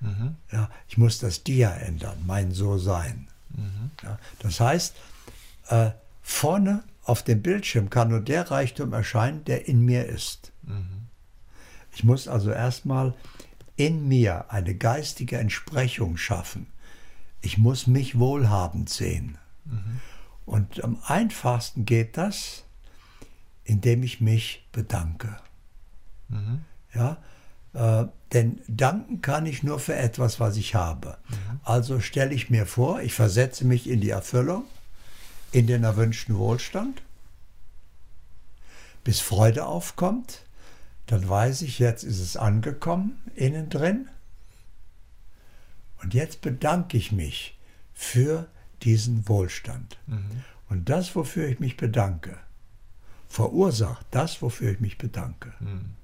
Mhm. 0.00 0.36
Ja, 0.50 0.70
ich 0.88 0.98
muss 0.98 1.18
das 1.18 1.42
Dia 1.42 1.70
ändern, 1.74 2.22
mein 2.26 2.52
So-Sein. 2.52 3.28
Mhm. 3.50 3.90
Ja, 4.02 4.18
das 4.38 4.60
heißt, 4.60 4.94
äh, 5.68 5.90
vorne 6.22 6.84
auf 7.04 7.22
dem 7.22 7.42
Bildschirm 7.42 7.90
kann 7.90 8.08
nur 8.08 8.20
der 8.20 8.50
Reichtum 8.50 8.92
erscheinen, 8.92 9.44
der 9.44 9.66
in 9.68 9.84
mir 9.84 10.06
ist. 10.06 10.52
Mhm. 10.62 11.08
Ich 11.94 12.04
muss 12.04 12.28
also 12.28 12.50
erstmal 12.52 13.14
in 13.76 14.06
mir 14.06 14.50
eine 14.50 14.74
geistige 14.74 15.38
Entsprechung 15.38 16.16
schaffen. 16.16 16.68
Ich 17.40 17.58
muss 17.58 17.86
mich 17.86 18.18
wohlhabend 18.18 18.88
sehen. 18.88 19.38
Mhm. 19.64 20.00
Und 20.44 20.82
am 20.82 20.98
einfachsten 21.06 21.84
geht 21.84 22.16
das, 22.16 22.64
indem 23.64 24.02
ich 24.02 24.20
mich 24.20 24.66
bedanke. 24.72 25.36
Mhm. 26.28 26.64
Ja, 26.94 27.18
äh, 27.74 28.06
denn 28.32 28.60
danken 28.68 29.22
kann 29.22 29.46
ich 29.46 29.62
nur 29.62 29.78
für 29.78 29.94
etwas, 29.94 30.40
was 30.40 30.56
ich 30.56 30.74
habe. 30.74 31.18
Mhm. 31.28 31.60
Also 31.62 32.00
stelle 32.00 32.34
ich 32.34 32.50
mir 32.50 32.66
vor, 32.66 33.00
ich 33.00 33.14
versetze 33.14 33.64
mich 33.64 33.88
in 33.88 34.00
die 34.00 34.10
Erfüllung, 34.10 34.64
in 35.52 35.66
den 35.66 35.84
erwünschten 35.84 36.36
Wohlstand, 36.36 37.02
bis 39.04 39.20
Freude 39.20 39.66
aufkommt, 39.66 40.42
dann 41.06 41.28
weiß 41.28 41.62
ich, 41.62 41.78
jetzt 41.78 42.04
ist 42.04 42.20
es 42.20 42.36
angekommen, 42.36 43.20
innen 43.34 43.68
drin. 43.68 44.08
Und 46.02 46.14
jetzt 46.14 46.40
bedanke 46.40 46.96
ich 46.96 47.12
mich 47.12 47.58
für 47.94 48.48
diesen 48.84 49.28
Wohlstand. 49.28 49.98
Mhm. 50.06 50.44
Und 50.68 50.88
das, 50.88 51.14
wofür 51.14 51.48
ich 51.48 51.60
mich 51.60 51.76
bedanke, 51.76 52.38
verursacht 53.28 54.06
das, 54.10 54.42
wofür 54.42 54.72
ich 54.72 54.80
mich 54.80 54.98
bedanke. 54.98 55.52
Mhm. 55.60 55.94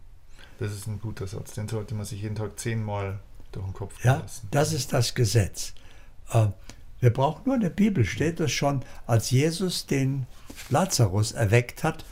Das 0.58 0.72
ist 0.72 0.86
ein 0.86 1.00
guter 1.00 1.26
Satz, 1.26 1.54
den 1.54 1.68
sollte 1.68 1.94
man 1.94 2.04
sich 2.04 2.22
jeden 2.22 2.34
Tag 2.34 2.58
zehnmal 2.58 3.20
durch 3.52 3.64
den 3.64 3.74
Kopf 3.74 4.04
ja, 4.04 4.18
lassen. 4.18 4.48
Das 4.50 4.72
ist 4.72 4.92
das 4.92 5.14
Gesetz. 5.14 5.72
Äh, 6.32 6.48
wir 7.00 7.10
brauchen 7.10 7.42
nur 7.46 7.54
in 7.54 7.60
der 7.60 7.70
Bibel, 7.70 8.04
steht 8.04 8.40
es 8.40 8.50
schon, 8.50 8.84
als 9.06 9.30
Jesus 9.30 9.86
den 9.86 10.26
Lazarus 10.68 11.32
erweckt 11.32 11.84
hat. 11.84 12.04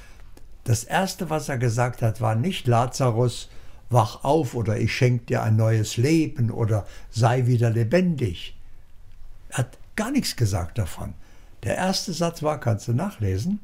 Das 0.64 0.84
Erste, 0.84 1.28
was 1.28 1.48
er 1.48 1.58
gesagt 1.58 2.02
hat, 2.02 2.20
war 2.20 2.36
nicht 2.36 2.66
Lazarus, 2.66 3.48
wach 3.90 4.24
auf 4.24 4.54
oder 4.54 4.78
ich 4.78 4.94
schenke 4.94 5.26
dir 5.26 5.42
ein 5.42 5.56
neues 5.56 5.96
Leben 5.96 6.50
oder 6.50 6.86
sei 7.10 7.46
wieder 7.46 7.70
lebendig. 7.70 8.56
Er 9.48 9.58
hat 9.58 9.78
gar 9.96 10.10
nichts 10.10 10.36
gesagt 10.36 10.78
davon. 10.78 11.14
Der 11.62 11.76
erste 11.76 12.12
Satz 12.12 12.42
war, 12.42 12.60
kannst 12.60 12.86
du 12.88 12.92
nachlesen, 12.92 13.60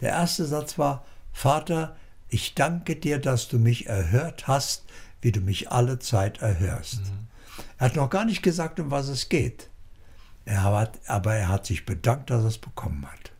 der 0.00 0.10
erste 0.10 0.44
Satz 0.46 0.78
war, 0.78 1.04
Vater, 1.32 1.96
ich 2.28 2.54
danke 2.54 2.96
dir, 2.96 3.18
dass 3.18 3.48
du 3.48 3.58
mich 3.58 3.86
erhört 3.86 4.46
hast, 4.46 4.84
wie 5.20 5.32
du 5.32 5.40
mich 5.40 5.70
alle 5.70 5.98
Zeit 5.98 6.40
erhörst. 6.40 7.00
Mhm. 7.00 7.26
Er 7.78 7.86
hat 7.86 7.96
noch 7.96 8.10
gar 8.10 8.24
nicht 8.24 8.42
gesagt, 8.42 8.80
um 8.80 8.90
was 8.90 9.08
es 9.08 9.28
geht. 9.28 9.68
Er 10.44 10.62
hat, 10.62 10.98
aber 11.06 11.34
er 11.34 11.48
hat 11.48 11.66
sich 11.66 11.84
bedankt, 11.84 12.30
dass 12.30 12.42
er 12.42 12.48
es 12.48 12.58
bekommen 12.58 13.06
hat. 13.10 13.32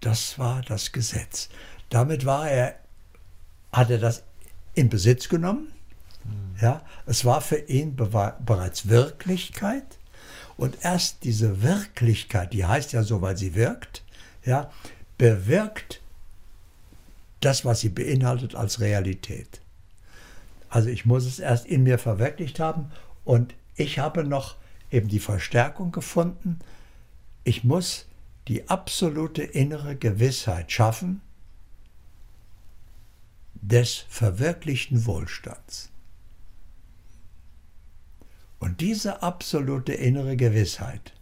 Das 0.00 0.38
war 0.38 0.62
das 0.62 0.92
Gesetz. 0.92 1.48
Damit 1.88 2.24
war 2.24 2.48
er, 2.48 2.76
hat 3.72 3.90
er 3.90 3.98
das 3.98 4.22
in 4.74 4.88
Besitz 4.88 5.28
genommen. 5.28 5.72
Mhm. 6.24 6.56
Ja, 6.60 6.82
es 7.06 7.24
war 7.24 7.40
für 7.40 7.58
ihn 7.58 7.96
bereits 7.96 8.88
Wirklichkeit. 8.88 9.98
Und 10.62 10.84
erst 10.84 11.24
diese 11.24 11.60
Wirklichkeit, 11.62 12.52
die 12.52 12.64
heißt 12.64 12.92
ja 12.92 13.02
so, 13.02 13.20
weil 13.20 13.36
sie 13.36 13.56
wirkt, 13.56 14.04
ja, 14.44 14.70
bewirkt 15.18 16.00
das, 17.40 17.64
was 17.64 17.80
sie 17.80 17.88
beinhaltet, 17.88 18.54
als 18.54 18.78
Realität. 18.78 19.60
Also 20.68 20.88
ich 20.88 21.04
muss 21.04 21.26
es 21.26 21.40
erst 21.40 21.66
in 21.66 21.82
mir 21.82 21.98
verwirklicht 21.98 22.60
haben 22.60 22.92
und 23.24 23.56
ich 23.74 23.98
habe 23.98 24.22
noch 24.22 24.54
eben 24.92 25.08
die 25.08 25.18
Verstärkung 25.18 25.90
gefunden. 25.90 26.60
Ich 27.42 27.64
muss 27.64 28.06
die 28.46 28.68
absolute 28.68 29.42
innere 29.42 29.96
Gewissheit 29.96 30.70
schaffen 30.70 31.22
des 33.54 34.04
verwirklichten 34.08 35.06
Wohlstands. 35.06 35.91
Und 38.62 38.80
diese 38.80 39.24
absolute 39.24 39.92
innere 39.92 40.36
Gewissheit, 40.36 41.14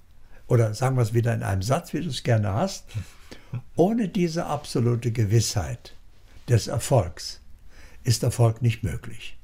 oder 0.47 0.75
sagen 0.75 0.97
wir 0.97 1.03
es 1.03 1.15
wieder 1.15 1.33
in 1.33 1.43
einem 1.43 1.63
Satz, 1.63 1.95
wie 1.95 2.03
du 2.03 2.11
es 2.11 2.23
gerne 2.23 2.53
hast, 2.53 2.85
ohne 3.77 4.11
diese 4.11 4.45
absolute 4.45 5.11
Gewissheit 5.11 5.97
des 6.51 6.67
Erfolgs 6.67 7.41
ist 8.05 8.25
Erfolg 8.25 8.61
nicht 8.61 8.83
möglich. 8.83 9.39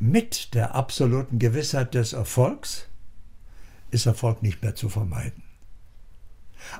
Mit 0.00 0.52
der 0.52 0.74
absoluten 0.74 1.38
Gewissheit 1.38 1.94
des 1.94 2.12
Erfolgs 2.12 2.88
ist 3.92 4.06
Erfolg 4.06 4.42
nicht 4.42 4.62
mehr 4.62 4.74
zu 4.74 4.88
vermeiden. 4.88 5.44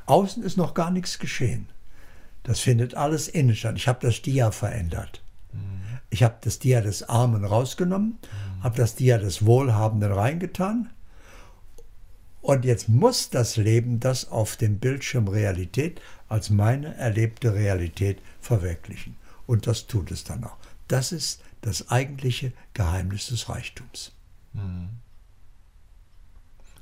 Außen 0.07 0.43
ist 0.43 0.57
noch 0.57 0.75
gar 0.75 0.91
nichts 0.91 1.21
geschehen. 1.21 1.69
Das 2.43 2.59
findet 2.59 2.97
alles 2.97 3.29
innen 3.29 3.55
statt. 3.55 3.77
Ich 3.77 3.87
habe 3.87 4.05
das 4.05 4.23
Dia 4.23 4.51
verändert. 4.51 5.23
Ich 6.11 6.25
habe 6.25 6.37
das 6.41 6.59
Dia 6.59 6.81
des 6.81 7.09
Armen 7.09 7.45
rausgenommen, 7.45 8.19
habe 8.67 8.77
das 8.77 8.97
Dia 8.97 9.19
des 9.19 9.47
Wohlhabenden 9.47 10.11
reingetan. 10.11 10.91
Und 12.43 12.65
jetzt 12.65 12.89
muss 12.89 13.31
das 13.31 13.57
Leben 13.57 14.01
das 14.01 14.29
auf 14.29 14.57
dem 14.57 14.81
Bildschirm 14.81 15.29
Realität 15.29 16.01
als 16.29 16.51
meine 16.51 16.97
erlebte 16.97 17.55
Realität 17.55 18.19
verwirklichen. 18.41 19.15
Und 19.47 19.69
das 19.69 19.87
tut 19.87 20.11
es 20.11 20.25
dann 20.25 20.43
auch. 20.43 20.57
Das 20.89 21.13
ist 21.13 21.43
das 21.61 21.91
eigentliche 21.91 22.53
Geheimnis 22.75 23.29
des 23.29 23.49
Reichtums. 23.49 24.11
Mhm. 24.53 24.89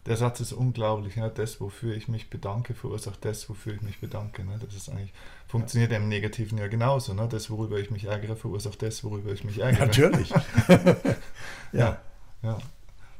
Der 0.07 0.16
Satz 0.16 0.40
ist 0.40 0.52
unglaublich. 0.52 1.16
Ne? 1.16 1.30
Das, 1.34 1.61
wofür 1.61 1.94
ich 1.94 2.09
mich 2.09 2.28
bedanke, 2.28 2.74
verursacht 2.74 3.24
das, 3.24 3.48
wofür 3.48 3.74
ich 3.74 3.82
mich 3.82 4.00
bedanke. 4.00 4.44
Ne? 4.44 4.59
Das 4.62 4.74
ist 4.74 4.90
eigentlich, 4.90 5.12
funktioniert 5.48 5.92
ja. 5.92 5.96
im 5.96 6.09
Negativen 6.09 6.59
ja 6.59 6.68
genauso. 6.68 7.14
Ne? 7.14 7.26
Das, 7.28 7.48
worüber 7.48 7.78
ich 7.78 7.90
mich 7.90 8.05
ärgere, 8.05 8.36
verursacht 8.36 8.82
das, 8.82 9.02
worüber 9.02 9.32
ich 9.32 9.44
mich 9.44 9.59
ärgere. 9.61 9.86
Natürlich. 9.86 10.30
ja. 11.72 11.98
ja. 12.42 12.59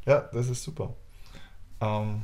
Ja, 0.07 0.28
das 0.32 0.49
ist 0.49 0.62
super. 0.62 0.95
Ähm, 1.80 2.22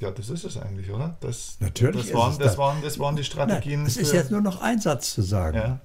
ja, 0.00 0.10
das 0.10 0.28
ist 0.28 0.44
es 0.44 0.58
eigentlich, 0.58 0.90
oder? 0.90 1.16
Das, 1.20 1.56
Natürlich. 1.60 2.08
Das 2.08 2.14
waren, 2.14 2.38
das, 2.38 2.58
waren, 2.58 2.82
das 2.82 2.98
waren 2.98 3.16
die 3.16 3.24
Strategien. 3.24 3.80
Nein, 3.80 3.86
es 3.86 3.96
ist 3.96 4.12
jetzt 4.12 4.30
nur 4.30 4.42
noch 4.42 4.60
ein 4.60 4.80
Satz 4.80 5.14
zu 5.14 5.22
sagen. 5.22 5.56
Ja. 5.56 5.80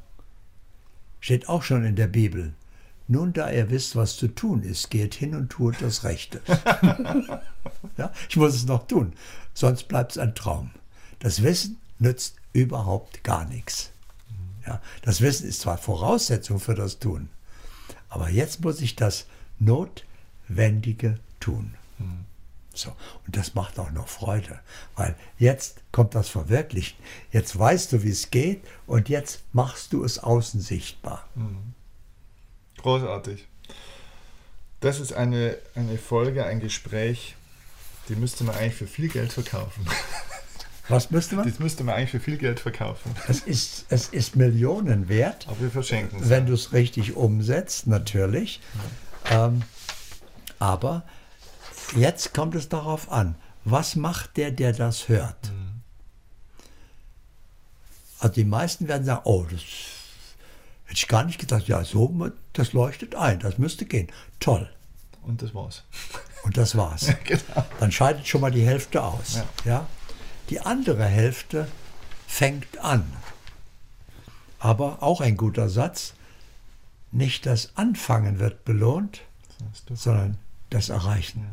Steht 1.21 1.47
auch 1.47 1.63
schon 1.63 1.85
in 1.85 1.95
der 1.95 2.07
Bibel. 2.07 2.53
Nun, 3.11 3.33
da 3.33 3.49
ihr 3.49 3.71
wisst, 3.71 3.95
was 3.95 4.17
zu 4.17 4.27
tun 4.27 4.61
ist, 4.61 4.91
geht 4.91 5.15
hin 5.15 5.33
und 5.33 5.49
tut 5.49 5.81
das 5.81 6.03
Rechte. 6.03 6.41
ja, 7.97 8.13
ich 8.29 8.37
muss 8.37 8.53
es 8.53 8.67
noch 8.67 8.85
tun, 8.85 9.13
sonst 9.55 9.87
bleibt 9.87 10.11
es 10.11 10.19
ein 10.19 10.35
Traum. 10.35 10.69
Das 11.17 11.41
Wissen 11.41 11.77
nützt 11.97 12.35
überhaupt 12.53 13.23
gar 13.23 13.45
nichts. 13.45 13.89
Ja, 14.67 14.79
das 15.01 15.21
Wissen 15.21 15.49
ist 15.49 15.61
zwar 15.61 15.79
Voraussetzung 15.79 16.59
für 16.59 16.75
das 16.75 16.99
Tun, 16.99 17.29
aber 18.09 18.29
jetzt 18.29 18.61
muss 18.61 18.79
ich 18.79 18.95
das 18.95 19.25
Notwendige 19.57 21.17
tun. 21.39 21.73
So, 22.75 22.95
und 23.25 23.35
das 23.35 23.55
macht 23.55 23.79
auch 23.79 23.91
noch 23.91 24.07
Freude, 24.07 24.59
weil 24.95 25.15
jetzt 25.39 25.81
kommt 25.91 26.13
das 26.13 26.29
Verwirklichen. 26.29 26.97
Jetzt 27.31 27.57
weißt 27.57 27.91
du, 27.91 28.03
wie 28.03 28.11
es 28.11 28.29
geht 28.29 28.61
und 28.85 29.09
jetzt 29.09 29.41
machst 29.51 29.93
du 29.93 30.03
es 30.03 30.19
außen 30.19 30.61
sichtbar. 30.61 31.27
Mhm. 31.33 31.73
Großartig. 32.81 33.47
Das 34.79 34.99
ist 34.99 35.13
eine, 35.13 35.57
eine 35.75 35.97
Folge, 35.97 36.45
ein 36.45 36.59
Gespräch, 36.59 37.35
die 38.07 38.15
müsste 38.15 38.43
man 38.43 38.55
eigentlich 38.55 38.75
für 38.75 38.87
viel 38.87 39.09
Geld 39.09 39.33
verkaufen. 39.33 39.85
Was 40.87 41.11
müsste 41.11 41.35
man? 41.35 41.47
Das 41.47 41.59
müsste 41.59 41.83
man 41.83 41.95
eigentlich 41.95 42.11
für 42.11 42.19
viel 42.19 42.37
Geld 42.37 42.59
verkaufen. 42.59 43.13
Es 43.27 43.41
ist, 43.41 43.85
es 43.89 44.07
ist 44.07 44.35
Millionen 44.35 45.07
wert. 45.07 45.47
Aber 45.47 45.59
wir 45.61 45.69
verschenken 45.69 46.23
es. 46.23 46.29
Wenn 46.29 46.47
du 46.47 46.53
es 46.53 46.73
richtig 46.73 47.15
umsetzt, 47.15 47.85
natürlich. 47.85 48.59
Ja. 49.29 49.47
Ähm, 49.47 49.61
aber 50.57 51.03
jetzt 51.95 52.33
kommt 52.33 52.55
es 52.55 52.69
darauf 52.69 53.11
an, 53.11 53.35
was 53.65 53.95
macht 53.95 54.37
der, 54.37 54.49
der 54.49 54.73
das 54.73 55.09
hört? 55.09 55.51
Mhm. 55.51 55.81
Also 58.19 58.33
die 58.33 58.45
meisten 58.45 58.87
werden 58.87 59.05
sagen, 59.05 59.21
oh, 59.25 59.45
das 59.49 59.61
Hätte 60.89 61.01
ich 61.01 61.07
gar 61.07 61.23
nicht 61.23 61.37
gedacht, 61.37 61.67
ja, 61.67 61.83
so, 61.83 62.07
das 62.59 62.73
leuchtet 62.73 63.15
ein, 63.15 63.39
das 63.39 63.57
müsste 63.57 63.85
gehen. 63.85 64.07
Toll. 64.39 64.69
Und 65.23 65.41
das 65.41 65.53
war's. 65.53 65.83
Und 66.43 66.57
das 66.57 66.75
war's. 66.75 67.07
ja, 67.07 67.13
genau. 67.23 67.65
Dann 67.79 67.91
scheidet 67.91 68.27
schon 68.27 68.41
mal 68.41 68.51
die 68.51 68.65
Hälfte 68.65 69.03
aus. 69.03 69.35
Ja. 69.35 69.45
ja. 69.65 69.87
Die 70.49 70.61
andere 70.61 71.05
Hälfte 71.05 71.67
fängt 72.27 72.77
an. 72.79 73.11
Aber 74.59 75.01
auch 75.01 75.21
ein 75.21 75.37
guter 75.37 75.69
Satz, 75.69 76.13
nicht 77.11 77.45
das 77.45 77.71
Anfangen 77.75 78.39
wird 78.39 78.65
belohnt, 78.65 79.21
das 79.87 80.03
sondern 80.03 80.37
das 80.69 80.89
Erreichen. 80.89 81.41
Ja. 81.41 81.49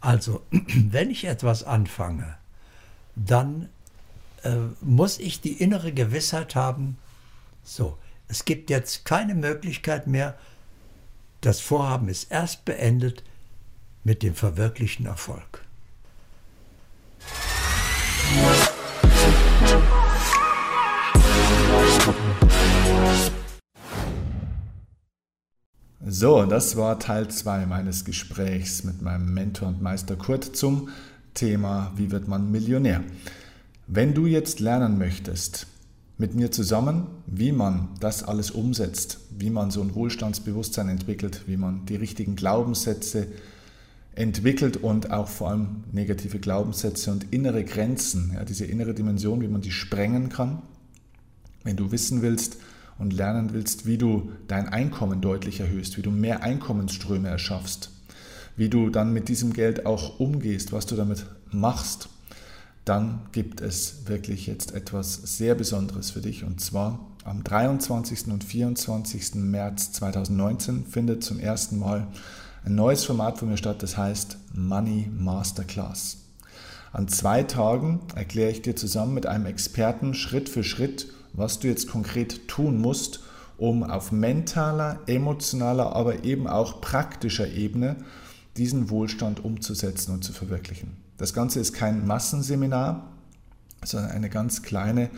Also, 0.00 0.42
wenn 0.50 1.10
ich 1.10 1.24
etwas 1.24 1.62
anfange, 1.62 2.36
dann 3.14 3.68
äh, 4.42 4.56
muss 4.80 5.18
ich 5.18 5.40
die 5.40 5.52
innere 5.52 5.92
Gewissheit 5.92 6.54
haben, 6.54 6.98
so, 7.62 7.96
es 8.28 8.44
gibt 8.44 8.70
jetzt 8.70 9.04
keine 9.04 9.34
Möglichkeit 9.34 10.06
mehr. 10.06 10.36
Das 11.40 11.60
Vorhaben 11.60 12.08
ist 12.08 12.30
erst 12.30 12.64
beendet 12.64 13.22
mit 14.02 14.22
dem 14.22 14.34
verwirklichten 14.34 15.06
Erfolg. 15.06 15.64
So, 26.06 26.44
das 26.44 26.76
war 26.76 26.98
Teil 26.98 27.28
2 27.28 27.66
meines 27.66 28.04
Gesprächs 28.04 28.84
mit 28.84 29.02
meinem 29.02 29.32
Mentor 29.32 29.68
und 29.68 29.82
Meister 29.82 30.16
Kurt 30.16 30.56
zum 30.56 30.90
Thema 31.32 31.92
Wie 31.96 32.10
wird 32.10 32.28
man 32.28 32.50
Millionär? 32.50 33.02
Wenn 33.86 34.14
du 34.14 34.26
jetzt 34.26 34.60
lernen 34.60 34.98
möchtest, 34.98 35.66
mit 36.16 36.34
mir 36.34 36.52
zusammen, 36.52 37.08
wie 37.26 37.52
man 37.52 37.88
das 38.00 38.22
alles 38.22 38.50
umsetzt, 38.50 39.18
wie 39.36 39.50
man 39.50 39.70
so 39.70 39.82
ein 39.82 39.94
Wohlstandsbewusstsein 39.94 40.88
entwickelt, 40.88 41.42
wie 41.46 41.56
man 41.56 41.86
die 41.86 41.96
richtigen 41.96 42.36
Glaubenssätze 42.36 43.26
entwickelt 44.14 44.76
und 44.76 45.10
auch 45.10 45.28
vor 45.28 45.50
allem 45.50 45.84
negative 45.90 46.38
Glaubenssätze 46.38 47.10
und 47.10 47.32
innere 47.32 47.64
Grenzen, 47.64 48.32
ja, 48.34 48.44
diese 48.44 48.64
innere 48.64 48.94
Dimension, 48.94 49.40
wie 49.40 49.48
man 49.48 49.60
die 49.60 49.72
sprengen 49.72 50.28
kann. 50.28 50.62
Wenn 51.64 51.76
du 51.76 51.90
wissen 51.90 52.22
willst 52.22 52.58
und 52.98 53.12
lernen 53.12 53.52
willst, 53.52 53.86
wie 53.86 53.98
du 53.98 54.30
dein 54.46 54.68
Einkommen 54.68 55.20
deutlich 55.20 55.58
erhöhst, 55.58 55.96
wie 55.96 56.02
du 56.02 56.12
mehr 56.12 56.44
Einkommensströme 56.44 57.28
erschaffst, 57.28 57.90
wie 58.56 58.68
du 58.68 58.88
dann 58.88 59.12
mit 59.12 59.28
diesem 59.28 59.52
Geld 59.52 59.84
auch 59.84 60.20
umgehst, 60.20 60.72
was 60.72 60.86
du 60.86 60.94
damit 60.94 61.26
machst, 61.50 62.08
dann 62.84 63.20
gibt 63.32 63.60
es 63.60 64.06
wirklich 64.06 64.46
jetzt 64.46 64.74
etwas 64.74 65.14
sehr 65.14 65.54
Besonderes 65.54 66.10
für 66.10 66.20
dich. 66.20 66.44
Und 66.44 66.60
zwar 66.60 66.98
am 67.24 67.42
23. 67.42 68.28
und 68.28 68.44
24. 68.44 69.36
März 69.36 69.92
2019 69.92 70.84
findet 70.84 71.24
zum 71.24 71.40
ersten 71.40 71.78
Mal 71.78 72.06
ein 72.64 72.74
neues 72.74 73.04
Format 73.04 73.38
von 73.38 73.48
mir 73.48 73.56
statt, 73.56 73.82
das 73.82 73.96
heißt 73.96 74.38
Money 74.54 75.10
Masterclass. 75.16 76.18
An 76.92 77.08
zwei 77.08 77.42
Tagen 77.42 78.00
erkläre 78.14 78.50
ich 78.50 78.62
dir 78.62 78.76
zusammen 78.76 79.14
mit 79.14 79.26
einem 79.26 79.46
Experten 79.46 80.14
Schritt 80.14 80.48
für 80.48 80.62
Schritt, 80.62 81.08
was 81.32 81.58
du 81.58 81.68
jetzt 81.68 81.88
konkret 81.88 82.46
tun 82.46 82.80
musst, 82.80 83.20
um 83.56 83.82
auf 83.82 84.12
mentaler, 84.12 85.00
emotionaler, 85.06 85.94
aber 85.94 86.24
eben 86.24 86.46
auch 86.46 86.80
praktischer 86.80 87.48
Ebene 87.48 87.96
diesen 88.56 88.90
Wohlstand 88.90 89.44
umzusetzen 89.44 90.12
und 90.12 90.22
zu 90.24 90.32
verwirklichen. 90.32 90.96
Das 91.16 91.34
Ganze 91.34 91.60
ist 91.60 91.72
kein 91.72 92.06
Massenseminar, 92.06 93.12
sondern 93.84 94.10
eine 94.10 94.30
ganz 94.30 94.62
kleine 94.62 95.10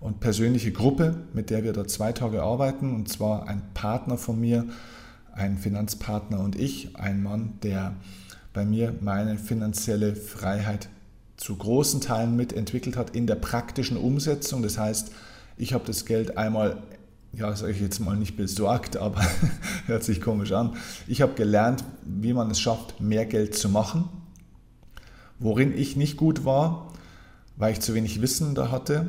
und 0.00 0.20
persönliche 0.20 0.72
Gruppe, 0.72 1.16
mit 1.32 1.50
der 1.50 1.64
wir 1.64 1.72
dort 1.72 1.90
zwei 1.90 2.12
Tage 2.12 2.42
arbeiten. 2.42 2.94
Und 2.94 3.08
zwar 3.08 3.48
ein 3.48 3.62
Partner 3.74 4.18
von 4.18 4.40
mir, 4.40 4.66
ein 5.32 5.58
Finanzpartner 5.58 6.40
und 6.40 6.56
ich, 6.56 6.96
ein 6.96 7.22
Mann, 7.22 7.54
der 7.62 7.94
bei 8.52 8.64
mir 8.64 8.94
meine 9.00 9.36
finanzielle 9.36 10.16
Freiheit 10.16 10.88
zu 11.36 11.56
großen 11.56 12.00
Teilen 12.00 12.36
mitentwickelt 12.36 12.96
hat 12.96 13.14
in 13.14 13.26
der 13.26 13.34
praktischen 13.34 13.96
Umsetzung. 13.96 14.62
Das 14.62 14.78
heißt, 14.78 15.12
ich 15.58 15.74
habe 15.74 15.84
das 15.86 16.06
Geld 16.06 16.38
einmal, 16.38 16.82
ja, 17.32 17.54
sage 17.54 17.72
ich 17.72 17.80
jetzt 17.80 18.00
mal 18.00 18.16
nicht 18.16 18.36
besorgt, 18.36 18.96
aber 18.96 19.20
hört 19.86 20.04
sich 20.04 20.20
komisch 20.20 20.52
an. 20.52 20.76
Ich 21.06 21.22
habe 21.22 21.34
gelernt, 21.34 21.84
wie 22.04 22.32
man 22.32 22.50
es 22.50 22.60
schafft, 22.60 23.00
mehr 23.00 23.26
Geld 23.26 23.54
zu 23.54 23.68
machen 23.68 24.08
Worin 25.38 25.76
ich 25.76 25.96
nicht 25.96 26.16
gut 26.16 26.44
war, 26.44 26.92
weil 27.56 27.72
ich 27.72 27.80
zu 27.80 27.94
wenig 27.94 28.22
Wissen 28.22 28.54
da 28.54 28.70
hatte 28.70 29.06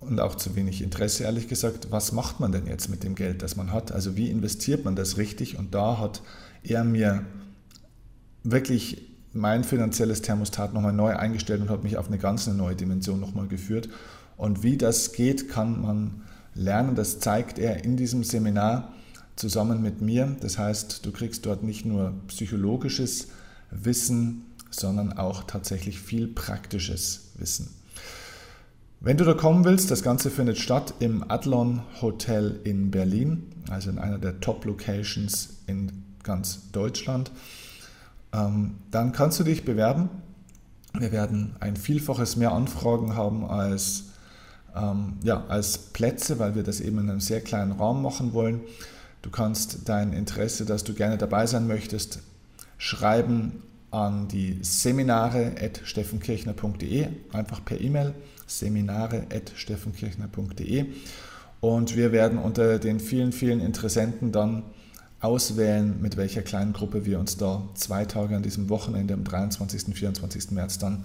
und 0.00 0.20
auch 0.20 0.34
zu 0.34 0.56
wenig 0.56 0.82
Interesse, 0.82 1.24
ehrlich 1.24 1.48
gesagt, 1.48 1.90
was 1.90 2.12
macht 2.12 2.38
man 2.38 2.52
denn 2.52 2.66
jetzt 2.66 2.88
mit 2.88 3.02
dem 3.02 3.14
Geld, 3.14 3.42
das 3.42 3.56
man 3.56 3.72
hat? 3.72 3.92
Also 3.92 4.16
wie 4.16 4.30
investiert 4.30 4.84
man 4.84 4.94
das 4.94 5.16
richtig? 5.16 5.58
Und 5.58 5.74
da 5.74 5.98
hat 5.98 6.22
er 6.62 6.84
mir 6.84 7.24
wirklich 8.44 9.06
mein 9.32 9.64
finanzielles 9.64 10.22
Thermostat 10.22 10.74
nochmal 10.74 10.92
neu 10.92 11.16
eingestellt 11.16 11.62
und 11.62 11.70
hat 11.70 11.82
mich 11.82 11.96
auf 11.96 12.08
eine 12.08 12.18
ganz 12.18 12.46
neue 12.46 12.76
Dimension 12.76 13.20
nochmal 13.20 13.48
geführt. 13.48 13.88
Und 14.36 14.62
wie 14.62 14.76
das 14.76 15.12
geht, 15.12 15.48
kann 15.48 15.80
man 15.80 16.22
lernen. 16.58 16.94
Das 16.94 17.20
zeigt 17.20 17.58
er 17.58 17.84
in 17.84 17.96
diesem 17.96 18.24
Seminar. 18.24 18.92
zusammen 19.36 19.80
mit 19.80 20.00
mir. 20.00 20.36
Das 20.40 20.58
heißt, 20.58 21.06
du 21.06 21.12
kriegst 21.12 21.46
dort 21.46 21.62
nicht 21.62 21.84
nur 21.86 22.12
psychologisches 22.26 23.28
Wissen, 23.70 24.46
sondern 24.70 25.12
auch 25.12 25.44
tatsächlich 25.44 26.00
viel 26.00 26.26
praktisches 26.26 27.30
Wissen. 27.36 27.70
Wenn 29.00 29.16
du 29.16 29.24
da 29.24 29.34
kommen 29.34 29.64
willst, 29.64 29.92
das 29.92 30.02
Ganze 30.02 30.28
findet 30.28 30.58
statt 30.58 30.94
im 30.98 31.30
Adlon 31.30 31.82
Hotel 32.02 32.58
in 32.64 32.90
Berlin, 32.90 33.46
also 33.70 33.90
in 33.90 33.98
einer 33.98 34.18
der 34.18 34.40
Top-Locations 34.40 35.50
in 35.68 36.02
ganz 36.24 36.72
Deutschland. 36.72 37.30
Ähm, 38.32 38.74
dann 38.90 39.12
kannst 39.12 39.38
du 39.38 39.44
dich 39.44 39.64
bewerben. 39.64 40.10
Wir 40.98 41.12
werden 41.12 41.54
ein 41.60 41.76
Vielfaches 41.76 42.34
mehr 42.34 42.52
Anfragen 42.52 43.14
haben 43.14 43.44
als, 43.44 44.07
ähm, 44.78 45.14
ja, 45.22 45.44
als 45.48 45.78
Plätze, 45.78 46.38
weil 46.38 46.54
wir 46.54 46.62
das 46.62 46.80
eben 46.80 46.98
in 46.98 47.10
einem 47.10 47.20
sehr 47.20 47.40
kleinen 47.40 47.72
Raum 47.72 48.02
machen 48.02 48.32
wollen. 48.32 48.60
Du 49.22 49.30
kannst 49.30 49.88
dein 49.88 50.12
Interesse, 50.12 50.64
dass 50.64 50.84
du 50.84 50.94
gerne 50.94 51.18
dabei 51.18 51.46
sein 51.46 51.66
möchtest, 51.66 52.20
schreiben 52.78 53.64
an 53.90 54.28
die 54.28 54.60
seminare.steffenkirchner.de, 54.62 57.08
einfach 57.32 57.64
per 57.64 57.80
E-Mail 57.80 58.14
seminare.steffenkirchner.de 58.46 60.86
und 61.60 61.96
wir 61.96 62.12
werden 62.12 62.38
unter 62.38 62.78
den 62.78 63.00
vielen, 63.00 63.32
vielen 63.32 63.60
Interessenten 63.60 64.30
dann 64.32 64.62
auswählen, 65.20 66.00
mit 66.00 66.16
welcher 66.16 66.42
kleinen 66.42 66.72
Gruppe 66.72 67.04
wir 67.04 67.18
uns 67.18 67.36
da 67.36 67.68
zwei 67.74 68.04
Tage 68.04 68.36
an 68.36 68.42
diesem 68.42 68.68
Wochenende 68.68 69.14
am 69.14 69.24
23. 69.24 69.88
und 69.88 69.94
24. 69.94 70.52
März 70.52 70.78
dann 70.78 71.04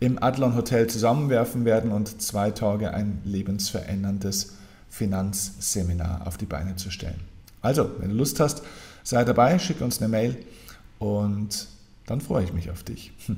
im 0.00 0.22
Adlon 0.22 0.56
Hotel 0.56 0.86
zusammenwerfen 0.88 1.64
werden 1.64 1.92
und 1.92 2.22
zwei 2.22 2.50
Tage 2.50 2.92
ein 2.92 3.20
lebensveränderndes 3.24 4.54
Finanzseminar 4.88 6.26
auf 6.26 6.38
die 6.38 6.46
Beine 6.46 6.76
zu 6.76 6.90
stellen. 6.90 7.20
Also, 7.60 7.90
wenn 7.98 8.08
du 8.08 8.16
Lust 8.16 8.40
hast, 8.40 8.62
sei 9.04 9.24
dabei, 9.24 9.58
schick 9.58 9.82
uns 9.82 10.00
eine 10.00 10.08
Mail 10.08 10.36
und 10.98 11.68
dann 12.06 12.20
freue 12.20 12.42
ich 12.42 12.52
mich 12.52 12.70
auf 12.70 12.82
dich. 12.82 13.12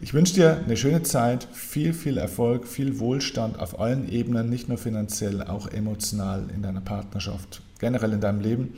Ich 0.00 0.14
wünsche 0.14 0.32
dir 0.32 0.58
eine 0.64 0.76
schöne 0.76 1.02
Zeit, 1.02 1.48
viel, 1.52 1.92
viel 1.92 2.18
Erfolg, 2.18 2.68
viel 2.68 3.00
Wohlstand 3.00 3.58
auf 3.58 3.80
allen 3.80 4.08
Ebenen, 4.08 4.48
nicht 4.48 4.68
nur 4.68 4.78
finanziell, 4.78 5.42
auch 5.42 5.66
emotional 5.66 6.44
in 6.54 6.62
deiner 6.62 6.80
Partnerschaft, 6.80 7.62
generell 7.80 8.12
in 8.12 8.20
deinem 8.20 8.40
Leben 8.40 8.74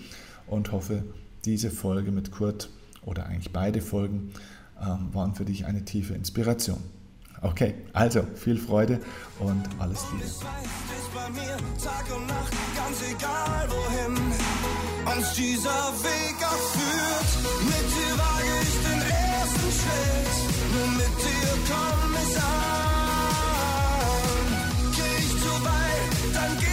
und 0.47 0.73
hoffe, 0.73 1.05
diese 1.45 1.71
Folge 1.71 2.11
mit 2.11 2.31
Kurt 2.31 2.71
oder 3.05 3.27
eigentlich 3.27 3.53
beide 3.53 3.83
Folgen 3.83 4.33
ähm, 4.81 5.13
waren 5.13 5.35
für 5.35 5.45
dich 5.45 5.67
eine 5.67 5.85
tiefe 5.85 6.15
Inspiration. 6.15 6.81
Okay, 7.43 7.75
also 7.95 8.23
viel 8.35 8.59
Freude 8.59 9.01
und 9.39 9.63
alles 9.79 10.05
Liebe. 10.13 10.25
Uns 15.17 15.33
dieser 15.35 15.93
Weg 16.03 16.37
erführt, 16.41 17.31
mit 17.65 17.87
dir 17.97 18.19
wage 18.19 18.53
ich 18.63 18.75
den 18.87 19.03
ersten 19.11 19.71
Schritt, 19.79 20.35
nur 20.73 20.89
mit 20.99 21.15
dir 21.25 21.53
komm 21.69 22.13
es 22.23 22.35
an. 22.37 22.51
Geh 24.97 25.17
ich 25.19 25.33
zu 25.43 25.53
weit, 25.65 26.15
dann 26.35 26.53
geh 26.61 26.70